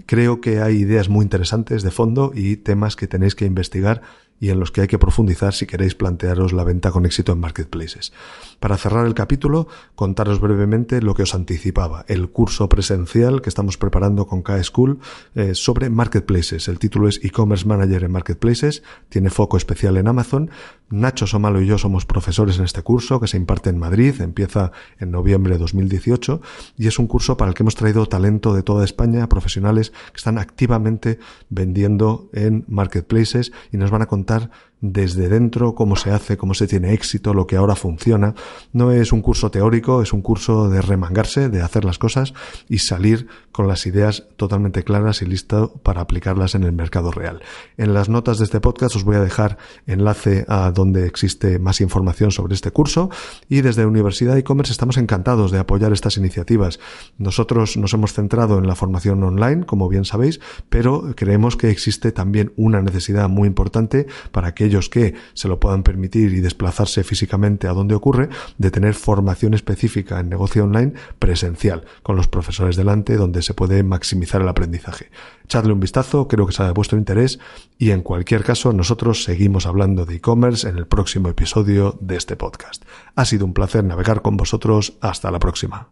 Creo 0.06 0.39
que 0.39 0.62
hay 0.62 0.78
ideas 0.78 1.10
muy 1.10 1.24
interesantes 1.24 1.84
de 1.84 1.91
fondo 1.91 2.32
y 2.34 2.56
temas 2.56 2.96
que 2.96 3.08
tenéis 3.08 3.36
que 3.36 3.43
investigar 3.43 4.02
y 4.39 4.50
en 4.50 4.60
los 4.60 4.72
que 4.72 4.82
hay 4.82 4.88
que 4.88 5.00
profundizar 5.00 5.54
si 5.54 5.65
queréis 5.65 5.96
plantearos 5.96 6.54
la 6.54 6.63
venta 6.63 6.91
con 6.91 7.06
éxito 7.06 7.32
en 7.32 7.39
marketplaces. 7.39 8.13
Para 8.60 8.78
cerrar 8.78 9.06
el 9.06 9.13
capítulo, 9.13 9.67
contaros 9.96 10.39
brevemente 10.39 11.02
lo 11.02 11.13
que 11.13 11.24
os 11.24 11.36
anticipaba, 11.36 12.06
el 12.08 12.30
curso 12.30 12.67
presencial 12.67 13.41
que 13.41 13.50
estamos 13.50 13.78
preparando 13.78 14.28
con 14.28 14.41
K-School 14.41 15.00
eh, 15.36 15.56
sobre 15.56 15.89
marketplaces. 15.89 16.67
El 16.67 16.80
título 16.80 17.08
es 17.08 17.24
E-Commerce 17.24 17.65
Manager 17.65 18.04
en 18.04 18.12
Marketplaces, 18.12 18.84
tiene 19.10 19.30
foco 19.30 19.58
especial 19.58 19.98
en 19.98 20.08
Amazon. 20.08 20.52
Nacho 20.89 21.26
Somalo 21.26 21.62
y 21.62 21.65
yo 21.65 21.78
somos 21.78 22.06
profesores 22.06 22.60
en 22.60 22.65
este 22.65 22.82
curso 22.82 23.19
que 23.19 23.28
se 23.28 23.38
imparte 23.38 23.73
en 23.74 23.80
Madrid, 23.80 24.22
empieza 24.22 24.72
en 25.00 25.12
noviembre 25.12 25.54
de 25.54 25.60
2018 25.60 26.42
y 26.78 26.88
es 26.88 27.00
un 27.00 27.08
curso 27.08 27.38
para 27.38 27.50
el 27.50 27.56
que 27.56 27.64
hemos 27.64 27.76
traído 27.76 28.06
talento 28.06 28.54
de 28.54 28.64
toda 28.64 28.86
España, 28.86 29.28
profesionales 29.28 29.92
que 29.92 30.18
están 30.18 30.38
activamente 30.38 31.20
vendiendo 31.50 32.30
en 32.34 32.64
marketplaces 32.68 33.52
y 33.72 33.78
nos 33.78 33.92
van 33.92 34.02
a 34.02 34.08
contar 34.08 34.50
desde 34.84 35.30
dentro 35.30 35.76
cómo 35.76 35.96
se 35.96 36.12
hace, 36.12 36.36
cómo 36.36 36.54
se 36.54 36.67
tiene 36.67 36.93
éxito, 36.93 37.34
lo 37.34 37.48
que 37.48 37.56
ahora 37.56 37.74
funciona. 37.74 38.36
No 38.74 38.91
es 38.91 39.13
un 39.13 39.22
curso 39.22 39.50
teórico, 39.50 40.02
es 40.02 40.12
un 40.12 40.22
curso 40.22 40.69
de 40.69 40.82
remangarse, 40.82 41.48
de 41.48 41.62
hacer 41.62 41.86
las 41.86 41.98
cosas 41.98 42.34
y 42.67 42.80
salir 42.80 43.28
con 43.54 43.69
las 43.69 43.86
ideas 43.86 44.26
totalmente 44.36 44.84
claras 44.84 45.22
y 45.22 45.26
listo 45.26 45.74
para 45.84 46.02
aplicarlas 46.02 46.54
en 46.54 46.63
el 46.63 46.74
mercado 46.74 47.12
real. 47.12 47.41
En 47.78 47.93
las 47.93 48.10
notas 48.10 48.39
de 48.39 48.43
este 48.43 48.60
podcast 48.60 48.98
os 48.98 49.06
voy 49.06 49.15
a 49.15 49.22
dejar 49.22 49.58
enlace 49.88 50.43
a 50.50 50.69
donde 50.72 51.08
existe 51.08 51.60
más 51.60 51.80
información 51.80 52.32
sobre 52.32 52.54
este 52.54 52.72
curso 52.72 53.10
y 53.48 53.62
desde 53.62 53.86
Universidad 53.86 54.38
e-commerce 54.38 54.74
estamos 54.74 54.98
encantados 54.98 55.52
de 55.52 55.60
apoyar 55.60 55.93
estas 55.93 56.17
iniciativas. 56.17 56.82
Nosotros 57.17 57.78
nos 57.78 57.93
hemos 57.93 58.12
centrado 58.12 58.58
en 58.58 58.67
la 58.67 58.76
formación 58.76 59.24
online, 59.24 59.65
como 59.65 59.88
bien 59.88 60.04
sabéis, 60.04 60.41
pero 60.69 61.13
creemos 61.15 61.56
que 61.56 61.69
existe 61.69 62.12
también 62.12 62.52
una 62.58 62.82
necesidad 62.82 63.30
muy 63.30 63.48
importante 63.48 64.08
para 64.34 64.54
que 64.82 65.14
se 65.34 65.48
lo 65.48 65.60
puedan 65.60 65.84
permitir 65.84 66.34
y 66.34 66.42
desplazarse 66.42 67.04
físicamente 67.04 67.68
a 67.68 67.74
donde 67.74 67.96
ocurre, 67.96 68.30
de 68.58 68.72
tener 68.72 68.94
formación 68.94 69.54
específica 69.54 70.20
en 70.20 70.30
negocio 70.30 70.64
online 70.64 70.94
presencial, 71.20 71.86
con 72.02 72.16
los 72.16 72.28
profesores 72.28 72.76
delante, 72.76 73.16
donde 73.16 73.42
se 73.42 73.54
puede 73.54 73.84
maximizar 73.84 74.42
el 74.42 74.50
aprendizaje. 74.50 75.10
Echadle 75.46 75.74
un 75.74 75.80
vistazo, 75.80 76.28
creo 76.28 76.48
que 76.48 76.54
sea 76.54 76.66
de 76.66 76.72
vuestro 76.72 76.98
interés 76.98 77.40
y 77.78 77.92
en 77.92 78.02
cualquier 78.02 78.44
caso 78.44 78.74
nosotros 78.74 79.24
seguimos 79.24 79.66
hablando 79.66 80.06
de 80.06 80.16
e-commerce 80.16 80.68
en 80.68 80.78
el 80.78 80.88
próximo 80.88 81.30
episodio 81.30 81.98
de 82.02 82.16
este 82.16 82.36
podcast. 82.36 82.84
Ha 83.16 83.26
sido 83.26 83.46
un 83.46 83.54
placer 83.54 83.84
navegar 83.84 84.22
con 84.22 84.38
vosotros. 84.38 84.94
Hasta 85.02 85.32
la 85.32 85.40
próxima. 85.40 85.90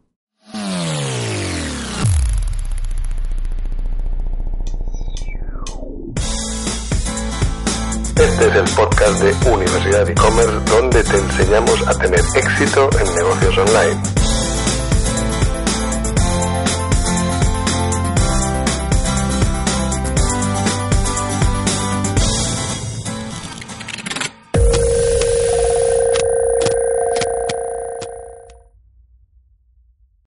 Este 8.22 8.50
es 8.50 8.56
el 8.56 8.76
podcast 8.76 9.20
de 9.24 9.50
Universidad 9.50 10.08
e-commerce 10.08 10.60
donde 10.70 11.04
te 11.04 11.18
enseñamos 11.18 11.88
a 11.88 11.94
tener 11.98 12.20
éxito 12.36 12.88
en 13.00 13.16
negocios 13.16 13.58
online. 13.58 14.21